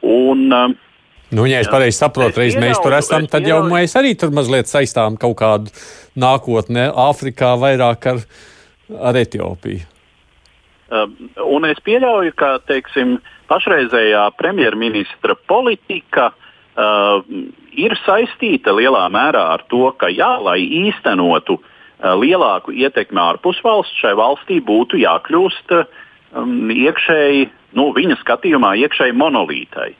Un, 0.02 0.76
Nu, 1.30 1.44
ja 1.46 1.60
es 1.62 1.68
pareizi 1.70 1.94
saprotu, 2.00 2.40
reiz 2.42 2.56
mēs 2.58 2.80
tur 2.82 2.94
esam, 2.96 3.22
tad 3.30 3.44
jau 3.46 3.60
mēs 3.70 3.92
arī 3.94 4.16
tur 4.18 4.32
mazliet 4.34 4.66
saistām 4.66 5.14
kaut 5.14 5.36
kādu 5.38 5.70
nākotnē, 6.18 6.88
Āfrikā 6.90 7.52
vairāk 7.60 8.08
ar, 8.10 8.24
ar 8.98 9.18
Etiopiju. 9.20 9.84
Un 10.90 11.68
es 11.68 11.78
pieļauju, 11.86 12.34
ka 12.34 12.56
teiksim, 12.66 13.20
pašreizējā 13.46 14.24
premjerministra 14.38 15.36
politika 15.46 16.32
uh, 16.76 17.20
ir 17.72 17.96
saistīta 18.04 18.74
lielā 18.76 19.06
mērā 19.12 19.42
ar 19.56 19.64
to, 19.70 19.90
ka, 19.98 20.10
jā, 20.12 20.30
lai 20.42 20.60
īstenotu 20.62 21.58
uh, 21.58 22.14
lielāku 22.20 22.74
ietekmi 22.74 23.20
ārpus 23.20 23.60
valsts, 23.64 23.98
šai 24.02 24.14
valstī 24.18 24.60
būtu 24.64 25.00
jākļūst 25.02 25.74
um, 25.76 26.70
iekšēji, 26.74 27.48
nu, 27.78 27.90
viņa 27.96 28.20
skatījumā, 28.22 28.74
iekšēji 28.84 29.16
monolītai. 29.18 29.90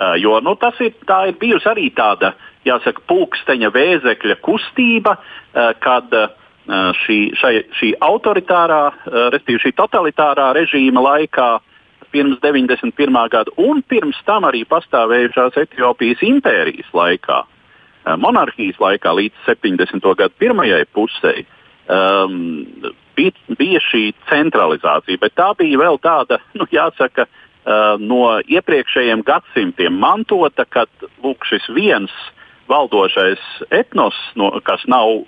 Uh, 0.00 0.16
jo 0.20 0.38
nu, 0.44 0.56
tas 0.60 0.78
ir, 0.80 0.94
ir 0.96 1.38
bijusi 1.40 1.68
arī 1.68 1.90
tāda, 1.94 2.34
jāsaka, 2.68 3.04
pulksteņa 3.10 3.72
vēzekļa 3.74 4.38
kustība, 4.44 5.16
uh, 5.16 5.72
kad 5.82 6.14
uh, 6.16 6.30
šī, 7.04 7.18
šai, 7.40 7.56
šī 7.78 7.94
autoritārā, 8.04 8.84
uh, 8.90 9.26
respektīvi 9.34 9.66
šī 9.66 9.74
totalitārā 9.80 10.52
režīma 10.56 11.04
laikā 11.04 11.50
pirms 12.12 12.40
91. 12.42 13.28
gada 13.30 13.54
un 13.56 13.82
pirms 13.82 14.18
tam 14.26 14.46
arī 14.48 14.64
pastāvējušās 14.68 15.58
Etiopijas 15.64 16.22
impērijas 16.26 16.90
laikā, 16.92 17.42
eh, 17.44 18.16
monarhijas 18.16 18.78
laikā 18.82 19.14
līdz 19.20 19.46
70. 19.46 20.14
gadu 20.14 20.34
pirmajai 20.38 20.84
pusē. 20.94 21.44
Um, 21.90 22.76
bija, 23.16 23.32
bija 23.58 23.80
šī 23.82 24.12
centralizācija, 24.30 25.18
bet 25.18 25.34
tā 25.34 25.48
bija 25.58 25.80
vēl 25.80 25.98
tāda, 25.98 26.38
nu, 26.54 26.66
jāsaka, 26.70 27.26
uh, 27.26 27.96
no 27.98 28.38
iepriekšējiem 28.46 29.24
gadsimtiem 29.26 29.96
mantota, 29.98 30.64
kad 30.64 30.90
lūk, 31.24 31.42
šis 31.48 31.66
viens 31.74 32.14
valdošais 32.70 33.42
etnos, 33.74 34.14
no, 34.38 34.52
kas 34.62 34.84
nav 34.86 35.24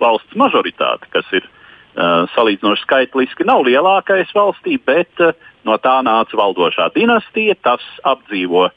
valsts 0.00 0.38
mažoritāte, 0.38 1.10
kas 1.12 1.28
ir 1.36 1.44
uh, 1.44 2.24
salīdzinoši 2.32 2.86
skaitliski, 2.86 3.44
nav 3.48 3.66
lielākais 3.68 4.32
valstī, 4.36 4.78
bet 4.80 5.12
uh, 5.20 5.36
No 5.66 5.78
tā 5.82 5.98
nāca 6.06 6.38
valdošā 6.38 6.90
dinastija, 6.94 7.56
tas 7.64 7.82
apdzīvo 8.06 8.68
uh, 8.68 8.74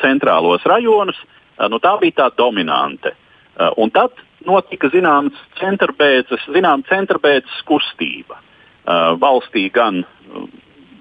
centrālos 0.00 0.64
rajonus. 0.68 1.18
Uh, 1.58 1.68
nu, 1.72 1.80
tā 1.82 1.94
bija 2.00 2.22
tā 2.22 2.30
dominante. 2.38 3.12
Uh, 3.54 3.70
un 3.82 3.92
tad 3.94 4.16
notika 4.46 4.88
zināms 4.92 5.36
centrbēdzes, 5.60 6.48
zinām, 6.54 6.84
centrbēdzes 6.88 7.64
kustība. 7.68 8.40
Uh, 8.84 9.14
valstī 9.20 9.66
gan 9.72 10.02
uh, 10.04 10.46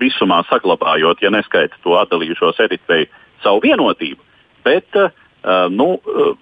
visumā 0.02 0.42
saglabājot, 0.50 1.24
ja 1.24 1.32
neskaita 1.34 1.80
to 1.84 1.96
atdalījušos 2.02 2.60
Eritreju, 2.66 3.10
savu 3.44 3.64
vienotību, 3.64 4.20
bet 4.64 5.00
uh, 5.00 5.12
nu, 5.72 5.96
uh, 6.00 6.34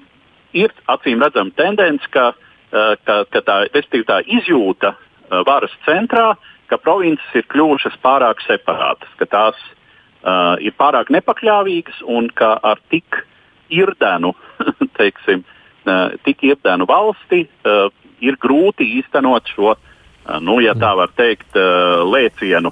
ir 0.57 0.73
acīm 0.91 1.21
redzama 1.21 1.53
tendence, 1.57 2.05
ka, 2.13 2.31
uh, 2.33 2.93
ka, 3.05 3.23
ka 3.29 3.43
tā, 3.45 3.57
tā 3.73 4.19
izjūta 4.25 4.93
uh, 4.93 5.41
varas 5.47 5.73
centrā 5.85 6.31
uh, 6.33 6.50
ka 6.71 6.79
provinces 6.79 7.35
ir 7.35 7.47
kļuvušas 7.51 7.99
pārāk 8.03 8.41
separātas, 8.45 9.11
ka 9.19 9.27
tās 9.27 9.59
uh, 10.23 10.55
ir 10.63 10.75
pārāk 10.79 11.11
nepakļāvīgas 11.13 12.03
un 12.07 12.31
ka 12.33 12.55
ar 12.63 12.79
tik 12.93 13.23
irdenu, 13.71 14.33
teiksim, 14.99 15.43
uh, 15.85 16.15
tik 16.27 16.45
irdenu 16.47 16.87
valsti 16.89 17.43
uh, 17.45 17.89
ir 18.23 18.39
grūti 18.41 18.87
īstenot 19.01 19.51
šo, 19.51 19.75
uh, 19.75 20.37
nu, 20.39 20.61
ja 20.63 20.77
tā 20.79 20.93
var 20.99 21.11
teikt, 21.17 21.51
uh, 21.59 22.05
lēcienu. 22.07 22.71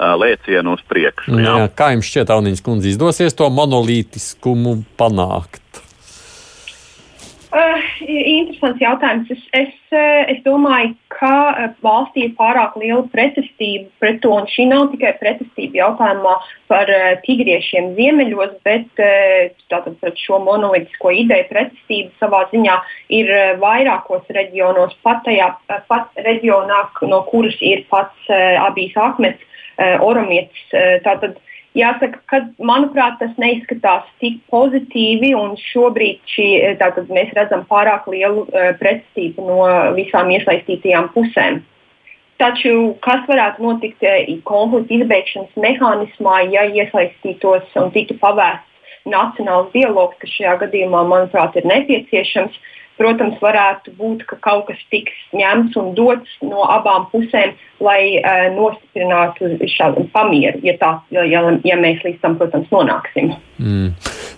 Uh, 0.00 0.14
lēcienu 0.16 0.78
uz 0.78 0.80
priekšu. 0.88 1.34
Jā. 1.36 1.58
Jā, 1.60 1.64
kā 1.76 1.90
jums 1.92 2.08
šķiet, 2.08 2.30
Auniņas 2.32 2.62
kundze, 2.64 2.88
izdosies 2.88 3.34
to 3.36 3.50
monolītiskumu 3.52 4.78
panākt? 4.96 5.82
Uh, 7.50 7.82
interesants 8.06 8.78
jautājums. 8.78 9.30
Es, 9.34 9.40
es, 9.58 9.72
uh, 9.90 10.20
es 10.30 10.38
domāju, 10.44 10.92
ka 11.10 11.30
uh, 11.50 11.72
valstī 11.82 12.28
ir 12.28 12.36
pārāk 12.38 12.76
liela 12.78 13.02
pretestība 13.10 13.88
pret 13.98 14.20
to. 14.22 14.36
Šī 14.52 14.68
nav 14.70 14.92
tikai 14.92 15.16
pretestība 15.18 15.80
jautājumā 15.80 16.36
par 16.70 16.92
uh, 16.94 17.08
tigriešiem 17.24 17.96
ziemeļos, 17.98 18.54
bet 18.62 19.02
uh, 19.02 19.50
tātad 19.66 19.98
pret 19.98 20.22
šo 20.22 20.38
monolītisko 20.46 21.10
ideju 21.24 21.48
pretestība 21.50 22.14
savā 22.22 22.44
ziņā 22.54 22.78
ir 23.18 23.34
uh, 23.34 23.44
vairākos 23.58 24.30
reģionos, 24.38 24.94
pat 25.02 25.26
tajā 25.26 25.50
pat 25.90 26.22
reģionā, 26.22 26.84
no 27.10 27.24
kuras 27.32 27.58
ir 27.58 27.82
pats 27.90 28.30
uh, 28.30 28.62
Abijas 28.68 28.94
Akmets, 29.10 29.42
uh, 29.74 29.98
Oromietis. 30.06 30.68
Uh, 30.70 31.00
tātad, 31.02 31.42
Jāsaka, 31.78 32.18
ka 32.26 32.38
manuprāt, 32.66 33.20
tas 33.20 33.36
neizskatās 33.38 34.06
tik 34.18 34.40
pozitīvi, 34.50 35.30
un 35.38 35.52
šobrīd 35.70 36.18
šī, 36.26 36.46
mēs 37.14 37.30
redzam 37.36 37.62
pārāk 37.70 38.08
lielu 38.10 38.42
uh, 38.48 38.72
pretestību 38.80 39.44
no 39.46 39.68
visām 39.94 40.32
iesaistītajām 40.34 41.12
pusēm. 41.14 41.60
Taču 42.42 42.96
kas 43.06 43.22
varētu 43.28 43.62
notikt 43.62 44.02
uh, 44.02 44.18
konflikta 44.48 44.96
izbeigšanas 44.98 45.62
mehānismā, 45.62 46.40
ja 46.50 46.66
iesaistītos 46.66 47.78
un 47.78 47.94
tiktu 47.94 48.18
pavērsts 48.18 49.06
nacionāls 49.06 49.70
dialogs, 49.70 50.18
kas 50.18 50.34
šajā 50.34 50.58
gadījumā, 50.64 51.06
manuprāt, 51.06 51.54
ir 51.56 51.70
nepieciešams? 51.70 52.58
Protams, 53.00 53.38
varētu 53.40 53.94
būt, 53.96 54.26
ka 54.28 54.36
kaut 54.44 54.66
kas 54.68 54.80
tiks 54.92 55.14
ņemts 55.32 55.78
un 55.80 55.94
dots 55.96 56.34
no 56.44 56.66
abām 56.68 57.06
pusēm, 57.08 57.54
lai 57.80 58.18
uh, 58.20 58.50
nostiprinātu 58.52 59.54
šādu 59.72 60.04
pamieru, 60.12 60.60
ja, 60.66 60.74
tā, 60.76 60.90
ja, 61.16 61.24
ja 61.64 61.78
mēs 61.80 62.04
līdz 62.04 62.20
tam, 62.20 62.36
protams, 62.36 62.68
nonāksim. 62.74 63.32
Mm. 63.56 63.94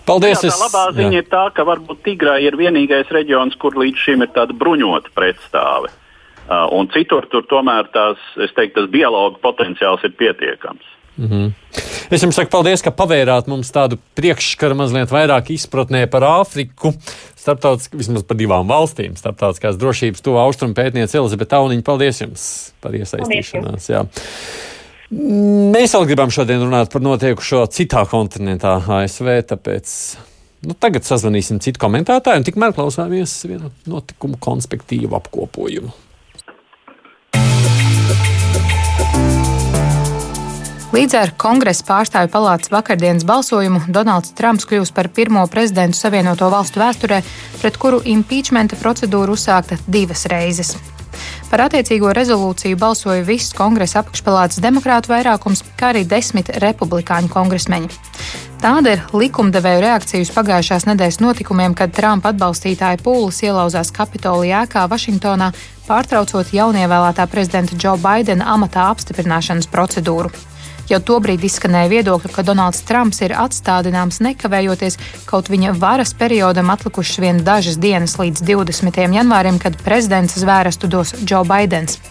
Paldies! 0.07 0.39
Jā, 0.39 0.53
tā 0.53 0.61
labā 0.61 0.85
es, 0.93 0.95
ziņa 1.01 1.17
jā. 1.17 1.25
ir 1.25 1.27
tā, 1.31 1.43
ka 1.55 1.67
varbūt 1.67 2.01
Tigrai 2.07 2.39
ir 2.47 2.55
vienīgais 2.59 3.11
reģions, 3.11 3.59
kur 3.59 3.75
līdz 3.79 4.07
šim 4.07 4.23
ir 4.23 4.31
tāda 4.35 4.55
bruņota 4.55 5.11
pretstāve. 5.15 5.91
Uh, 6.43 6.63
un 6.75 6.87
citur 6.95 7.27
tur 7.31 7.43
tomēr 7.51 7.91
tās, 7.91 8.19
teiktu, 8.39 8.81
tas 8.81 8.89
dialogu 8.95 9.43
potenciāls 9.43 10.07
ir 10.07 10.15
pietiekams. 10.19 10.92
Mm 11.17 11.27
-hmm. 11.29 11.51
Es 12.11 12.23
jums 12.23 12.35
saku 12.35 12.49
paldies, 12.49 12.81
ka 12.81 12.91
pavērāt 12.91 13.47
mums 13.47 13.71
tādu 13.71 13.97
priekšskaru 14.15 14.75
mazliet 14.75 15.11
vairāk 15.11 15.51
izpratnē 15.53 16.05
par 16.11 16.21
Āfriku, 16.21 16.93
starptautiski, 17.35 17.97
vismaz 17.97 18.23
par 18.23 18.37
divām 18.37 18.67
valstīm, 18.69 19.15
starptautiskās 19.15 19.77
drošības 19.77 20.21
to 20.21 20.35
austrumu 20.37 20.73
pētniece 20.73 21.17
Elizabete 21.17 21.55
Auniņa. 21.55 21.81
Paldies 21.81 22.21
jums 22.21 22.73
par 22.81 22.91
iesaistīšanās. 22.91 23.89
Jā. 23.89 24.05
Mēs 25.73 25.93
vēl 25.93 26.05
gribam 26.09 26.31
šodien 26.33 26.63
runāt 26.63 26.93
par 26.93 27.01
notiekušo 27.01 27.65
citā 27.73 28.05
kontinentā, 28.09 28.79
ASV, 29.01 29.27
tāpēc 29.51 29.91
nu, 30.67 30.73
tagad 30.79 31.05
sazvanīsim 31.05 31.59
citu 31.63 31.81
komentētāju 31.83 32.41
un 32.41 32.47
tikmēr 32.47 32.73
klausāmies 32.73 33.35
vienu 33.45 33.69
notikumu 33.89 34.39
konspektīvu 34.41 35.13
apkopojumu. 35.19 35.93
Līdz 40.93 41.15
ar 41.17 41.31
Kongresa 41.41 41.81
pārstāvju 41.87 42.29
palātas 42.29 42.69
vakardienas 42.69 43.23
balsojumu 43.25 43.79
Donalds 43.89 44.35
Trumps 44.37 44.67
kļūs 44.69 44.91
par 44.93 45.07
pirmo 45.09 45.41
prezidentu 45.49 45.97
Savienoto 45.97 46.51
valstu 46.53 46.77
vēsturē, 46.83 47.17
pret 47.63 47.79
kuru 47.81 48.03
impeachmenta 48.05 48.77
procedūra 48.77 49.33
uzsākta 49.33 49.79
divas 49.89 50.27
reizes. 50.29 50.75
Par 51.49 51.63
attiecīgo 51.65 52.13
rezolūciju 52.13 52.77
balsoja 52.77 53.25
viss 53.25 53.57
kongresa 53.57 54.03
apakšpalātas 54.03 54.61
demokrātu 54.61 55.15
vairākums, 55.15 55.65
kā 55.81 55.95
arī 55.95 56.05
desmit 56.05 56.53
republikāņu 56.61 57.33
kongresmeņi. 57.33 57.89
Tāda 58.61 58.93
ir 58.93 59.03
likumdevēju 59.17 59.81
reakcija 59.87 60.21
uz 60.21 60.29
pagājušās 60.37 60.85
nedēļas 60.93 61.21
notikumiem, 61.25 61.73
kad 61.73 61.97
Trumpa 61.97 62.35
atbalstītāji 62.35 63.01
pūlis 63.01 63.41
ielauzās 63.49 63.89
Kapitolija 63.97 64.61
ēkā 64.67 64.85
Vašingtonā, 64.93 65.49
pārtraucot 65.89 66.53
jaunievēlētā 66.53 67.25
prezidenta 67.33 67.73
Džo 67.73 67.97
Baidena 67.97 68.53
amatā 68.53 68.91
apstiprināšanas 68.93 69.73
procedūru. 69.73 70.52
Jau 70.91 70.99
tobrīd 70.99 71.43
izskanēja 71.47 71.87
viedokļi, 71.91 72.29
ka 72.35 72.43
Donalds 72.43 72.81
Trumps 72.83 73.21
ir 73.23 73.31
atstādināms 73.39 74.19
nekavējoties, 74.25 74.97
kaut 75.29 75.47
viņa 75.51 75.71
varas 75.79 76.11
periodam 76.19 76.73
atlikušas 76.73 77.21
vien 77.23 77.39
dažas 77.45 77.77
dienas 77.79 78.17
līdz 78.19 78.43
20. 78.49 78.99
janvārim, 79.15 79.61
kad 79.63 79.79
prezidents 79.85 80.35
zvērestu 80.41 80.91
dos 80.91 81.15
Joe 81.23 81.47
Bidenis. 81.47 82.01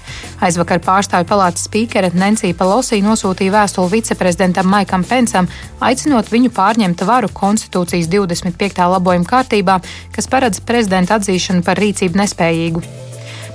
Aizvakar 0.40 0.80
pārstāvju 0.82 1.28
palātas 1.28 1.68
spīkere 1.68 2.14
Nancy 2.16 2.54
Pelosi 2.56 3.02
nosūtīja 3.04 3.52
vēstuli 3.58 3.98
viceprezidentam 3.98 4.72
Maikam 4.72 5.04
Pensam, 5.04 5.50
aicinot 5.84 6.32
viņu 6.32 6.54
pārņemt 6.56 7.04
varu 7.04 7.28
konstitūcijas 7.28 8.08
25. 8.08 8.88
labojuma 8.96 9.28
kārtībā, 9.28 9.78
kas 10.16 10.32
paredz 10.32 10.64
prezidenta 10.64 11.20
atzīšanu 11.20 11.62
par 11.66 11.76
rīcību 11.76 12.24
nespējīgu. 12.24 13.11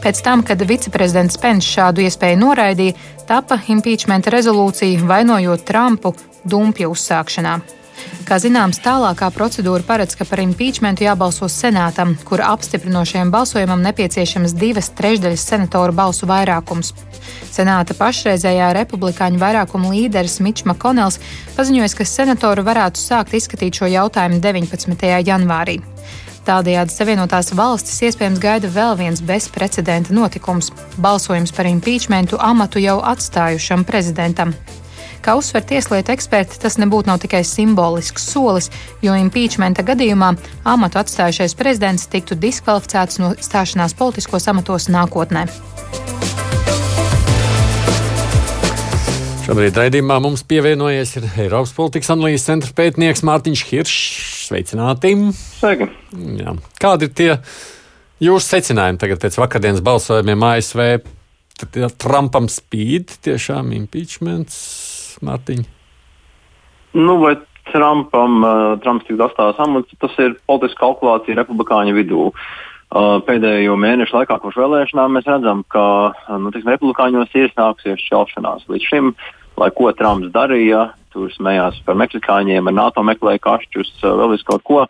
Pēc 0.08 0.22
tam, 0.24 0.40
kad 0.40 0.62
viceprezidents 0.64 1.36
Pence 1.36 1.68
šādu 1.68 2.00
iespēju 2.08 2.38
noraidīja, 2.40 2.94
tapa 3.28 3.58
impeachmenta 3.68 4.32
rezolūcija 4.32 5.02
vainojot 5.04 5.66
Trumpu 5.68 6.14
dumpju 6.48 6.94
uzsākšanā. 6.94 7.58
Kā 8.24 8.38
zināms, 8.40 8.80
tālākā 8.86 9.28
procedūra 9.36 9.84
paredz, 9.84 10.16
ka 10.16 10.24
par 10.30 10.40
impeachmentu 10.40 11.04
jābalso 11.04 11.50
senātam, 11.52 12.14
kur 12.24 12.40
apstiprinošajam 12.46 13.34
balsojumam 13.36 13.84
nepieciešams 13.84 14.56
divas 14.56 14.88
trešdaļas 14.96 15.44
senatoru 15.44 15.98
balsu 16.00 16.30
vairākums. 16.32 16.94
Senāta 17.52 17.98
pašreizējā 18.00 18.70
republikāņu 18.80 19.44
vairākuma 19.44 19.92
līderis 19.92 20.40
Mičs 20.40 20.64
Makonels 20.72 21.20
paziņoja, 21.60 21.92
ka 22.00 22.08
senatori 22.08 22.64
varētu 22.64 23.04
sākt 23.04 23.36
izskatīt 23.36 23.82
šo 23.82 23.92
jautājumu 23.92 24.40
19. 24.40 25.12
janvārī. 25.28 25.82
Tādējādi 26.48 26.94
Savienotās 26.96 27.50
valstis 27.60 27.98
iespējams 28.08 28.40
gaida 28.40 28.70
vēl 28.72 28.94
viens 28.96 29.20
bezprecedenta 29.20 30.14
notikums- 30.16 30.70
balsojums 31.04 31.52
par 31.52 31.68
impeachmentu 31.68 32.38
amatu 32.40 32.80
jau 32.80 33.02
atstājušam 33.04 33.84
prezidentam. 33.84 34.54
Kā 35.22 35.36
uzsver 35.36 35.66
tieslietu 35.68 36.14
eksperti, 36.14 36.60
tas 36.62 36.78
nebūtu 36.78 37.08
nav 37.08 37.20
tikai 37.20 37.44
simbolisks 37.44 38.30
solis, 38.32 38.70
jo 39.02 39.12
impeachmenta 39.12 39.84
gadījumā 39.84 40.38
amatu 40.64 41.00
atstājušais 41.00 41.54
prezidents 41.54 42.08
tiktu 42.08 42.40
diskvalificēts 42.40 43.20
no 43.20 43.34
stāšanās 43.36 43.94
politiskos 43.94 44.48
amatos 44.48 44.88
nākotnē. 44.88 45.50
Šobrīd 49.44 49.76
raidījumā 49.76 50.22
mums 50.22 50.44
pievienojies 50.44 51.18
Eiropas 51.38 51.76
politikas 51.76 52.16
analīzes 52.16 52.48
centra 52.48 52.72
pētnieks 52.72 53.24
Mārtiņš 53.24 53.68
Hiršs. 53.68 54.37
Sveicināti! 54.48 55.12
Sveiki! 55.36 55.90
Jā. 56.40 56.54
Kādi 56.80 57.10
ir 57.10 57.14
tie 57.18 57.32
jūsu 58.24 58.46
secinājumi 58.46 59.02
tagad 59.02 59.20
pēc 59.20 59.36
vakardienas 59.42 59.84
balsojumiem 59.84 60.46
ASV? 60.48 60.84
Tad 61.58 61.76
Trumpam 62.00 62.48
spīd 62.52 63.18
tiešām 63.26 63.74
impeachments, 63.76 64.56
Mārtiņ? 65.26 65.66
Nu, 66.96 67.18
vai 67.24 67.34
Trumpam, 67.74 68.40
uh, 68.46 68.78
Trumps 68.84 69.10
tik 69.10 69.20
atstās 69.26 69.60
amats, 69.60 69.92
tas 70.00 70.16
ir 70.24 70.38
politiska 70.48 70.86
kalkulācija 70.86 71.42
republikāņu 71.42 71.98
vidū. 71.98 72.30
Uh, 72.32 73.18
pēdējo 73.28 73.76
mēnešu 73.76 74.16
laikā, 74.16 74.38
kopš 74.40 74.62
vēlēšanām, 74.62 75.18
mēs 75.18 75.28
redzam, 75.28 75.66
ka 75.74 75.84
nu, 76.40 76.54
tiksim, 76.56 76.72
republikāņos 76.72 77.36
ir 77.36 77.50
iznākusies 77.50 78.06
šķelšanās. 78.06 78.70
Līdz 78.72 78.88
šim, 78.94 79.12
lai 79.58 79.70
ko 79.76 79.92
Trumps 79.98 80.32
darīja, 80.34 80.92
tur 81.14 81.32
smējās 81.34 81.80
par 81.86 81.98
meksikāņiem, 82.00 82.70
ar 82.70 82.76
NATO 82.78 83.04
meklēja 83.06 83.42
kašķus, 83.44 83.94
vēl 84.04 84.36
visu 84.36 84.48
kaut 84.48 84.66
ko. 84.68 84.84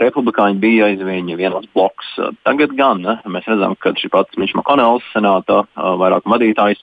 Republikāņi 0.00 0.60
bija 0.62 0.88
aiz 0.88 1.02
viņa 1.04 1.36
vienots 1.36 1.68
bloks. 1.76 2.08
Tagad 2.46 2.72
gan 2.78 3.02
mēs 3.02 3.48
redzam, 3.50 3.74
ka 3.76 3.92
šī 3.98 4.08
pats 4.12 4.38
Mičs 4.40 4.56
Makonels, 4.56 5.04
senāta 5.12 5.62
vairāk 5.76 6.24
vadītājs, 6.28 6.80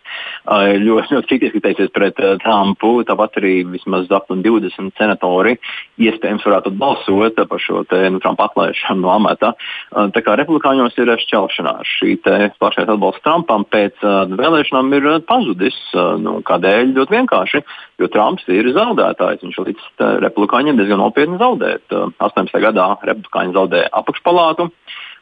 ļoti, 0.84 1.16
ļoti 1.16 1.30
kritiski 1.32 1.64
teicies 1.64 1.92
pret 1.96 2.20
Trumpu. 2.44 3.00
Tāpat 3.08 3.40
arī 3.42 3.64
vismaz 3.70 4.10
aptuveni 4.14 4.46
20 4.46 4.94
senatori 5.00 5.56
iespējams 6.00 6.46
varētu 6.46 6.74
balsot 6.80 7.42
par 7.50 7.64
šo 7.64 7.84
te, 7.90 8.02
nu, 8.14 8.22
Trumpa 8.24 8.50
atlaišanu 8.50 9.04
no 9.04 9.14
amata. 9.14 9.54
Tā 9.90 10.24
kā 10.26 10.38
republikāņos 10.40 10.98
ir 11.02 11.14
šķelšanās. 11.26 11.96
Šī 12.00 12.16
plašais 12.60 12.88
atbalsts 12.88 13.26
Trumpam 13.26 13.66
pēc 13.70 14.00
vēlēšanām 14.40 14.94
ir 14.98 15.10
pazudis. 15.30 15.78
Nu, 16.24 16.40
kādēļ? 16.46 16.94
Ļoti 16.96 17.16
vienkārši, 17.18 17.64
jo 18.02 18.10
Trumps 18.14 18.48
ir 18.52 18.72
zaudētājs. 18.76 19.44
Viņš 19.44 19.60
līdz 19.66 19.90
republikāņiem 20.26 20.80
diezgan 20.80 21.02
nopietni 21.04 21.40
zaudēt. 21.42 21.86
18. 21.90 22.62
gadā 22.64 22.90
republikāņi 23.08 23.56
zaudēja 23.56 23.94
apakšpalātu. 24.02 24.70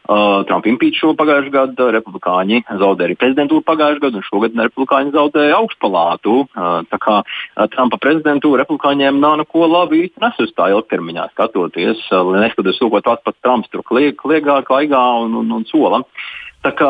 Uh, 0.08 0.46
Trumpa 0.48 0.70
impeachment 0.72 0.96
šo 0.96 1.10
pagājušajā 1.20 1.52
gadā, 1.52 1.90
republikāņi 1.98 2.62
zaudēja 2.80 3.10
arī 3.10 3.16
prezidentūru 3.20 3.66
pagājušajā 3.68 4.04
gadā, 4.06 4.22
un 4.22 4.24
šogad 4.24 4.56
republikāņi 4.56 5.12
zaudēja 5.12 5.58
augšpalātu. 5.58 6.36
Uh, 6.48 6.80
tā 6.88 7.00
kā 7.04 7.18
uh, 7.26 7.68
Trumpa 7.74 8.00
prezidentūra 8.00 8.64
republikāņiem 8.64 9.20
nav 9.20 9.36
neko 9.42 9.68
labi 9.68 10.06
nesus 10.24 10.56
tā 10.56 10.70
ilgtermiņā 10.72 11.28
skatoties, 11.34 12.08
uh, 12.16 12.24
neskatoties 12.40 12.80
to, 12.80 12.88
ko 12.94 13.04
tāds 13.04 13.26
pats 13.28 13.44
Trumps 13.44 13.74
tur 13.74 13.84
klieg, 13.84 14.16
kliegā, 14.22 14.62
klaigā 14.70 15.04
un, 15.26 15.36
un, 15.44 15.52
un 15.60 15.68
sola. 15.68 16.06
Tā 16.66 16.72
kā, 16.76 16.88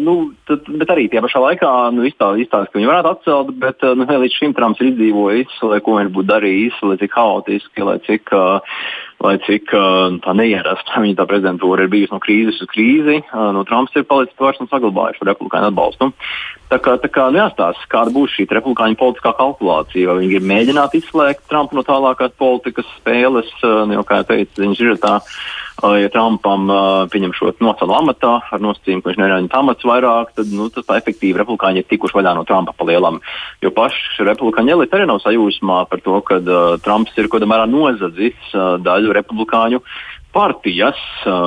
nu, 0.00 0.14
tad, 0.48 0.70
bet 0.80 0.90
arī 0.90 1.04
tajā 1.10 1.20
pašā 1.26 1.42
laikā 1.42 1.72
nu, 1.94 2.06
izstāsta, 2.08 2.64
ka 2.70 2.78
viņi 2.78 2.88
varētu 2.88 3.10
atcelt, 3.10 3.52
bet 3.60 3.84
nu, 3.98 4.06
līdz 4.06 4.38
šim 4.38 4.54
Trumps 4.56 4.80
ir 4.80 4.88
izdzīvojis, 4.94 5.58
lai 5.68 5.82
ko 5.84 5.98
viņš 5.98 6.14
būtu 6.14 6.30
darījis, 6.30 6.78
lai 6.88 6.96
cik 7.02 7.18
haotiski, 7.18 7.84
lai 7.86 7.98
cik 8.06 8.32
uh, 8.34 8.78
lai 9.24 9.36
cik 9.46 9.72
uh, 9.76 10.18
tā 10.24 10.34
neierasta 10.36 11.00
viņa 11.04 11.20
tā 11.20 11.28
prezidentūra 11.30 11.86
ir 11.86 11.92
bijusi 11.92 12.14
no 12.14 12.20
krīzes 12.22 12.60
uz 12.62 12.70
krīzi, 12.72 13.22
no 13.32 13.64
Trumps 13.68 13.96
ir 13.96 14.06
palicis 14.08 14.36
pāris 14.38 14.60
un 14.62 14.70
saglabājis 14.70 15.20
šo 15.20 15.30
republikāņu 15.30 15.72
atbalstu. 15.72 16.12
Tā 16.66 16.80
kā, 16.82 16.96
tā 16.98 17.06
kā 17.12 17.28
nu 17.30 17.38
jāstāsta, 17.38 17.86
kāda 17.92 18.10
būs 18.10 18.32
šī 18.34 18.48
republikāņu 18.50 18.98
politiskā 18.98 19.30
kalkulācija, 19.38 20.08
vai 20.10 20.24
viņi 20.24 20.34
ir 20.40 20.48
mēģināti 20.50 20.98
izslēgt 20.98 21.44
Trumpu 21.46 21.78
no 21.78 21.84
tālākās 21.86 22.34
politikas 22.40 22.88
spēles, 22.96 23.52
nu, 23.62 23.94
jau 23.94 24.02
kā 24.08 24.18
jau 24.18 24.26
teicu, 24.32 24.64
viņš 24.64 24.82
ir 24.82 24.98
tā. 24.98 25.20
Ja 25.76 26.08
Trumpam 26.08 26.70
pieņem 27.12 27.34
šo 27.36 27.50
nocelu 27.60 27.94
amatā 27.98 28.32
ar 28.40 28.62
nosacījumu, 28.64 29.02
ka 29.04 29.10
viņš 29.10 29.18
nereņģina 29.20 29.58
amats 29.60 29.84
vairāk, 29.84 30.30
tad 30.38 30.48
nu, 30.56 30.70
tas 30.72 30.86
tā 30.88 30.96
efektīvi 31.02 31.36
republikāņi 31.36 31.82
ir 31.82 31.88
tikuši 31.90 32.16
vaļā 32.16 32.32
no 32.38 32.46
Trumpa 32.48 32.72
palielam. 32.78 33.20
Jo 33.60 33.70
paši 33.76 34.24
republikāņi 34.24 34.72
elite 34.72 34.96
arī 34.96 35.06
nav 35.10 35.20
sajūsmā 35.20 35.82
par 35.90 36.00
to, 36.00 36.16
ka 36.24 36.40
uh, 36.40 36.78
Trumps 36.80 37.12
ir 37.20 37.28
kaut 37.28 37.36
kādā 37.42 37.50
mērā 37.52 37.68
nozadzis 37.68 38.56
uh, 38.56 38.80
daļu 38.80 39.12
republikāņu 39.18 39.82
partijas, 40.36 41.00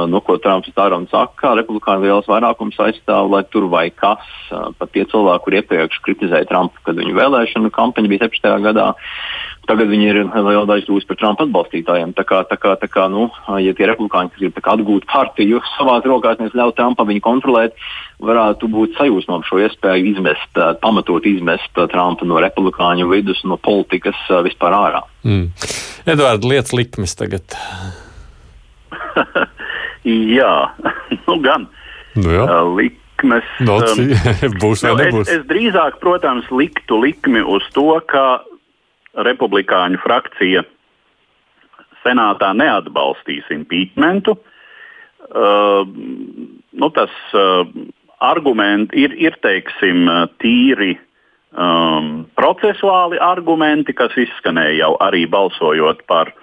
nu, 0.09 0.21
ko 0.25 0.39
Trumps 0.41 0.73
un 0.97 1.05
saka, 1.11 1.53
republikāņu 1.59 2.07
liels 2.07 2.29
vairākums 2.29 2.79
aizstāv, 2.81 3.29
lai 3.29 3.43
tur 3.53 3.69
vai 3.69 3.89
kas. 3.93 4.25
Pat 4.49 4.89
tie 4.95 5.05
cilvēki, 5.05 5.43
kur 5.45 5.57
iepriekš 5.59 6.01
kritizēja 6.07 6.49
Trumpu, 6.49 6.81
kad 6.83 6.97
viņu 6.97 7.13
vēlēšanu 7.13 7.69
kampaņa 7.75 8.11
bija 8.11 8.25
17. 8.25 8.65
gadā, 8.65 8.89
Tagad 9.69 9.91
viņi 9.91 10.07
ir 10.09 10.17
liela 10.33 10.65
daļa 10.65 10.81
kļuvusi 10.87 11.05
par 11.05 11.17
Trumpa 11.19 11.45
atbalstītājiem. 11.45 12.15
Tā 12.17 12.23
kā, 12.25 12.39
tā 12.49 12.57
kā, 12.57 12.73
tā 12.81 12.87
kā 12.89 13.05
nu, 13.11 13.27
ja 13.61 13.75
tie 13.77 13.85
republikāņi, 13.91 14.31
kas 14.33 14.41
grib 14.41 14.57
atgūt 14.73 15.05
partiju 15.11 15.61
savā 15.75 15.99
rokās, 16.07 16.39
nevis 16.41 16.57
ļaut 16.57 16.77
Trumpam 16.79 17.11
viņu 17.11 17.21
kontrolēt, 17.21 17.77
varētu 18.25 18.71
būt 18.73 18.97
sajūsmā 18.97 19.39
par 19.43 19.49
šo 19.51 19.61
iespēju 19.67 20.11
izmest, 20.15 20.61
pamatot 20.81 21.29
izmest 21.29 21.81
Trumpu 21.93 22.25
no 22.25 22.41
republikāņu 22.41 23.11
vidus, 23.13 23.45
no 23.45 23.61
politikas 23.61 24.17
vispār 24.47 24.73
ārā. 24.79 25.05
Mm. 25.21 25.51
Edvards, 26.09 26.49
lietas 26.49 26.73
likmes 26.73 27.13
tagad. 27.19 27.53
jā, 30.39 30.55
nu 31.25 31.37
gan. 31.43 31.67
Nu 32.19 32.33
jā. 32.33 32.45
Likmes. 32.75 33.47
No, 33.65 33.79
um, 33.83 34.13
būs 34.63 34.85
vai 34.85 34.93
nu, 34.93 34.99
nebūs? 35.03 35.27
Es, 35.27 35.41
es 35.41 35.47
drīzāk, 35.49 35.99
protams, 36.03 36.49
liktu 36.51 36.99
likmi 37.03 37.43
uz 37.43 37.65
to, 37.75 37.91
ka 38.09 38.41
republikāņu 39.19 39.99
frakcija 40.03 40.63
senātā 42.05 42.53
neatbalstīs 42.55 43.49
impeachmentu. 43.53 44.37
Uh, 45.29 45.83
nu, 45.85 46.87
tas 46.95 47.11
uh, 47.37 47.67
argumenti 48.23 49.03
ir, 49.03 49.13
ir 49.19 49.35
teiksim, 49.43 50.07
tīri 50.41 50.95
um, 51.53 52.25
procesuāli 52.39 53.19
argumenti, 53.21 53.95
kas 53.95 54.15
izskanēja 54.19 54.77
jau 54.83 54.93
arī 55.03 55.25
balsojot 55.29 56.03
par 56.09 56.33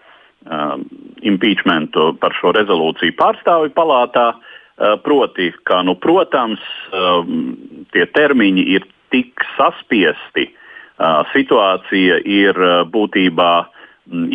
um, 0.50 0.84
impeachmentu, 1.26 2.12
par 2.20 2.34
šo 2.38 2.52
rezolūciju 2.56 3.16
pārstāvju 3.18 3.74
palātā. 3.76 4.32
Uh, 4.76 4.98
proti, 5.00 5.48
ka, 5.64 5.80
nu, 5.86 5.94
protams, 5.96 6.60
um, 6.92 7.54
tie 7.96 8.04
termiņi 8.12 8.66
ir 8.74 8.84
tik 9.14 9.40
saspiesti, 9.56 10.50
uh, 10.50 11.22
situācija 11.32 12.20
ir 12.20 12.60
būtībā 12.92 13.52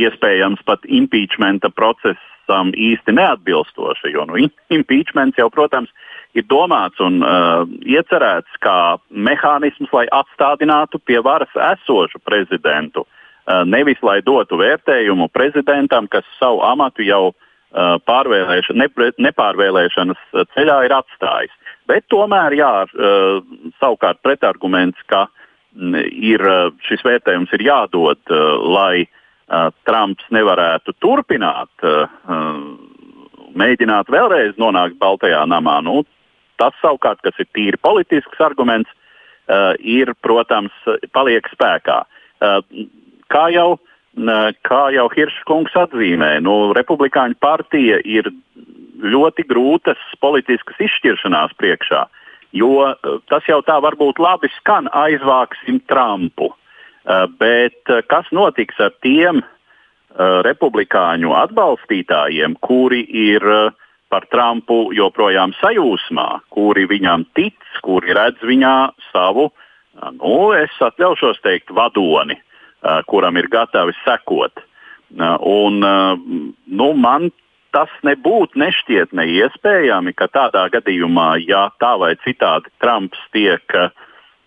iespējams 0.02 0.64
pat 0.66 0.88
impeachmenta 0.90 1.70
procesam 1.70 2.74
īsti 2.74 3.14
neatbilstoša. 3.14 4.10
Jo 4.16 4.26
nu, 4.26 4.42
impeachments 4.74 5.38
jau, 5.38 5.48
protams, 5.54 5.94
ir 6.34 6.50
domāts 6.50 6.98
un 7.06 7.22
uh, 7.22 7.70
iecerēts 7.86 8.58
kā 8.66 8.98
mehānisms, 9.14 9.94
lai 9.94 10.08
atstādinātu 10.10 11.00
pie 11.06 11.22
varas 11.22 11.54
esošu 11.54 12.18
prezidentu. 12.26 13.06
Uh, 13.06 13.21
nevis 13.66 14.02
lai 14.06 14.20
dotu 14.22 14.60
vērtējumu 14.62 15.28
prezidentam, 15.34 16.08
kas 16.08 16.28
savu 16.38 16.62
amatu 16.66 17.04
jau 17.04 17.32
uh, 17.32 17.98
pārvēlēšana, 18.06 18.84
nepre, 18.84 19.12
nepārvēlēšanas 19.18 20.22
ceļā 20.54 20.78
ir 20.86 20.96
atstājis. 20.96 21.56
Bet 21.90 22.06
tomēr, 22.14 22.56
jā, 22.60 22.74
uh, 22.86 23.42
savukārt 23.82 24.22
pretarguments, 24.24 25.02
ka 25.10 25.26
uh, 25.26 25.42
ir, 25.74 26.44
šis 26.88 27.04
vērtējums 27.06 27.52
ir 27.56 27.64
jādod, 27.66 28.20
lai 28.74 29.06
uh, 29.06 29.70
Trumps 29.88 30.26
nevarētu 30.34 30.94
turpināt, 31.00 31.72
uh, 31.84 32.08
mēģināt 33.56 34.12
vēlreiz 34.12 34.58
nonākt 34.60 35.00
Baltajā 35.00 35.44
namā. 35.48 35.80
Nu, 35.84 36.04
tas 36.60 36.76
savukārt, 36.82 37.22
kas 37.24 37.38
ir 37.40 37.48
tīri 37.56 37.80
politisks 37.82 38.44
arguments, 38.44 38.92
uh, 38.92 39.74
ir, 39.80 40.14
protams, 40.22 40.76
paliek 41.16 41.48
spēkā. 41.54 42.04
Kā 43.32 43.48
jau, 43.54 43.80
kā 44.68 44.82
jau 44.96 45.08
Hirškungs 45.16 45.76
atzīmē, 45.80 46.34
nu, 46.44 46.74
Republikāņu 46.76 47.40
partija 47.40 48.02
ir 48.04 48.28
ļoti 49.02 49.46
grūtas 49.50 50.02
politiskas 50.22 50.80
izšķiršanās 50.88 51.56
priekšā. 51.60 52.06
Jo 52.52 52.72
eh, 52.92 53.20
tas 53.32 53.48
jau 53.50 53.62
tā 53.66 53.78
varbūt 53.84 54.20
labi 54.22 54.52
skan, 54.58 54.90
aizvāksim 54.92 55.82
Trumpu. 55.90 56.52
Eh, 56.52 57.26
bet 57.40 57.90
eh, 57.90 58.04
kas 58.08 58.30
notiks 58.36 58.80
ar 58.80 58.94
tiem 59.04 59.44
republikāņu 60.12 61.30
atbalstītājiem, 61.40 62.58
kuri 62.60 62.98
ir 63.16 63.46
par 64.12 64.26
Trumpu 64.28 64.90
joprojām 64.92 65.54
sajūsmā, 65.56 66.26
kuri 66.52 66.84
viņam 66.92 67.24
tic, 67.32 67.56
kuri 67.80 68.12
redz 68.18 68.44
viņā 68.44 68.92
savu, 69.14 69.46
nu, 70.18 70.34
es 70.52 70.76
atļaušos 70.84 71.40
teikt, 71.48 71.72
vadoni, 71.72 72.36
kuram 73.08 73.38
ir 73.38 73.48
gatavi 73.52 73.94
sekot. 74.06 74.64
Un, 75.12 75.82
nu, 76.66 76.88
man 76.98 77.30
tas 77.76 77.92
nebūtu 78.08 78.60
nešķiet 78.60 79.14
neiespējami, 79.16 80.14
ka 80.18 80.28
tādā 80.32 80.66
gadījumā, 80.74 81.36
ja 81.46 81.70
tā 81.84 81.94
vai 82.00 82.14
citādi 82.26 82.72
Trumps 82.84 83.20
tiek, 83.36 83.64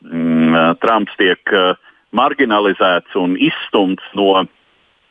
mm, 0.04 0.76
Trumps 0.82 1.16
tiek 1.20 1.54
marginalizēts 2.14 3.16
un 3.18 3.36
izstumts 3.40 4.06
no 4.18 4.44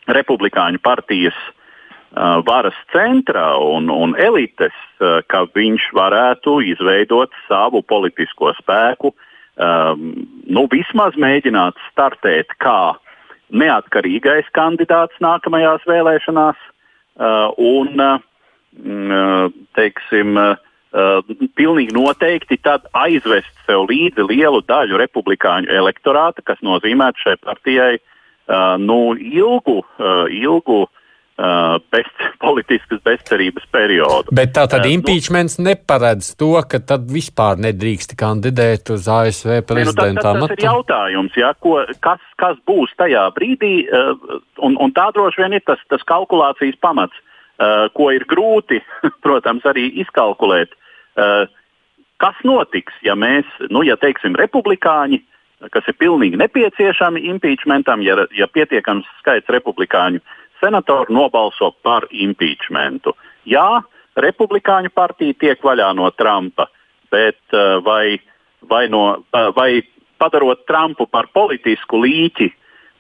Republikāņu 0.08 0.82
partijas 0.84 1.36
uh, 1.38 2.42
varas 2.48 2.78
centra 2.92 3.54
un, 3.60 3.90
un 3.92 4.16
elites, 4.20 4.76
uh, 5.00 5.22
ka 5.28 5.46
viņš 5.56 5.90
varētu 5.96 6.58
izveidot 6.74 7.32
savu 7.48 7.84
politisko 7.88 8.52
spēku, 8.60 9.14
um, 9.14 10.10
nu, 10.44 10.66
vismaz 10.72 11.16
mēģināt 11.20 11.80
startēt 11.92 12.52
kā 12.64 12.96
neatkarīgais 13.54 14.50
kandidāts 14.58 15.22
nākamajās 15.24 15.86
vēlēšanās, 15.90 16.60
Uh, 17.14 17.54
un, 17.62 18.00
uh, 18.02 18.18
uh, 18.82 19.52
teiksim, 19.78 20.38
pilnīgi 21.58 21.94
noteikti 21.94 22.60
tad 22.62 22.84
aizvest 22.94 23.50
sev 23.66 23.88
līdzi 23.90 24.28
lielu 24.30 24.60
daļu 24.70 25.00
republikāņu 25.02 25.72
elektorāta, 25.74 26.44
kas 26.46 26.60
nozīmē 26.62 27.08
šai 27.18 27.34
partijai 27.42 27.96
nu, 28.78 29.00
ilgu, 29.18 29.80
ilgu 30.30 30.84
Uh, 30.84 31.03
bez, 31.92 32.06
politiskas 32.46 33.02
bezcerības 33.06 33.66
periodu. 33.74 34.34
Bet 34.36 34.54
tā 34.54 34.68
tad 34.70 34.86
uh, 34.86 34.92
impeachments 34.94 35.58
nu, 35.58 35.70
neparedz 35.72 36.34
to, 36.38 36.54
ka 36.70 36.80
tad 36.80 37.08
vispār 37.10 37.58
nedrīkst 37.64 38.16
kandidēt 38.20 38.94
uz 38.94 39.10
ASV 39.10 39.64
prezidenta 39.68 40.30
amatu? 40.34 40.44
Nu, 40.44 40.48
tas, 40.48 40.54
tas 40.54 40.62
ir 40.62 40.68
jautājums, 40.68 41.40
ja, 41.40 41.54
ko, 41.58 41.80
kas, 42.06 42.22
kas 42.42 42.60
būs 42.70 42.94
tajā 43.02 43.26
brīdī, 43.38 43.74
uh, 43.88 44.14
un, 44.62 44.78
un 44.78 44.94
tā 44.94 45.10
droši 45.16 45.44
vien 45.44 45.58
ir 45.58 45.66
tas, 45.66 45.82
tas 45.90 46.06
kalkulācijas 46.10 46.78
pamats, 46.84 47.18
uh, 47.18 47.90
ko 47.98 48.12
ir 48.14 48.28
grūti, 48.30 48.84
protams, 49.26 49.66
arī 49.70 49.90
izkalkulēt. 50.06 50.78
Uh, 51.18 51.50
kas 52.22 52.38
notiks, 52.46 52.94
ja 53.04 53.18
mēs, 53.18 53.50
nu, 53.74 53.82
ja 53.88 53.98
teiksim, 54.00 54.38
republikāņi, 54.40 55.24
kas 55.74 55.86
ir 55.88 55.96
pilnīgi 55.96 56.38
nepieciešami 56.38 57.24
impeachmentam, 57.32 58.02
ja, 58.04 58.26
ja 58.36 58.48
pietiekams 58.52 59.08
skaits 59.22 59.50
republikāņu 59.52 60.20
uh, 60.20 60.40
senatori 60.64 61.14
nobalso 61.14 61.74
par 61.84 62.08
impeachmentu. 62.12 63.16
Jā, 63.50 63.84
Republikāņu 64.20 64.94
partija 64.94 65.36
tiek 65.42 65.64
vaļā 65.66 65.90
no 65.98 66.10
Trumpa, 66.16 66.70
bet 67.12 67.42
uh, 67.56 67.82
vai, 67.86 68.20
vai, 68.70 68.86
no, 68.92 69.06
uh, 69.20 69.50
vai 69.58 69.84
padarot 70.22 70.66
Trumpu 70.70 71.08
par 71.12 71.30
politisku 71.34 72.00
līķi, 72.04 72.50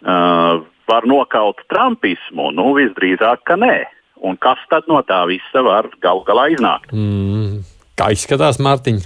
uh, 0.04 0.64
var 0.90 1.08
nokaut 1.08 1.62
Trumpismu? 1.72 2.50
Nu, 2.58 2.74
visdrīzāk, 2.78 3.46
ka 3.48 3.58
nē. 3.60 3.76
Un 4.24 4.38
kas 4.40 4.62
tad 4.72 4.88
no 4.88 5.02
tā 5.04 5.24
visa 5.28 5.64
var 5.66 5.90
galu 6.04 6.24
galā 6.28 6.48
iznākt? 6.54 6.94
Mm, 6.96 7.64
kā 8.00 8.14
izskatās, 8.16 8.60
Mārtiņ? 8.64 9.04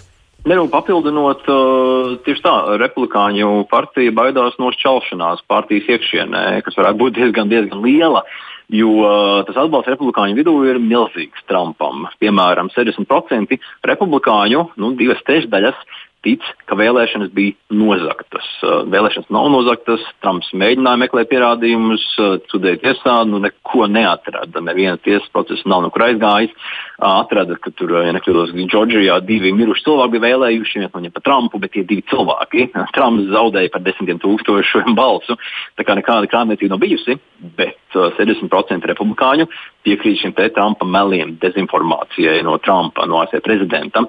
Nevis 0.48 0.64
nu, 0.64 0.72
papildinot, 0.72 1.42
tieši 2.24 2.44
tā, 2.46 2.54
republikāņu 2.80 3.66
partija 3.68 4.14
baidās 4.16 4.56
no 4.62 4.70
šķelšanās 4.72 5.42
partijas 5.52 5.90
iekšienē, 5.92 6.44
kas 6.64 6.78
varētu 6.80 7.02
būt 7.02 7.18
diezgan, 7.18 7.52
diezgan 7.52 7.84
liela. 7.84 8.24
Jo 8.72 9.10
tas 9.48 9.60
atbalsts 9.60 9.92
republikāņu 9.92 10.36
vidū 10.40 10.54
ir 10.68 10.80
milzīgs 10.84 11.44
Trumpam. 11.48 12.08
Piemēram, 12.20 12.72
60% 12.76 13.60
republikāņu, 13.88 14.64
nu, 14.80 14.92
divas 15.00 15.24
trešdaļas 15.28 15.84
tic, 16.26 16.44
ka 16.68 16.76
vēlēšanas 16.80 17.32
bija 17.36 17.56
nozagtas. 17.76 18.48
Vēlēšanas 18.64 19.32
nav 19.34 19.48
nozagtas, 19.54 20.04
Trumps 20.24 20.50
mēģināja 20.56 21.04
meklēt 21.04 21.32
pierādījumus, 21.32 22.04
sudēja 22.52 22.82
tiesā, 22.84 23.20
nu 23.30 23.40
neko 23.44 23.88
neatrada. 23.92 24.64
Neviena 24.64 25.00
tiesas 25.04 25.28
procesa 25.36 25.68
nav 25.70 25.86
nekur 25.88 26.08
aizgājis. 26.10 26.56
Atrada, 26.98 27.54
ka 27.62 27.70
tur, 27.78 27.92
ja 28.02 28.14
nekļūdos, 28.16 28.56
Džordžijā 28.58 29.20
divi 29.22 29.52
miruši 29.54 29.84
cilvēki 29.86 30.16
bija 30.16 30.24
vēlējuši, 30.32 30.80
viens 30.82 30.94
no 30.94 31.02
viņiem 31.02 31.14
par 31.14 31.26
Trumpu, 31.28 31.60
bet 31.62 31.76
tie 31.76 31.84
divi 31.86 32.02
cilvēki. 32.10 32.72
Trumps 32.96 33.30
zaudēja 33.30 33.70
par 33.74 33.84
desmitiem 33.86 34.18
tūkstošu 34.24 34.82
balsu. 34.98 35.38
Tā 35.78 35.86
kā 35.86 35.98
nekāda 36.00 36.30
krāpniecība 36.32 36.74
nav 36.74 36.82
bijusi, 36.82 37.20
bet 37.58 37.78
60% 37.94 38.90
republikāņu 38.90 39.46
piekrīt 39.88 40.20
šim 40.24 40.34
te 40.36 40.50
Trumpa 40.52 40.88
meliem, 40.90 41.36
dezinformācijai 41.42 42.42
no 42.46 42.58
Trumpa, 42.64 43.06
no 43.08 43.22
ASV 43.22 43.40
prezidenta. 43.46 44.04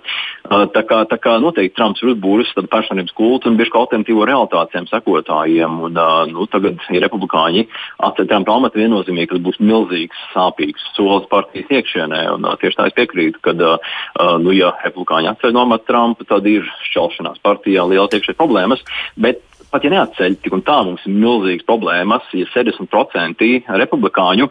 Tā 0.48 0.82
kā, 0.88 1.02
tā 1.10 1.18
kā 1.22 1.36
noteikti 1.42 1.76
Trumps 1.76 2.02
ir 2.02 2.14
uzbūris 2.14 2.54
personības 2.72 3.14
kultu 3.18 3.50
un 3.50 3.58
bieži 3.60 3.74
alternatīvo 3.78 4.26
realitātiem 4.28 4.88
sekotājiem. 4.90 5.78
Un, 5.86 6.00
nu, 6.32 6.48
tagad 6.50 6.80
ir 6.88 7.04
republikāņi 7.04 7.66
atcelt 8.08 8.32
Trumpa 8.32 8.56
amatu 8.56 8.80
viennozīmīgi, 8.80 9.30
kas 9.34 9.44
būs 9.44 9.60
milzīgs, 9.62 10.24
sāpīgs 10.32 10.88
solis 10.96 11.28
partijas 11.30 11.70
iekšienē. 11.78 12.24
Un, 12.34 12.48
tieši 12.58 12.77
es 12.86 12.94
piekrītu, 12.96 13.42
ka, 13.42 13.56
nu, 13.58 14.54
ja 14.54 14.72
republikāņi 14.84 15.32
atceļ 15.32 15.54
no 15.56 15.66
amata 15.66 15.88
Trumpa, 15.90 16.28
tad 16.28 16.46
ir 16.46 16.66
šķelšanās 16.90 17.42
partijā 17.42 17.86
liela 17.88 18.06
iekšējas 18.06 18.38
problēmas. 18.38 18.84
Bet 19.18 19.42
pat 19.72 19.84
ja 19.84 19.92
neatceļ, 19.92 20.38
tik 20.42 20.54
un 20.56 20.62
tā 20.66 20.78
mums 20.86 21.04
ir 21.06 21.14
milzīgas 21.16 21.66
problēmas, 21.68 22.24
ja 22.36 22.48
60% 22.54 23.48
republikāņu 23.82 24.48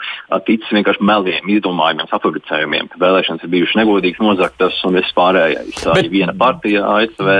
tic 0.48 0.68
vienkārši 0.74 1.08
meliem, 1.10 1.50
izdomājumiem, 1.58 2.10
safabricējumiem, 2.12 2.92
ka 2.94 3.02
vēlēšanas 3.02 3.46
ir 3.46 3.54
bijušas 3.56 3.82
negodīgas, 3.82 4.24
nozagtas 4.24 4.80
un 4.88 4.98
viss 5.00 5.18
pārējais. 5.18 5.84
Bet... 5.88 6.06
Ja 6.06 6.14
viena 6.14 6.38
partija 6.38 6.86
ASV. 6.98 7.34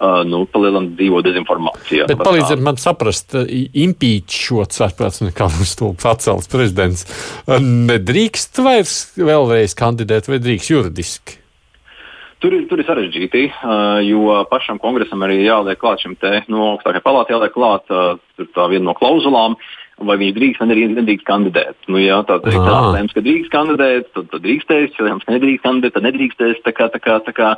Uh, 0.00 0.22
nu, 0.24 0.46
palielināt 0.48 0.94
dzīvo 0.96 1.18
dezinformācijā. 1.20 2.06
Bet 2.08 2.22
palīdziet 2.24 2.62
man 2.64 2.78
saprast, 2.80 3.34
impeachots, 3.36 4.80
atpēc 4.86 5.18
nekā 5.26 5.48
mums 5.52 5.74
to 5.76 5.90
pacels 6.00 6.48
prezidents, 6.48 7.04
nedrīkst 7.60 8.62
vairs 8.64 8.94
vēlreiz 9.20 9.76
kandidēt 9.76 10.30
vai 10.32 10.38
drīkst 10.40 10.72
juridiski? 10.72 11.36
Tur 12.40 12.56
ir, 12.56 12.64
tur 12.70 12.80
ir 12.80 12.88
sarežģīti, 12.88 13.42
uh, 13.52 14.00
jo 14.00 14.38
pašam 14.48 14.80
kongresam 14.80 15.20
arī 15.26 15.42
jāliek 15.42 15.76
klāt 15.76 16.00
šim 16.00 16.16
te 16.16 16.38
no 16.46 16.54
nu, 16.54 16.62
augstākajai 16.70 17.04
palātai, 17.04 17.36
jāliek 17.36 17.52
klāt 17.52 17.92
uh, 17.92 18.14
tā 18.56 18.70
viena 18.72 18.86
no 18.86 18.96
klauzulām, 18.96 19.58
vai 20.06 20.16
viņi 20.20 20.34
drīkst 20.36 20.62
vai 20.62 20.68
nedrīkst 20.70 21.26
kandidēt. 21.28 21.76
Nu, 21.90 22.00
jā, 22.00 22.20
tā 22.28 22.38
teikt, 22.44 22.58
tā 22.64 22.76
lēms, 22.94 23.14
ka 23.16 23.22
drīkst 23.24 23.52
kandidēt, 23.52 24.08
tad, 24.16 24.28
tad 24.32 24.44
drīkstēs, 24.46 24.96
ja 24.96 25.06
lēms, 25.06 25.26
ka 25.26 25.34
nedrīkst 25.34 25.64
kandidēt, 25.66 25.94
tad 25.96 26.06
nedrīkstēs. 26.06 26.62
Tā 26.64 26.72
kā, 26.76 26.88
tā 26.92 27.00
kā, 27.02 27.18
tā 27.26 27.34
kā, 27.36 27.50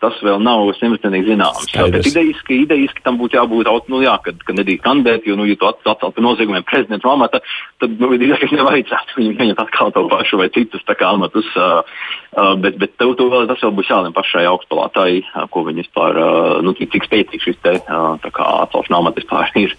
tas 0.00 0.20
vēl 0.24 0.40
nav 0.44 0.70
simtprocentīgi 0.78 1.28
zināms. 1.34 1.68
Bet 1.76 2.08
idejiski, 2.08 2.62
idejiski 2.64 3.04
tam 3.04 3.20
būtu 3.20 3.36
jābūt, 3.36 3.90
nu, 3.92 4.00
jā, 4.04 4.16
kad, 4.24 4.40
kad 4.46 4.58
nedrīkst 4.58 4.84
kandidēt, 4.86 5.28
jo, 5.28 5.36
nu, 5.40 5.48
ja 5.48 5.58
tu 5.60 5.68
atcelt 5.68 6.00
par 6.16 6.24
noziegumiem 6.24 6.64
prezidenta 6.68 7.12
amata, 7.12 7.42
tad, 7.82 7.98
nu, 8.00 8.12
idejiski 8.16 8.56
nevajadzētu 8.56 9.20
viņam 9.20 9.36
pieņemt 9.40 9.62
atkal 9.66 9.92
to 9.96 10.06
pašu 10.12 10.40
vai 10.40 10.48
citus 10.56 10.84
amatus. 11.10 11.48
Uh, 11.56 11.80
uh, 12.36 12.54
bet, 12.60 12.78
bet 12.80 12.96
tev 13.00 13.14
to 13.18 13.28
vēl, 13.32 13.46
tas 13.50 13.62
vēl 13.64 13.76
būs 13.76 13.92
jālem 13.92 14.16
pašai 14.16 14.46
augstpalātai, 14.50 15.22
uh, 15.22 15.46
ko 15.52 15.64
viņi 15.68 15.84
vispār, 15.84 16.18
uh, 16.20 16.58
nu, 16.64 16.74
cik 16.78 17.06
spēcīgs 17.08 17.48
šis 17.48 17.62
te, 17.64 17.76
uh, 17.84 18.16
atcelšana 18.20 19.00
amata 19.00 19.20
vispār 19.20 19.52
ir. 19.60 19.76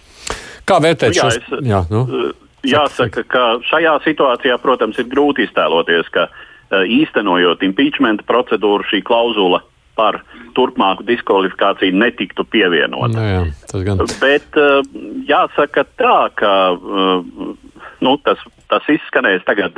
Kā 0.68 0.78
vērtēt 0.82 1.18
šo? 1.18 1.28
Jā, 1.66 1.82
nu. 1.90 2.04
Uh, 2.06 2.30
jāsaka, 2.66 3.24
ka 3.28 3.44
šajā 3.66 3.96
situācijā, 4.06 4.58
protams, 4.62 5.00
ir 5.02 5.10
grūti 5.10 5.46
iztēloties, 5.48 6.10
ka 6.14 6.28
uh, 6.28 6.82
īstenojot 6.86 7.64
impeachment 7.66 8.24
procedūru, 8.28 8.86
šī 8.90 9.02
klauzula 9.06 9.62
par 9.98 10.22
turpmāku 10.56 11.04
diskvalifikāciju 11.04 11.98
netiktu 12.00 12.46
pievienota. 12.48 13.12
Nu, 13.12 13.26
jā, 13.28 13.42
tas 13.68 13.84
gan. 13.88 14.04
Bet 14.22 14.60
uh, 14.60 14.80
jāsaka 15.28 15.84
tā, 16.00 16.16
ka 16.38 16.54
nu, 18.02 18.16
tas, 18.24 18.40
tas 18.72 18.88
izskanēs 18.90 19.44
tagad 19.48 19.76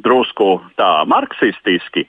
drusku 0.00 0.56
tā 0.80 0.90
marksistiski, 1.10 2.06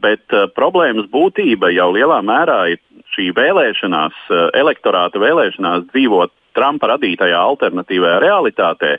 bet 0.00 0.32
problēmas 0.56 1.06
būtība 1.12 1.68
jau 1.74 1.90
lielā 1.94 2.16
mērā 2.26 2.60
ir 2.72 2.80
šī 3.14 3.28
vēlēšanās, 3.36 4.16
elektorāta 4.58 5.20
vēlēšanās 5.20 5.84
dzīvot 5.92 6.32
Trumpa 6.56 6.92
radītajā 6.94 7.40
alternatīvajā 7.52 8.18
realitātē, 8.24 8.96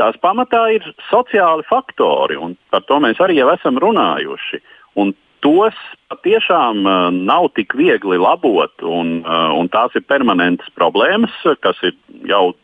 tās 0.00 0.16
pamatā 0.22 0.66
ir 0.76 0.86
sociāli 1.10 1.66
faktori, 1.68 2.38
un 2.40 2.56
par 2.74 2.86
to 2.88 3.00
mēs 3.02 3.20
arī 3.22 3.38
jau 3.40 3.50
esam 3.54 3.78
runājuši. 3.82 4.62
Un 5.00 5.12
tos 5.44 5.76
patiešām 6.12 6.84
uh, 6.86 6.94
nav 7.12 7.50
tik 7.58 7.76
viegli 7.76 8.18
labot, 8.20 8.72
un, 8.82 9.20
uh, 9.22 9.52
un 9.58 9.68
tās 9.72 9.94
ir 9.98 10.06
permanentas 10.08 10.70
problēmas, 10.78 11.34
kas 11.62 11.80
ir 11.84 11.96
jau 12.30 12.54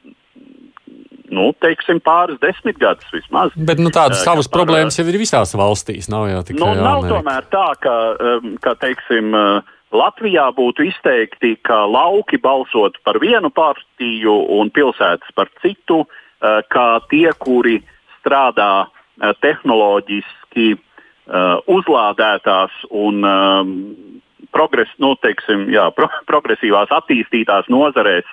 nu, 1.31 1.51
teiksim, 1.63 2.01
pāris 2.03 2.41
desmitgadus 2.43 3.11
vismaz. 3.15 3.55
Bet 3.55 3.81
nu, 3.83 3.93
tādas 3.95 4.23
uh, 4.23 4.31
savas 4.33 4.49
par, 4.49 4.63
problēmas 4.63 4.99
jau 4.99 5.07
ir 5.11 5.19
visās 5.21 5.55
valstīs. 5.59 6.11
Nav 6.11 6.27
jau 6.31 6.41
tikai 6.49 6.61
nu, 6.61 6.71
nav 6.83 7.07
tomēr 7.07 7.47
tā, 7.53 7.67
ka, 7.83 7.97
um, 8.39 8.57
ka 8.63 8.75
teiksim, 8.83 9.31
uh, 9.37 9.77
Latvijā 9.91 10.47
būtu 10.55 10.87
izteikti, 10.87 11.57
ka 11.67 11.83
lauki 11.91 12.39
balsot 12.39 13.01
par 13.05 13.19
vienu 13.19 13.51
partiju 13.51 14.37
un 14.59 14.71
pilsētas 14.71 15.35
par 15.35 15.51
citu, 15.63 16.05
eh, 16.07 16.63
kā 16.71 17.01
tie, 17.11 17.33
kuri 17.39 17.81
strādā 18.21 18.87
eh, 18.87 19.33
tehnoloģiski 19.43 20.69
eh, 20.75 21.57
uzlādētās 21.67 22.71
un 22.91 23.25
progres, 24.51 24.91
nu, 24.99 25.15
teiksim, 25.23 25.67
jā, 25.75 25.91
pro, 25.95 26.07
progresīvās 26.31 26.91
attīstītās 26.91 27.69
nozarēs 27.69 28.27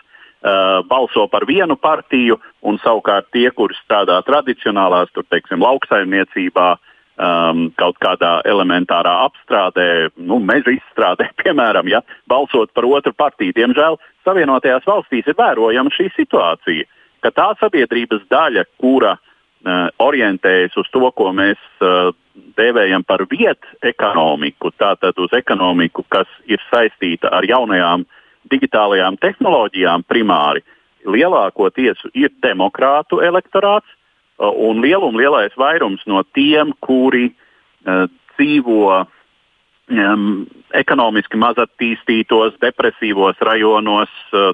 balso 0.87 1.23
par 1.27 1.47
vienu 1.49 1.75
partiju, 1.75 2.35
un 2.61 2.77
savukārt 2.79 3.25
tie, 3.33 3.49
kuri 3.51 3.73
strādā 3.81 4.19
tradicionālās, 4.23 5.09
tur, 5.11 5.25
teiksim, 5.33 5.59
lauksaimniecībā, 5.65 6.67
uh, 6.77 6.96
um, 7.17 7.67
kaut 7.79 7.97
kādā 8.03 8.37
elementārā 8.47 9.13
apstrādē, 9.25 10.09
nu, 10.17 10.39
meža 10.43 10.75
izstrādē, 10.77 11.29
piemēram, 11.43 11.89
ja, 11.91 12.03
balsot 12.29 12.73
par 12.77 12.87
otru 12.89 13.13
partiju. 13.17 13.55
Diemžēl 13.57 13.99
Savienotajās 14.27 14.87
valstīs 14.87 15.27
ir 15.27 15.37
vērojama 15.37 15.93
šī 15.93 16.09
situācija, 16.15 16.87
ka 17.23 17.33
tā 17.33 17.49
sabiedrības 17.61 18.27
daļa, 18.31 18.67
kura 18.81 19.15
uh, 19.17 19.87
orientējas 20.03 20.77
uz 20.77 20.89
to, 20.93 21.05
ko 21.15 21.31
mēs 21.35 21.59
uh, 21.81 22.13
dēvējam 22.57 23.05
par 23.07 23.23
vietu 23.29 23.77
ekonomiku, 23.85 24.71
tātad 24.77 25.17
uz 25.17 25.33
ekonomiku, 25.33 26.05
kas 26.09 26.29
ir 26.45 26.61
saistīta 26.69 27.31
ar 27.33 27.47
jaunajām 27.47 28.05
digitālajām 28.51 29.17
tehnoloģijām 29.19 30.05
primāri, 30.07 30.63
lielākoties 31.07 32.03
ir 32.13 32.31
demokrātu 32.43 33.21
elektorāts, 33.23 33.87
un 34.37 34.81
lielum 34.81 35.17
lielais 35.17 35.53
vairums 35.57 36.03
no 36.05 36.23
tiem, 36.35 36.73
kuri 36.81 37.31
uh, 37.31 38.05
dzīvo 38.35 38.83
um, 39.89 40.45
ekonomiski 40.77 41.39
mazattīstītos, 41.41 42.57
depresīvos 42.61 43.41
rajonos, 43.41 44.13
uh, 44.33 44.51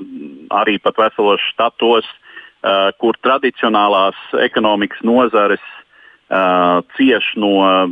arī 0.56 0.80
pat 0.80 1.00
veselos 1.02 1.44
štatos, 1.52 2.08
uh, 2.08 2.92
kur 3.00 3.20
tradicionālās 3.26 4.16
ekonomikas 4.46 5.04
nozares 5.04 5.64
uh, 5.64 6.80
cieš 6.96 7.34
no 7.36 7.84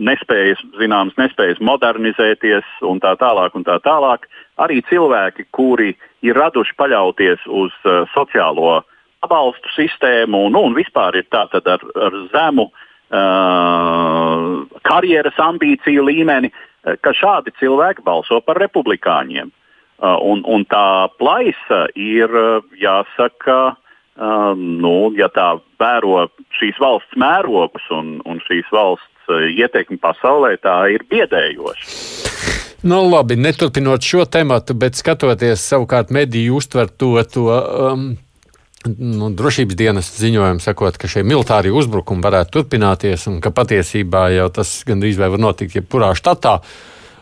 nespējas, 0.00 0.64
zināmas 0.80 1.18
nespējas 1.20 1.60
modernizēties 1.60 2.80
un 2.88 3.04
tā 3.04 3.12
tālāk. 3.20 3.52
Un 3.52 3.68
tā 3.68 3.76
tālāk. 3.84 4.24
Arī 4.56 4.80
cilvēki, 4.88 5.48
kuri 5.52 5.92
ir 6.24 6.40
raduši 6.40 6.72
paļauties 6.80 7.44
uz 7.52 7.76
uh, 7.84 8.08
sociālo 8.16 8.78
uh, 8.78 8.90
pabalstu 9.24 9.72
sistēmu 9.72 10.48
nu, 10.52 10.60
un 10.68 10.76
vispār 10.76 11.16
ir 11.16 11.26
tātad 11.32 11.64
ar, 11.68 11.80
ar 11.96 12.12
zemu 12.32 12.68
uh, 12.68 12.74
karjeras 14.84 15.38
ambīciju 15.40 16.04
līmeni, 16.04 16.52
ka 17.00 17.14
šādi 17.16 17.54
cilvēki 17.60 18.04
balso 18.04 18.40
par 18.44 18.60
republikāņiem. 18.60 19.48
Uh, 19.48 20.18
un, 20.20 20.42
un 20.44 20.66
tā 20.68 21.08
plaisa 21.16 21.86
ir, 21.96 22.28
jāsaka, 22.76 23.58
uh, 23.72 24.52
nu, 24.58 25.14
ja 25.16 25.30
tā 25.32 25.54
vēro 25.80 26.26
šīs 26.58 26.76
valsts 26.82 27.16
mērogus 27.16 27.88
un, 27.94 28.18
un 28.28 28.42
šīs 28.44 28.68
valsts 28.74 29.08
ietekmi 29.32 29.96
pasaulē, 30.02 30.58
tā 30.60 30.84
ir 30.92 31.06
biedējoša. 31.08 32.34
Nu, 32.84 32.98
labi, 33.08 33.38
neturpinot 33.40 34.04
šo 34.04 34.26
tematu, 34.28 34.74
bet 34.76 34.98
skatoties 34.98 35.62
savukārt 35.64 36.10
mediju 36.12 36.58
uztver 36.60 36.90
to, 36.92 37.16
to 37.32 37.46
um, 37.48 38.02
nu, 38.92 39.30
drošības 39.34 39.78
dienas 39.78 40.10
ziņojumu, 40.18 40.62
sakot, 40.62 40.98
ka 41.00 41.10
šie 41.10 41.24
militārie 41.26 41.72
uzbrukumi 41.74 42.24
varētu 42.24 42.58
turpināties 42.58 43.28
un 43.30 43.40
ka 43.44 43.52
patiesībā 43.54 44.28
jau 44.34 44.50
tas 44.54 44.76
gandrīz 44.88 45.20
vai 45.20 45.30
var 45.32 45.42
notikt 45.42 45.78
jebkurā 45.78 46.12
štatā. 46.18 46.58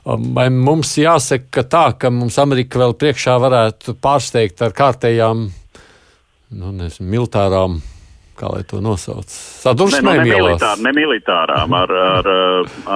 Um, 0.03 0.33
vai 0.35 0.49
mums 0.51 0.97
jāsaka 0.99 1.63
tā, 1.71 1.87
ka 1.99 2.11
mums 2.11 2.39
Amerika 2.43 2.81
vēl 2.83 2.97
priekšā 2.99 3.39
varētu 3.43 3.95
pārsteigt 4.03 4.65
ar 4.67 4.75
kārtējām, 4.75 5.47
nu, 6.59 6.75
nezinu, 6.75 7.11
militārām 7.15 7.79
kā 8.43 8.51
lai 8.51 8.63
to 8.67 8.81
nosauc? 8.83 9.31
Sadursmēm 9.31 10.09
ne, 10.09 10.15
nu, 10.19 10.27
ne, 10.27 10.39
militār, 10.41 10.83
ne 10.83 10.93
militārām, 10.97 11.75
ar, 11.79 11.95
ar, 12.19 12.31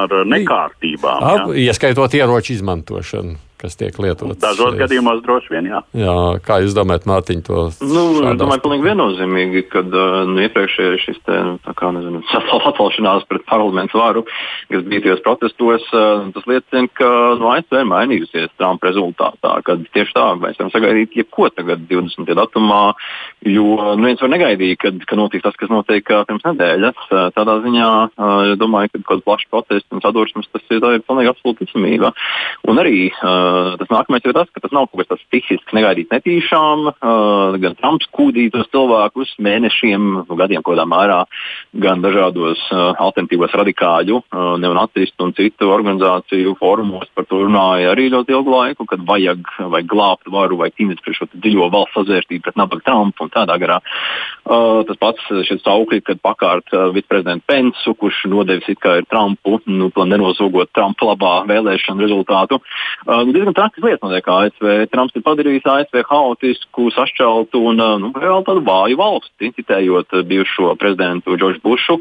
ar 0.02 0.14
nekārtībām. 0.26 1.26
Jā. 1.26 1.44
Ieskaitot 1.68 2.16
ieroču 2.18 2.56
izmantošanu. 2.56 3.36
Kas 3.60 3.78
tiek 3.78 3.96
lietots. 4.02 4.38
Dažos 4.42 4.74
šais... 4.74 4.80
gadījumos 4.84 5.22
droši 5.24 5.52
vien, 5.54 5.68
jā. 5.70 5.80
jā. 5.96 6.16
Kā 6.44 6.58
jūs 6.62 6.74
domājat, 6.76 7.06
Mārtiņ, 7.08 7.42
to? 7.46 7.62
Nu, 7.82 8.04
es 8.28 8.38
domāju, 8.40 8.62
pilnīgi 8.64 8.86
viennozīmīgi, 8.86 9.62
ka 9.72 9.82
nu, 9.86 10.36
iepriekšējais 10.44 11.04
šis 11.06 11.20
te, 11.26 11.38
nu, 11.46 11.56
tā 11.64 11.74
kā, 11.78 11.90
nezinu, 11.96 12.22
atvalšanās 12.70 13.26
pret 13.30 13.46
parlamentu 13.48 14.00
varu, 14.00 14.24
kas 14.70 14.84
bija 14.88 15.06
tajos 15.06 15.24
protestos, 15.24 15.86
tas 15.90 16.50
liecina, 16.50 16.90
ka 16.98 17.10
nu, 17.40 17.50
ASV 17.54 17.80
mainījusies 17.88 18.52
Trumpa 18.60 18.90
rezultātā, 18.90 19.54
kad 19.66 19.84
tieši 19.96 20.16
tā 20.16 20.26
mēs 20.40 20.60
varam 20.60 20.72
sagaidīt 20.74 21.16
jebko 21.16 21.48
tagad 21.54 21.86
20. 21.90 22.32
datumā, 22.36 22.82
jo 23.46 23.94
nu, 23.96 24.04
viens 24.04 24.22
var 24.22 24.32
negaidīt, 24.32 24.78
kad, 24.84 25.00
ka 25.08 25.18
notiks 25.18 25.46
tas, 25.46 25.56
kas 25.58 25.72
notiek 25.72 26.06
pirms 26.06 26.44
nedēļas. 26.46 27.08
Tādā 27.36 27.58
ziņā, 27.64 27.90
domāju, 28.60 28.92
ka 28.92 29.00
kaut 29.00 29.08
kāds 29.10 29.26
plašs 29.26 29.50
protests 29.52 29.94
un 29.94 30.02
sadursmes 30.04 30.48
tas 30.52 30.64
ir, 30.74 30.84
ir 30.96 31.04
pilnīgi 31.06 31.32
absolūti 31.32 31.66
ticamība. 31.66 32.12
Un 32.70 32.80
arī 32.82 33.08
uh, 33.10 33.45
Uh, 33.46 33.74
tas 33.80 33.90
nākamais 33.92 34.24
ir 34.24 34.34
tas, 34.34 34.48
ka 34.52 34.62
tas 34.62 34.72
nav 34.74 34.88
kaut 34.90 35.02
kas 35.02 35.10
tāds 35.10 35.24
psihisks, 35.30 35.74
negaidīts 35.76 36.12
netīšām. 36.14 36.86
Uh, 36.90 37.56
gan 37.62 37.76
Trumps 37.78 38.08
kūdītos 38.16 38.70
cilvēkus 38.72 39.34
mēnešiem, 39.42 40.08
gadiem 40.38 40.64
kaut 40.64 40.74
kādā 40.74 40.86
mērā, 40.88 41.18
gan 41.84 42.02
dažādos 42.04 42.62
uh, 42.72 42.94
alternatīvos 43.06 43.54
radikāļu, 43.56 44.20
neonacistu 44.62 45.26
un 45.26 45.34
citu 45.36 45.68
organizāciju 45.72 46.54
formos 46.60 47.08
par 47.16 47.26
to 47.28 47.42
runāja 47.44 47.92
arī 47.92 48.08
ļoti 48.12 48.34
ilgu 48.34 48.52
laiku, 48.52 48.86
kad 48.88 49.02
vajag, 49.06 49.44
vajag 49.72 49.90
glābt 49.90 50.30
varu 50.32 50.58
vai 50.60 50.70
cīnīties 50.74 51.04
pret 51.04 51.18
šo 51.18 51.28
dziļo 51.34 51.68
valsts 51.72 51.96
sazvērstību 51.98 52.44
pret 52.46 52.58
nabaga 52.58 52.84
Trumpu 52.86 53.26
un 53.26 53.32
tādā 53.34 53.56
garā. 53.60 53.78
Tas 54.46 55.00
pats 55.00 55.30
šis 55.48 55.62
saukļi, 55.64 56.02
kad 56.06 56.22
pakārt 56.24 56.74
viceprezidentu 56.94 57.46
Pensu, 57.50 57.94
kurš 57.98 58.24
nodevis 58.30 58.68
it 58.72 58.80
kā 58.82 58.98
ir 59.00 59.08
Trumpu, 59.10 59.60
nu, 59.70 59.90
nenozogot 60.08 60.72
Trumpa 60.76 61.12
labā 61.12 61.34
vēlēšanu 61.50 62.04
rezultātu. 62.06 62.60
Uh, 63.06 63.24
diezgan 63.36 63.56
trakas 63.56 63.84
lietas 63.84 64.04
notiek 64.04 64.28
ASV. 64.32 64.68
Trumps 64.92 65.16
ir 65.16 65.24
padarījis 65.26 65.68
ASV 65.70 66.02
haotisku, 66.08 66.88
sašķeltu 66.94 67.62
un 67.70 67.82
nu, 68.02 68.10
reāli 68.16 68.46
tādu 68.48 68.64
vāju 68.66 68.98
valsti, 69.00 69.52
citējot 69.58 70.16
bijušo 70.28 70.74
prezidentu 70.80 71.36
Džordžu 71.36 71.62
Bušu, 71.64 71.98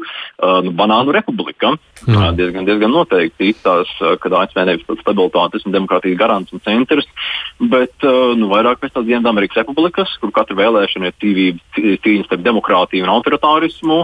nu, 0.66 0.74
banānu 0.76 1.14
republika. 1.16 1.74
Mm. 2.06 2.36
Diezgan, 2.38 2.66
diezgan 2.68 2.92
noteikti 2.92 3.52
tās, 3.64 3.90
kad 4.22 4.34
ASV 4.40 4.62
nevis 4.68 4.86
pats 4.88 5.02
stabilitātes 5.04 5.64
un 5.66 5.74
demokrātijas 5.74 6.18
garants 6.20 6.54
un 6.54 6.62
centrs, 6.64 7.08
bet 7.60 8.06
nu, 8.36 8.50
vairāk 8.52 8.82
pēc 8.82 8.96
tās 8.96 9.06
dienas 9.08 9.28
Amerikas 9.30 9.62
republikas, 9.62 10.12
kur 10.20 10.32
katra 10.34 10.56
vēlēšana 10.58 11.10
ir 11.12 11.60
cīņa 12.04 12.28
starp 12.28 12.44
demokrātiju 12.46 13.06
un 13.06 13.14
autoritārismu. 13.16 14.00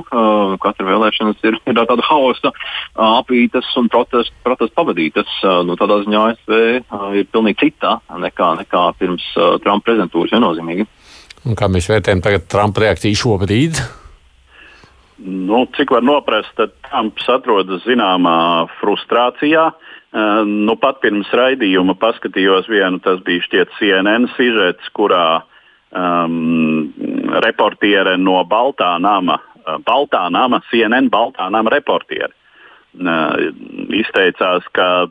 Katra 0.62 0.89
vēlēšana 0.89 1.37
ir, 1.49 1.59
ir 1.68 1.80
tāda 1.83 2.07
hausa, 2.09 2.53
apītas 2.97 3.68
un 3.78 3.91
protestu 3.93 4.35
protest 4.43 4.74
pavadītas. 4.76 5.30
Nu, 5.66 5.76
tādā 5.80 6.03
ziņā 6.05 6.22
ASV 6.33 7.22
ir 7.23 7.31
pilnīgi 7.33 7.66
cita 7.66 7.97
nekā, 8.11 8.53
nekā 8.62 8.85
pirms 9.01 9.25
uh, 9.39 9.57
Trumpa 9.62 9.91
prezidentūras 9.91 10.35
viennozīmīgi. 10.37 10.87
Un 11.49 11.59
kā 11.59 11.66
mēs 11.70 11.89
vērtējam 11.91 12.23
tagad 12.23 12.47
Trumpa 12.51 12.85
reakciju 12.85 13.18
šobrīd? 13.18 13.83
Nu, 15.23 15.66
cik 15.77 15.91
var 15.95 16.03
noprast, 16.03 16.51
tad 16.59 16.75
Trumps 16.89 17.29
atrodas 17.31 17.85
zināmā 17.87 18.66
frustrācijā. 18.81 19.68
Uh, 20.12 20.43
nu, 20.45 20.75
pat 20.81 20.99
pirms 21.05 21.31
raidījuma 21.33 21.95
paskatījos 22.01 22.68
vienu, 22.68 22.99
tas 23.05 23.23
bija 23.25 23.45
šķiet 23.47 23.77
CNN 23.79 24.29
sižets, 24.35 24.91
kurā 24.97 25.43
um, 25.95 26.91
reportiere 27.45 28.16
no 28.20 28.43
Baltā 28.49 28.97
nama, 29.01 29.39
uh, 29.62 29.79
Baltā 29.87 30.27
nama, 30.35 30.61
CNN 30.70 31.09
Baltā 31.12 31.47
nama 31.55 31.73
reportiere, 31.73 32.33
uh, 32.99 33.39
izteicās, 34.03 34.66
ka 34.77 35.07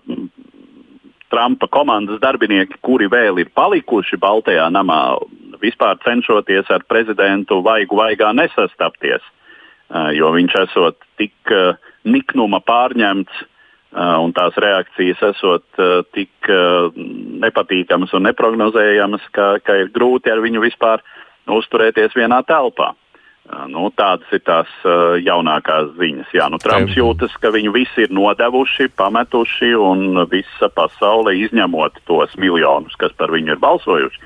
Trumpa 1.31 1.67
komandas 1.71 2.19
darbinieki, 2.19 2.81
kuri 2.83 3.07
vēl 3.11 3.39
ir 3.39 3.51
palikuši 3.55 4.19
Baltajā 4.19 4.67
namā, 4.73 5.17
vispār 5.61 5.99
cenšoties 6.03 6.69
ar 6.73 6.83
prezidentu 6.89 7.61
vaigu 7.63 7.99
vaigā 7.99 8.33
nesastapties, 8.35 9.23
jo 10.17 10.31
viņš 10.35 10.57
esot 10.65 10.99
tik 11.21 11.53
niknuma 12.03 12.59
pārņemts 12.65 13.45
un 13.91 14.31
tās 14.35 14.55
reakcijas 14.59 15.23
esot 15.31 15.81
tik 16.15 16.51
nepatīkamas 17.43 18.13
un 18.15 18.27
neprognozējamas, 18.29 19.27
ka, 19.35 19.53
ka 19.63 19.75
ir 19.83 19.91
grūti 19.95 20.31
ar 20.31 20.43
viņu 20.43 20.63
vispār 20.63 21.03
uzturēties 21.51 22.15
vienā 22.15 22.41
telpā. 22.47 22.91
Nu, 23.49 23.89
tādas 23.97 24.29
ir 24.31 24.43
tās 24.45 24.69
uh, 24.85 25.17
jaunākās 25.19 25.95
ziņas. 25.97 26.29
Jā, 26.37 26.45
nu, 26.53 26.59
Trumps 26.61 26.93
jūtas, 26.95 27.33
ka 27.41 27.49
viņu 27.51 27.73
visi 27.73 28.05
ir 28.05 28.13
nodevuši, 28.13 28.91
pametuši, 28.95 29.71
un 29.75 30.21
visa 30.31 30.69
pasaule, 30.71 31.33
izņemot 31.47 31.97
tos 32.07 32.37
miljonus, 32.39 32.95
kas 33.01 33.15
par 33.17 33.33
viņu 33.33 33.55
ir 33.55 33.59
balsojuši, 33.63 34.21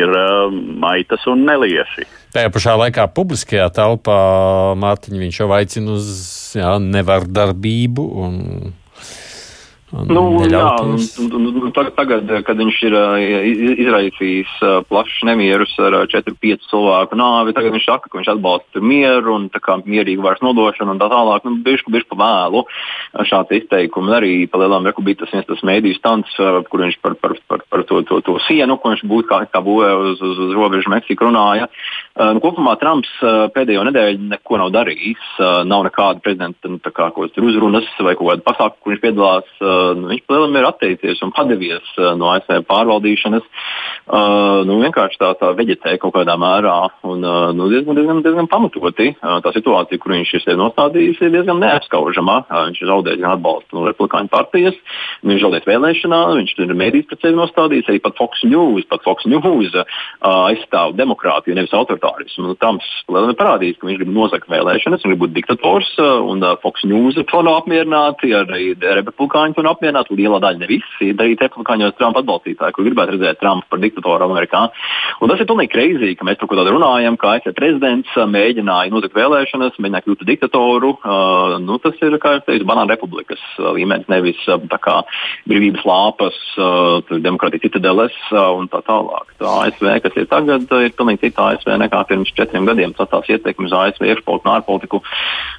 ir 0.00 0.10
uh, 0.10 0.48
maitas 0.80 1.28
un 1.30 1.44
nelieši. 1.46 2.08
Tajā 2.34 2.50
pašā 2.54 2.74
laikā 2.80 3.06
publiskajā 3.14 3.68
telpā 3.76 4.18
Mārtiņš 4.80 5.42
jau 5.44 5.52
aicina 5.54 5.94
uz 5.94 6.10
jā, 6.56 6.74
nevardarbību 6.82 8.08
un 8.24 8.42
Nu, 9.88 10.22
jā, 10.44 10.66
tagad, 11.96 12.28
kad 12.44 12.58
viņš 12.60 12.80
ir 12.88 12.96
izraisījis 13.84 14.50
plašus 14.90 15.22
nemierus 15.24 15.72
ar 15.80 15.96
4-5 16.12 16.66
cilvēku 16.68 17.16
nāvi, 17.16 17.54
tagad 17.56 17.72
viņš 17.72 17.86
saka, 17.86 18.10
ka 18.10 18.20
viņš 18.20 18.32
atbalsta 18.34 18.82
mieru 18.84 19.38
un 19.38 19.46
mierīgu 19.88 20.24
vairs 20.24 20.44
nodošanu 20.44 20.92
un 20.92 21.00
tā 21.00 21.08
tālāk. 21.12 21.46
Nu, 21.48 21.56
bišku, 21.64 21.92
bišku 21.94 22.12
pa 22.12 22.20
vēlu 22.20 22.64
šāds 23.30 23.56
izteikums. 23.62 24.12
Arī 24.18 24.32
pa 24.50 24.60
lielām 24.60 24.84
rekubītas 24.88 25.28
tas 25.28 25.34
viens 25.34 25.48
tas 25.48 25.64
mēdīju 25.66 25.98
stants, 25.98 26.36
kur 26.68 26.84
viņš 26.84 27.00
par, 27.04 27.16
par, 27.20 27.36
par, 27.48 27.64
par 27.68 27.84
to, 27.88 28.02
to, 28.08 28.20
to 28.24 28.36
sienu, 28.46 28.78
ko 28.78 28.92
viņš 28.92 29.04
būtu 29.08 29.28
kā, 29.28 29.40
kā 29.52 29.62
būvē 29.64 29.90
uz, 30.04 30.20
uz, 30.20 30.40
uz 30.48 30.54
robežu 30.56 30.92
Meksiku 30.92 31.28
runāja. 31.28 31.68
Nu, 32.18 32.40
kopumā 32.42 32.72
Trumps 32.80 33.10
pēdējo 33.54 33.84
nedēļu 33.86 34.24
neko 34.32 34.58
nav 34.58 34.72
darījis. 34.74 35.26
Nav 35.70 35.84
nekāda 35.86 36.18
prezidenta 36.24 36.70
nu, 36.70 36.80
kā, 36.82 37.12
uzrunas 37.14 37.86
vai 38.02 38.16
kāda 38.18 38.42
pasākuma, 38.42 38.82
kur 38.82 38.92
viņš 38.94 39.02
piedalās 39.04 39.52
nu, 39.62 40.08
viņš 40.10 40.24
lielam 40.32 40.58
ir 40.58 40.66
atteicies 40.66 41.22
un 41.22 41.30
padevies 41.36 41.92
no 42.18 42.32
ASV 42.32 42.64
pārvaldīšanas. 42.66 43.46
Nu, 44.66 44.78
vienkārši 44.82 45.20
tā, 45.20 45.30
tā 45.38 45.52
veģetē 45.58 45.94
kaut 46.02 46.16
kādā 46.16 46.34
mērā 46.40 46.74
un 47.06 47.22
nu, 47.22 47.68
diezgan, 47.70 47.94
diezgan, 47.98 48.24
diezgan 48.26 48.50
pamatoti. 48.50 49.12
Tā 49.22 49.54
situācija, 49.54 50.02
kur 50.02 50.16
viņš 50.16 50.34
ir 50.34 50.44
sevi 50.46 50.58
nostādījis, 50.58 51.22
ir 51.22 51.34
diezgan 51.36 51.62
neapskaužama. 51.62 52.40
Viņš 52.50 52.82
ir 52.82 52.90
zaudējis 52.90 53.22
gan 53.22 53.36
atbalstu 53.36 53.78
no 53.78 53.86
republikāņu 53.86 54.32
partijas, 54.34 54.78
viņš 55.22 55.46
zaudējis 55.46 55.70
vēlēšanā, 55.70 56.20
viņš 56.40 56.56
ir 56.66 56.76
mēdīs 56.82 57.06
pret 57.06 57.22
sevi 57.22 57.38
nostādījis, 57.38 57.92
arī 57.92 58.02
pat 58.02 58.18
Fox 58.18 58.42
News, 58.48 58.90
pat 58.90 59.06
Fox 59.06 59.28
News 59.30 59.78
aizstāv 60.24 60.98
demokrātiju, 60.98 61.54
nevis 61.58 61.76
autoritārismu. 62.08 62.54
Nu, 63.08 63.30
ir 63.30 63.36
parādījis, 63.38 63.78
ka 63.78 63.88
viņš 63.88 63.98
grib 64.00 64.12
nozagt 64.12 64.48
vēlēšanas, 64.50 65.02
viņš 65.02 65.12
grib 65.12 65.22
būt 65.22 65.34
diktators, 65.36 65.90
uh, 65.98 66.20
un 66.28 66.42
uh, 66.42 66.56
Fox 66.62 66.84
News 66.84 67.18
nav 67.18 67.62
apmierināti, 67.62 68.32
arī 68.34 68.74
republikāņi 68.76 69.56
to 69.56 69.62
nav 69.62 69.76
apmierināti. 69.76 70.16
Liela 70.18 70.40
daļa, 70.42 70.62
ne 70.62 70.68
visi, 70.68 71.12
arī 71.12 71.36
republikāņos 71.36 71.96
Trumpa 71.98 72.22
atbalstītāji, 72.22 72.74
kur 72.74 72.86
gribētu 72.86 73.16
redzēt 73.16 73.40
Trumpu 73.40 73.68
par 73.70 73.82
diktatoru 73.82 74.26
Amerikā. 74.28 74.64
Un 75.22 75.30
tas 75.30 75.40
ir 75.40 75.48
pilnīgi 75.48 75.72
kreizīgi, 75.72 76.18
ka 76.18 76.26
mēs 76.28 76.40
par 76.40 76.50
ko 76.50 76.58
tādu 76.58 76.74
runājam, 76.74 77.16
ka 77.20 77.36
ASV 77.36 77.54
prezidents 77.56 78.12
uh, 78.16 78.26
mēģināja 78.30 78.92
nozagt 78.92 79.16
vēlēšanas, 79.16 79.78
mēģināja 79.78 80.06
kļūt 80.06 80.22
par 80.22 80.30
diktatoru. 80.32 80.92
Uh, 80.98 81.56
nu, 81.62 81.78
tas 81.82 81.96
ir, 82.02 82.18
kā 82.22 82.36
jau 82.36 82.44
teicu, 82.48 82.68
banāna 82.68 82.94
republikas 82.94 83.42
uh, 83.58 83.70
līmenis, 83.76 84.08
nevis 84.10 84.40
uh, 84.50 84.60
kā 84.82 85.00
brīvības 85.48 85.86
lāpas, 85.88 86.38
uh, 86.58 87.16
demokrātija 87.24 87.68
citadeles 87.68 88.16
uh, 88.32 88.50
un 88.58 88.68
tā 88.72 88.82
tālāk. 88.86 89.32
Tā 89.40 89.54
ASV, 89.68 89.90
kas 90.04 90.18
ir 90.18 90.28
tagad, 90.30 90.68
ir 90.84 90.94
pilnīgi 90.98 91.28
cita 91.28 91.52
ASV 91.52 91.74
nekā 91.80 91.97
pirms 92.08 92.32
četriem 92.36 92.68
gadiem. 92.68 92.94
Tas 92.96 93.10
tās 93.10 93.28
ietekmes 93.32 93.74
ASV 93.74 94.06
iekšpolitiku 94.06 94.48
un 94.48 94.54
ārpolitiku 94.54 95.02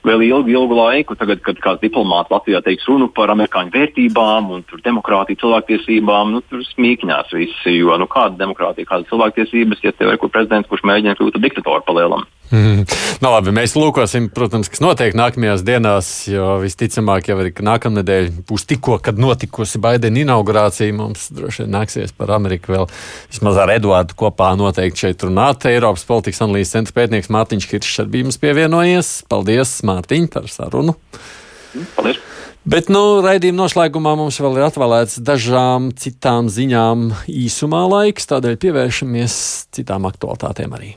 vēl 0.07 0.25
ilgu, 0.29 0.53
ilgu 0.55 0.79
laiku. 0.79 1.17
Tagad, 1.19 1.43
kad 1.45 1.61
kāds 1.63 1.83
diplomāts 1.83 2.31
Latvijā 2.33 2.63
teiks 2.65 2.87
runu 2.89 3.09
par 3.13 3.33
amerikāņu 3.35 3.75
vērtībām 3.75 4.51
un 4.55 4.65
demokrātiju, 4.85 5.41
cilvēktiesībām, 5.43 6.35
nu, 6.35 6.43
tur 6.49 6.63
smīkņās 6.71 7.35
visi. 7.35 7.77
Jo 7.79 7.99
nu, 7.99 8.09
kāda 8.11 8.39
demokrātija, 8.39 8.89
kāda 8.89 9.09
cilvēktiesības, 9.11 9.83
ja 9.83 9.95
tev 9.95 10.13
ir 10.13 10.21
kur 10.21 10.33
prezidents, 10.33 10.69
kurš 10.71 10.85
mēģina 10.87 11.17
kļūt 11.19 11.35
par 11.35 11.47
diktatoru 11.47 11.87
palielam? 11.87 12.27
Mm. 12.51 12.85
No, 13.23 13.33
labi, 13.33 13.51
mēs 13.51 13.73
lūkosim, 13.75 14.29
protams, 14.31 14.69
kas 14.71 14.79
notiek 14.79 15.15
nākamajās 15.17 15.63
dienās, 15.67 16.09
jo 16.31 16.53
visticamāk 16.61 17.27
jau 17.27 17.35
arī 17.41 17.51
nākamnedēļ 17.67 18.29
būs 18.47 18.63
tikko, 18.69 18.95
kad 19.03 19.19
notikusi 19.19 19.81
Baidena 19.83 20.21
inaugurācija. 20.23 20.95
Mums 20.95 21.27
droši 21.35 21.65
vien 21.65 21.73
nāksies 21.75 22.15
par 22.15 22.31
Ameriku 22.37 22.71
vēl 22.77 22.87
vismaz 23.27 23.59
ar 23.59 23.73
Eduardu 23.73 24.15
kopā 24.19 24.53
noteikti 24.59 25.03
šeit 25.03 25.27
runāt. 25.27 25.67
Eiropas 25.67 26.07
politikas 26.07 26.39
analīzes 26.45 26.77
centra 26.77 26.95
pētnieks 27.01 27.31
Mārtiņš 27.35 27.67
Kiršs 27.73 28.05
ar 28.05 28.09
bija 28.13 28.29
mums 28.29 28.39
pievienojies. 28.39 29.11
Paldies, 29.27 29.75
Mārtiņ, 29.91 30.31
par 30.37 30.47
sarunu. 30.53 30.95
Paldies! 31.99 32.23
Bet 32.69 32.89
nu, 32.91 33.21
raidījuma 33.23 33.63
noslēgumā 33.63 34.13
mums 34.19 34.37
vēl 34.43 34.59
ir 34.59 34.65
atvēlēts 34.67 35.21
dažām 35.25 35.89
citām 35.97 36.51
ziņām 36.53 37.09
īsumā 37.31 37.85
laiks, 37.89 38.27
tādēļ 38.29 38.59
pievēršamies 38.61 39.37
citām 39.79 40.05
aktualitātēm 40.11 40.75
arī. 40.77 40.95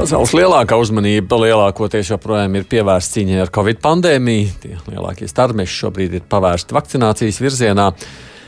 Pasaules 0.00 0.30
lielākā 0.32 0.78
uzmanība 0.80 1.36
lielākoties 1.42 2.08
joprojām 2.08 2.54
ir 2.56 2.62
pievērsta 2.70 3.18
cīņai 3.18 3.42
ar 3.42 3.50
covid 3.52 3.82
pandēmiju. 3.84 4.52
Tie 4.62 4.78
lielākie 4.86 5.26
starmeši 5.28 5.74
šobrīd 5.76 6.14
ir 6.16 6.22
pavērsti 6.24 6.72
vakcinācijas 6.72 7.40
virzienā. 7.42 7.90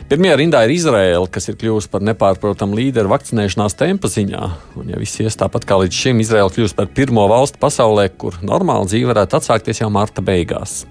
Pirmajā 0.09 0.39
rindā 0.41 0.63
ir 0.65 0.73
Izraela, 0.73 1.27
kas 1.29 1.51
ir 1.53 1.59
kļuvusi 1.61 1.91
par 1.93 2.07
nepārprotamu 2.09 2.79
līderu 2.79 3.13
vakcinēšanās 3.13 3.77
tempa 3.77 4.09
ziņā. 4.09 4.41
Un, 4.81 4.95
ja 4.95 5.03
viss 5.03 5.21
ies 5.21 5.37
tāpat 5.43 5.69
kā 5.69 5.77
līdz 5.83 5.99
šim, 6.07 6.25
Izraela 6.25 6.49
kļūs 6.57 6.73
par 6.79 6.89
pirmo 6.97 7.29
valstu 7.29 7.61
pasaulē, 7.61 8.09
kur 8.17 8.41
normāla 8.41 8.89
dzīve 8.89 9.13
varētu 9.13 9.43
atsākties 9.43 9.85
jau 9.85 9.93
marta 9.93 10.25
beigās. 10.25 10.87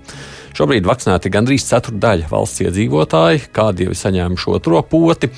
Šobrīd 0.53 0.85
vakcinēti 0.85 1.33
gandrīz 1.33 1.65
ceturdaļa 1.73 2.29
valsts 2.29 2.61
iedzīvotāji, 2.67 3.47
kādi 3.49 3.89
jau 3.89 3.97
ir 3.97 4.01
saņēmuši 4.05 4.53
otro 4.59 4.85
poti. 4.85 5.33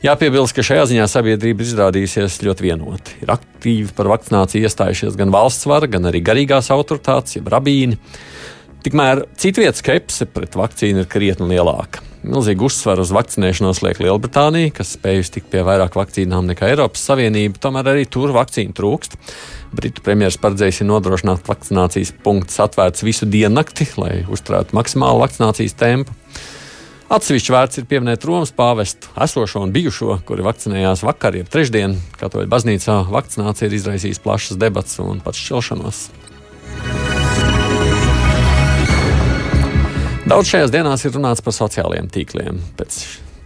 Jāpiebilst, 0.00 0.54
ka 0.56 0.64
šajā 0.64 0.86
ziņā 0.94 1.06
sabiedrība 1.12 1.60
izrādījusies 1.60 2.38
ļoti 2.46 2.64
vienota. 2.64 3.16
Ir 3.20 3.34
aktīvi 3.34 3.90
par 3.96 4.08
vakcināciju 4.14 4.64
iestājušies 4.64 5.18
gan 5.20 5.32
valsts 5.34 5.68
vara, 5.68 5.90
gan 5.92 6.08
arī 6.08 6.22
garīgās 6.24 6.70
autoritātes, 6.72 7.36
jeb 7.36 7.50
rabīni. 7.52 7.98
Tikmēr 8.80 9.26
citvietas 9.36 9.82
skepse 9.82 10.24
pret 10.32 10.56
vakcīnu 10.56 11.02
ir 11.02 11.10
krietni 11.10 11.50
lielāka. 11.50 12.00
Milzīgu 12.24 12.64
uzsvaru 12.70 13.04
uz 13.04 13.12
vakcinēšanos 13.12 13.82
liek 13.84 14.00
Lielbritānija, 14.00 14.72
kas 14.76 14.94
spējusi 14.96 15.34
tikt 15.36 15.50
pie 15.52 15.60
vairāk 15.68 15.96
vakcīnām 15.96 16.48
nekā 16.48 16.70
Eiropas 16.72 17.04
Savienība, 17.08 17.60
tomēr 17.60 17.92
arī 17.92 18.06
tur 18.08 18.32
vakcīnu 18.36 18.72
trūkst. 18.76 19.18
Britu 19.76 20.04
premjerministrs 20.04 20.40
paredzējis 20.40 20.80
nodrošināt 20.88 21.44
vakcinācijas 21.48 22.14
punktus 22.24 22.56
atvērts 22.64 23.04
visu 23.04 23.28
diennakti, 23.28 23.88
lai 24.00 24.22
uzturētu 24.32 24.76
maksimālu 24.80 25.20
vakcinācijas 25.26 25.76
tempu. 25.80 26.16
Atsevišķi 27.10 27.50
vērts 27.50 27.80
ir 27.80 27.86
pieminēt 27.90 28.22
Romas 28.22 28.52
pāvestu, 28.54 29.08
esošo 29.18 29.64
un 29.64 29.72
bijušo, 29.74 30.20
kuri 30.28 30.44
vakcinējās 30.46 31.00
vakar, 31.02 31.34
jeb 31.34 31.48
trešdien. 31.50 31.96
Katoļu 32.20 32.46
baznīcā 32.52 33.00
vakcinācija 33.10 33.66
ir 33.66 33.74
izraisījusi 33.80 34.22
plašas 34.22 34.60
debatas 34.60 35.00
un 35.02 35.18
pat 35.24 35.34
šķelšanos. 35.34 36.04
Daudz 40.30 40.52
šajās 40.52 40.70
dienās 40.70 41.02
ir 41.02 41.16
runāts 41.16 41.42
par 41.42 41.56
sociālajiem 41.56 42.12
tīkliem. 42.14 42.62
Pēc 42.78 43.00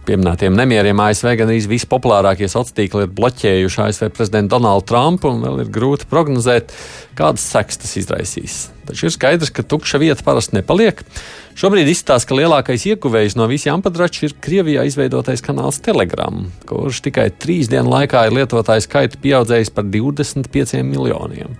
pieminētiem 0.05 0.53
nemieriem 0.61 1.01
ASV 1.07 1.33
gan 1.41 1.49
arī 1.49 1.65
vispopulārākie 1.73 2.45
sociālie 2.45 2.83
tīkli 2.83 3.07
ir 3.07 3.17
bloķējuši 3.17 3.83
ASV 3.87 4.13
prezidentu 4.13 4.59
Donaldu 4.59 4.91
Trumpu, 4.93 5.33
un 5.33 5.41
vēl 5.41 5.65
ir 5.65 5.73
grūti 5.73 6.05
prognozēt, 6.13 6.77
kādas 7.17 7.49
sekas 7.49 7.81
tas 7.81 7.97
izraisīs. 7.97 8.61
Taču 8.85 9.07
ir 9.07 9.13
skaidrs, 9.15 9.51
ka 9.53 9.65
tukša 9.65 9.99
vieta 10.01 10.25
parasti 10.25 10.57
nepaliek. 10.59 11.01
Šobrīd 11.57 11.89
izskatās, 11.89 12.27
ka 12.27 12.37
lielākais 12.37 12.85
ieguvējs 12.91 13.37
no 13.39 13.47
visiem 13.49 13.81
padraču 13.85 14.27
ir 14.27 14.35
Krievijā 14.43 14.85
izveidotais 14.85 15.43
kanāls 15.45 15.81
Telegram, 15.83 16.45
kurš 16.69 17.01
tikai 17.07 17.29
trīs 17.33 17.71
dienu 17.71 17.93
laikā 17.93 18.27
ir 18.27 18.35
lietotāju 18.37 18.85
skaitu 18.85 19.21
pieaudzējis 19.23 19.73
par 19.75 19.87
25 19.89 20.83
miljoniem. 20.85 21.57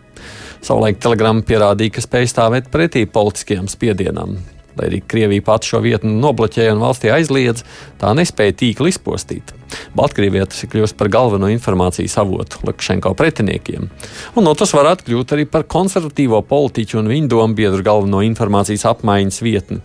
Savulaik 0.65 0.97
Telegram 1.01 1.43
pierādīja, 1.45 1.97
ka 1.97 2.05
spēj 2.05 2.32
stāvēt 2.32 2.69
pretī 2.73 3.05
politiskajam 3.05 3.69
spiedienam. 3.69 4.39
Lai 4.76 4.89
arī 4.89 5.01
Krievija 5.07 5.43
pati 5.45 5.69
šo 5.71 5.80
vietu 5.86 6.09
nobloķēja 6.09 6.73
un 6.76 6.82
valstī 6.84 7.11
aizliedz, 7.15 7.63
tā 8.01 8.11
nespēja 8.17 8.57
tīkli 8.59 8.91
izpostīt. 8.91 9.53
Baltkrievijā 9.95 10.47
tas 10.51 10.63
ir 10.63 10.71
kļuvis 10.73 10.95
par 10.99 11.09
galveno 11.13 11.49
informācijas 11.53 12.17
avotu 12.21 12.59
Lukašenko 12.67 13.13
pretiniekiem. 13.17 13.88
Un 14.36 14.47
no 14.47 14.55
tas 14.57 14.76
varētu 14.76 15.07
kļūt 15.07 15.36
arī 15.36 15.47
par 15.49 15.67
konservatīvo 15.71 16.41
politiķu 16.49 16.99
un 17.01 17.09
viņu 17.11 17.32
domu 17.32 17.57
biedru 17.57 17.86
galveno 17.86 18.21
informācijas 18.26 18.88
apmaiņas 18.91 19.41
vietni. 19.45 19.82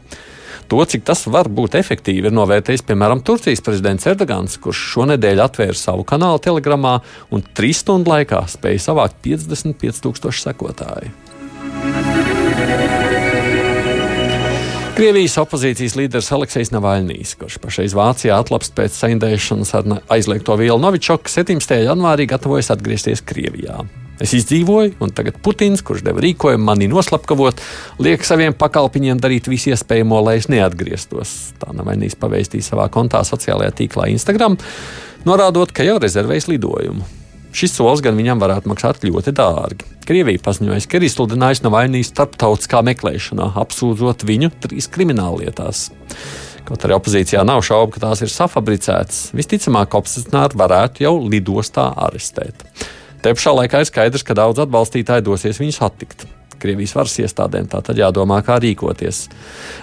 To, 0.71 0.79
cik 0.87 1.03
tas 1.03 1.25
var 1.27 1.49
būt 1.51 1.75
efektīvi, 1.81 2.29
ir 2.31 2.35
novērtējis 2.37 2.85
piemēram 2.87 3.25
Turcijas 3.27 3.63
prezidents 3.67 4.07
Erdogans, 4.07 4.55
kurš 4.63 4.85
šonadēļ 4.93 5.43
atvēra 5.43 5.75
savu 5.75 6.05
kanālu 6.07 6.39
Telegramā 6.45 7.01
un 7.35 7.43
trīs 7.59 7.83
stundu 7.83 8.13
laikā 8.13 8.45
spēja 8.53 8.85
savākt 8.85 9.19
55,000 9.27 10.31
sekotāju. 10.45 11.30
Krievijas 15.01 15.39
opozīcijas 15.41 15.95
līderis 15.97 16.27
Aleksis 16.37 16.69
Navaļnīs, 16.75 17.31
kurš 17.41 17.55
pašreiz 17.63 17.95
Vācijā 17.97 18.35
atlapst 18.37 18.75
pēc 18.77 18.99
saindēšanas 18.99 19.71
ar 19.79 19.87
aizliegto 20.13 20.53
vielu 20.61 20.77
Novičoku, 20.77 21.31
17. 21.33 21.73
janvārī 21.87 22.27
gatavojas 22.29 22.69
atgriezties 22.75 23.23
Krievijā. 23.25 23.79
Es 24.21 24.35
izdzīvoju, 24.37 24.99
un 25.01 25.15
tagad 25.17 25.39
Putins, 25.41 25.81
kurš 25.81 26.03
deva 26.05 26.21
rīkojumu 26.21 26.69
mani 26.69 26.91
noslapkavot, 26.93 27.63
liek 28.05 28.29
saviem 28.29 28.53
pakalpiņiem 28.61 29.23
darīt 29.25 29.49
visu 29.49 29.73
iespējamo, 29.73 30.19
lai 30.27 30.37
es 30.43 30.51
neatgrieztos. 30.53 31.33
Tā 31.63 31.73
Navaļnīs 31.79 32.19
pavēstīja 32.21 32.69
savā 32.69 32.91
kontā 32.93 33.25
sociālajā 33.25 33.73
tīklā 33.81 34.11
Instagram, 34.13 34.61
norādot, 35.25 35.73
ka 35.73 35.89
jau 35.89 35.97
rezervējis 36.05 36.51
lidojumu. 36.53 37.09
Šis 37.51 37.75
solis 37.75 38.03
gan 38.05 38.15
viņam 38.19 38.41
varētu 38.43 38.71
maksāt 38.71 39.03
ļoti 39.07 39.35
dārgi. 39.35 39.89
Krievija 40.07 40.43
paziņoja, 40.45 40.85
ka 40.87 40.99
ir 40.99 41.07
izsludinājusi 41.09 41.65
Navaļnijas 41.67 42.13
starptautiskā 42.13 42.83
meklēšanā, 42.87 43.51
apsūdzot 43.63 44.25
viņu 44.29 44.53
trīs 44.63 44.87
krimināllietās. 44.95 45.89
Kaut 46.69 46.87
arī 46.87 46.95
opozīcijā 46.95 47.43
nav 47.47 47.65
šaubu, 47.67 47.97
ka 47.97 48.05
tās 48.07 48.23
ir 48.23 48.31
safabricētas, 48.31 49.31
visticamāk, 49.35 49.97
opozicionāri 49.99 50.61
varētu 50.61 51.07
jau 51.07 51.17
lidostā 51.25 51.89
arestēt. 52.07 52.63
Te 53.21 53.35
pašā 53.35 53.57
laikā 53.57 53.83
ir 53.83 53.91
skaidrs, 53.91 54.25
ka 54.25 54.39
daudz 54.39 54.63
atbalstītāji 54.63 55.27
dosies 55.27 55.59
viņus 55.61 55.83
attikt. 55.85 56.29
Krievijas 56.61 56.95
varas 56.97 57.17
iestādēm. 57.23 57.69
Tā 57.71 57.81
tad 57.85 57.99
jādomā, 58.01 58.41
kā 58.47 58.59
rīkoties. 58.63 59.23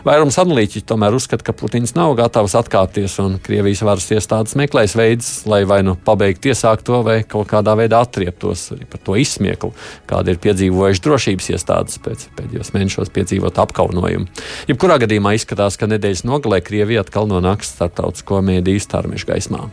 Vairums 0.07 0.37
analītiķi 0.41 0.85
tomēr 0.87 1.17
uzskata, 1.17 1.45
ka 1.47 1.55
Putins 1.57 1.95
nav 1.97 2.15
gatavs 2.19 2.55
atkāpties, 2.59 3.17
un 3.23 3.37
Krievijas 3.43 3.83
varas 3.87 4.09
iestādes 4.13 4.57
meklēs 4.59 4.95
veidus, 4.97 5.31
lai 5.49 5.63
vai 5.69 5.81
nu 5.85 5.97
pabeigtu 5.97 6.51
iesākto, 6.53 7.01
vai 7.07 7.19
kaut 7.27 7.49
kādā 7.51 7.75
veidā 7.79 8.01
atrieptos 8.05 8.69
par 8.91 9.03
to 9.03 9.17
izsmieklu, 9.19 9.73
kāda 10.09 10.33
ir 10.33 10.41
piedzīvojuši 10.43 11.03
drošības 11.07 11.49
iestādes 11.55 12.01
pēc 12.05 12.27
pēdējos 12.37 12.73
mēnešos 12.75 13.13
piedzīvot 13.15 13.61
apkaunojumu. 13.65 14.29
Jebkurā 14.69 14.99
gadījumā 15.03 15.35
izskatās, 15.37 15.79
ka 15.79 15.89
nedēļas 15.89 16.25
nogalē 16.27 16.61
Krievija 16.65 17.05
atkal 17.05 17.29
nonāks 17.31 17.73
starptautisko 17.75 18.43
mēdīju 18.51 18.85
starmešu 18.87 19.33
gaismā. 19.33 19.67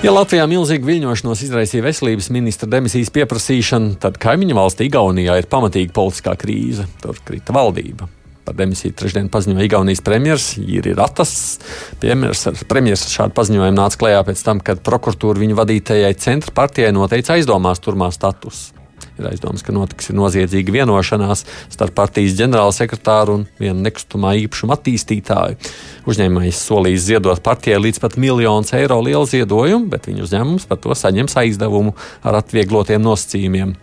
Ja 0.00 0.14
Latvijā 0.16 0.46
milzīgu 0.48 0.88
viļņošanos 0.88 1.42
izraisīja 1.44 1.84
veselības 1.84 2.30
ministra 2.32 2.64
demisijas 2.72 3.10
pieprasīšana, 3.12 3.98
tad 4.00 4.14
kaimiņu 4.22 4.56
valstī 4.56 4.86
Igaunijā 4.88 5.34
ir 5.36 5.48
pamatīga 5.52 5.92
politiskā 5.92 6.32
krīze. 6.40 6.86
Tur 7.02 7.20
krita 7.20 7.52
valdība. 7.52 8.08
Par 8.48 8.56
demisiju 8.56 8.96
trešdien 8.96 9.28
paziņoja 9.28 9.68
Igaunijas 9.68 10.00
premjerministrs 10.06 10.56
Jiri 10.64 10.96
Ratas. 10.96 11.34
Premjerministrs 12.00 13.12
šādu 13.12 13.36
paziņojumu 13.36 13.76
nāca 13.76 14.00
klajā 14.00 14.24
pēc 14.30 14.48
tam, 14.48 14.64
kad 14.64 14.80
prokuratūra 14.88 15.44
viņu 15.44 15.60
vadītajai 15.60 16.16
centra 16.16 16.56
partijai 16.56 16.96
noteica 16.96 17.36
aizdomās 17.36 17.84
turmā 17.84 18.08
statusu. 18.16 18.79
Ir 19.20 19.28
aizdoms, 19.28 19.60
ka 19.60 19.74
notiks 19.76 20.08
noziedzīga 20.16 20.72
vienošanās 20.78 21.42
starp 21.68 21.92
partijas 21.98 22.38
ģenerālsekretāru 22.38 23.34
un 23.36 23.42
vienu 23.60 23.84
nekustamā 23.84 24.32
īpašuma 24.46 24.78
attīstītāju. 24.78 25.58
Uzņēmējs 26.08 26.62
solīs 26.64 27.04
ziedot 27.04 27.42
partijai 27.44 27.82
līdz 27.84 28.00
pat 28.00 28.16
miljonus 28.20 28.72
eiro 28.78 28.96
lielu 29.04 29.28
ziedojumu, 29.28 29.90
bet 29.92 30.08
viņa 30.08 30.24
uzņēmums 30.24 30.66
par 30.70 30.80
to 30.80 30.96
saņems 30.96 31.36
aizdevumu 31.42 31.92
ar 32.24 32.40
atvieglotiem 32.40 33.04
nosacījumiem. 33.04 33.76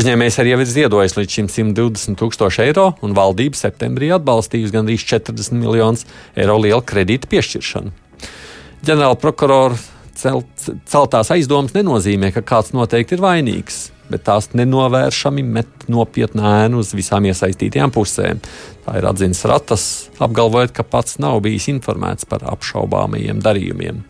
Uzņēmējs 0.00 0.40
arī 0.40 0.54
jau 0.54 0.62
ir 0.64 0.72
ziedojis 0.72 1.18
līdz 1.18 1.36
šim 1.36 1.52
120 1.52 2.16
tūkstoši 2.22 2.64
eiro, 2.70 2.88
un 3.04 3.16
valdība 3.18 3.60
septembrī 3.60 4.14
atbalstījusi 4.16 4.78
gandrīz 4.78 5.04
40 5.12 5.60
miljonus 5.60 6.08
eiro 6.38 6.56
lielu 6.62 6.80
kredītu 6.80 7.28
piešķiršanu. 7.28 7.92
Ģenerāla 8.86 9.20
prokurora 9.20 9.76
celt, 10.16 10.68
celtās 10.88 11.32
aizdomas 11.36 11.76
nenozīmē, 11.76 12.32
ka 12.32 12.44
kāds 12.46 12.72
noteikti 12.76 13.18
ir 13.18 13.24
vainīgs 13.28 13.90
bet 14.10 14.24
tās 14.26 14.50
nenovēršami 14.58 15.44
met 15.46 15.86
nopietnu 15.90 16.44
ēnu 16.46 16.82
uz 16.82 16.92
visām 16.96 17.28
iesaistītajām 17.30 17.92
pusēm. 17.94 18.42
Tā 18.86 18.96
ir 18.98 19.06
atzīts 19.10 19.44
Ratas, 19.48 19.84
apgalvojot, 20.22 20.74
ka 20.76 20.86
pats 20.86 21.20
nav 21.22 21.40
bijis 21.44 21.68
informēts 21.72 22.28
par 22.30 22.44
apšaubāmajiem 22.52 23.42
darījumiem. 23.44 24.02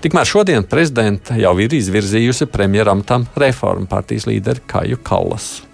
Tikmēr 0.00 0.28
šodien 0.28 0.64
prezidenta 0.64 1.36
jau 1.36 1.52
ir 1.60 1.74
izvirzījusi 1.76 2.48
premjeram 2.48 3.02
tam 3.04 3.26
reformu 3.36 3.88
partijas 3.90 4.28
līderi 4.30 4.64
Kaju 4.68 5.02
Kallasu. 5.04 5.69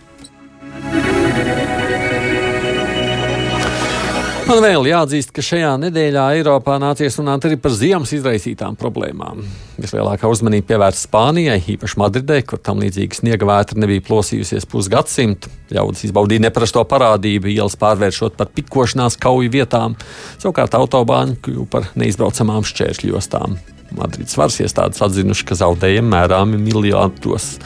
Man 4.46 4.60
vēl 4.62 4.86
jāatzīst, 4.86 5.32
ka 5.34 5.42
šajā 5.42 5.72
nedēļā 5.82 6.24
Eiropā 6.36 6.76
nācies 6.78 7.16
runāt 7.18 7.48
arī 7.48 7.56
par 7.58 7.72
ziemas 7.74 8.12
izraisītām 8.14 8.76
problēmām. 8.78 9.40
Vislielākā 9.74 10.30
uzmanība 10.30 10.68
pievērsta 10.68 11.08
Spānijai, 11.08 11.56
īpaši 11.74 11.98
Madridē, 11.98 12.36
kur 12.46 12.62
tam 12.62 12.78
līdzīga 12.84 13.18
sniega 13.18 13.48
vētra 13.50 13.82
nebija 13.82 14.04
plosījusies 14.06 14.68
pusgadsimtu. 14.70 15.50
Ļaudis 15.74 16.06
izbaudīja 16.06 16.46
neparasto 16.46 16.86
parādību, 16.86 17.50
ielas 17.56 17.74
pārvēršot 17.82 18.38
par 18.38 18.54
pikošanās 18.54 19.18
kauju 19.18 19.50
vietām, 19.50 19.98
savukārt 20.38 20.78
autobāņi 20.78 21.40
kļuva 21.42 21.70
par 21.72 21.90
neizbraucamām 21.98 22.62
šķēršļostām. 22.70 23.58
Madrides 23.98 24.38
varas 24.38 24.62
iestādes 24.62 25.02
atzinuši, 25.02 25.50
ka 25.50 25.58
zaudējumi 25.58 26.14
mērāmi 26.14 26.62
miljardos. 26.62 27.56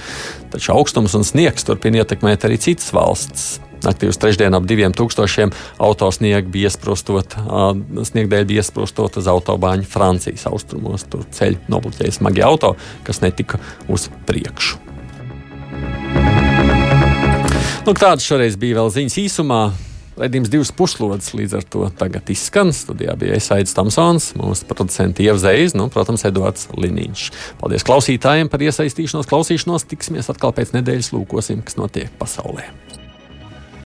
Taču 0.48 0.78
augstums 0.78 1.12
un 1.18 1.28
sniegs 1.28 1.68
turpina 1.68 2.00
ietekmēt 2.00 2.48
arī 2.48 2.56
citas 2.60 2.88
valsts. 2.96 3.58
Naktī 3.80 4.10
uz 4.10 4.18
trešdienu 4.20 4.58
ap 4.58 4.66
diviem 4.68 4.92
tūkstošiem 4.96 5.54
autosniegu 5.80 6.52
bija 6.52 6.68
iesprostot, 6.68 7.36
sniegdēļ 8.10 8.46
bija 8.50 8.64
iesprostot 8.64 9.16
uz 9.20 9.30
autobāņu 9.30 9.88
Francijas 9.88 10.44
austrumos. 10.50 11.06
Tur 11.08 11.24
ceļu 11.32 11.64
nobloķēja 11.72 12.18
smagi 12.20 12.44
auto, 12.44 12.74
kas 13.06 13.22
netika 13.24 13.60
uz 13.88 14.10
priekšu. 14.28 14.80
Nu, 17.86 17.94
tādas 17.96 18.26
šoreiz 18.28 18.58
bija 18.60 18.82
vēl 18.82 18.92
ziņas 18.92 19.16
īsumā. 19.22 19.62
Redījums 20.20 20.50
divas 20.52 20.68
puslodes 20.76 21.30
līdz 21.32 21.56
ar 21.56 21.64
to 21.72 21.86
tagad 21.96 22.28
izskan. 22.28 22.74
Studijā 22.76 23.14
bija 23.16 23.38
Esaits 23.40 23.72
Tamsons, 23.72 24.34
mūsu 24.36 24.68
producents 24.68 25.22
Ievzējs, 25.24 25.72
nu, 25.80 25.88
protams, 25.92 26.26
Eduards 26.28 26.68
Liniņš. 26.76 27.26
Paldies 27.62 27.88
klausītājiem 27.88 28.52
par 28.52 28.60
iesaistīšanos, 28.68 29.30
klausīšanos. 29.30 29.88
Tiksimies 29.88 30.28
atkal 30.28 30.52
pēc 30.52 30.76
nedēļas, 30.76 31.14
lūkosim, 31.16 31.64
kas 31.64 31.80
notiek 31.80 32.12
pasaulē. 32.20 32.68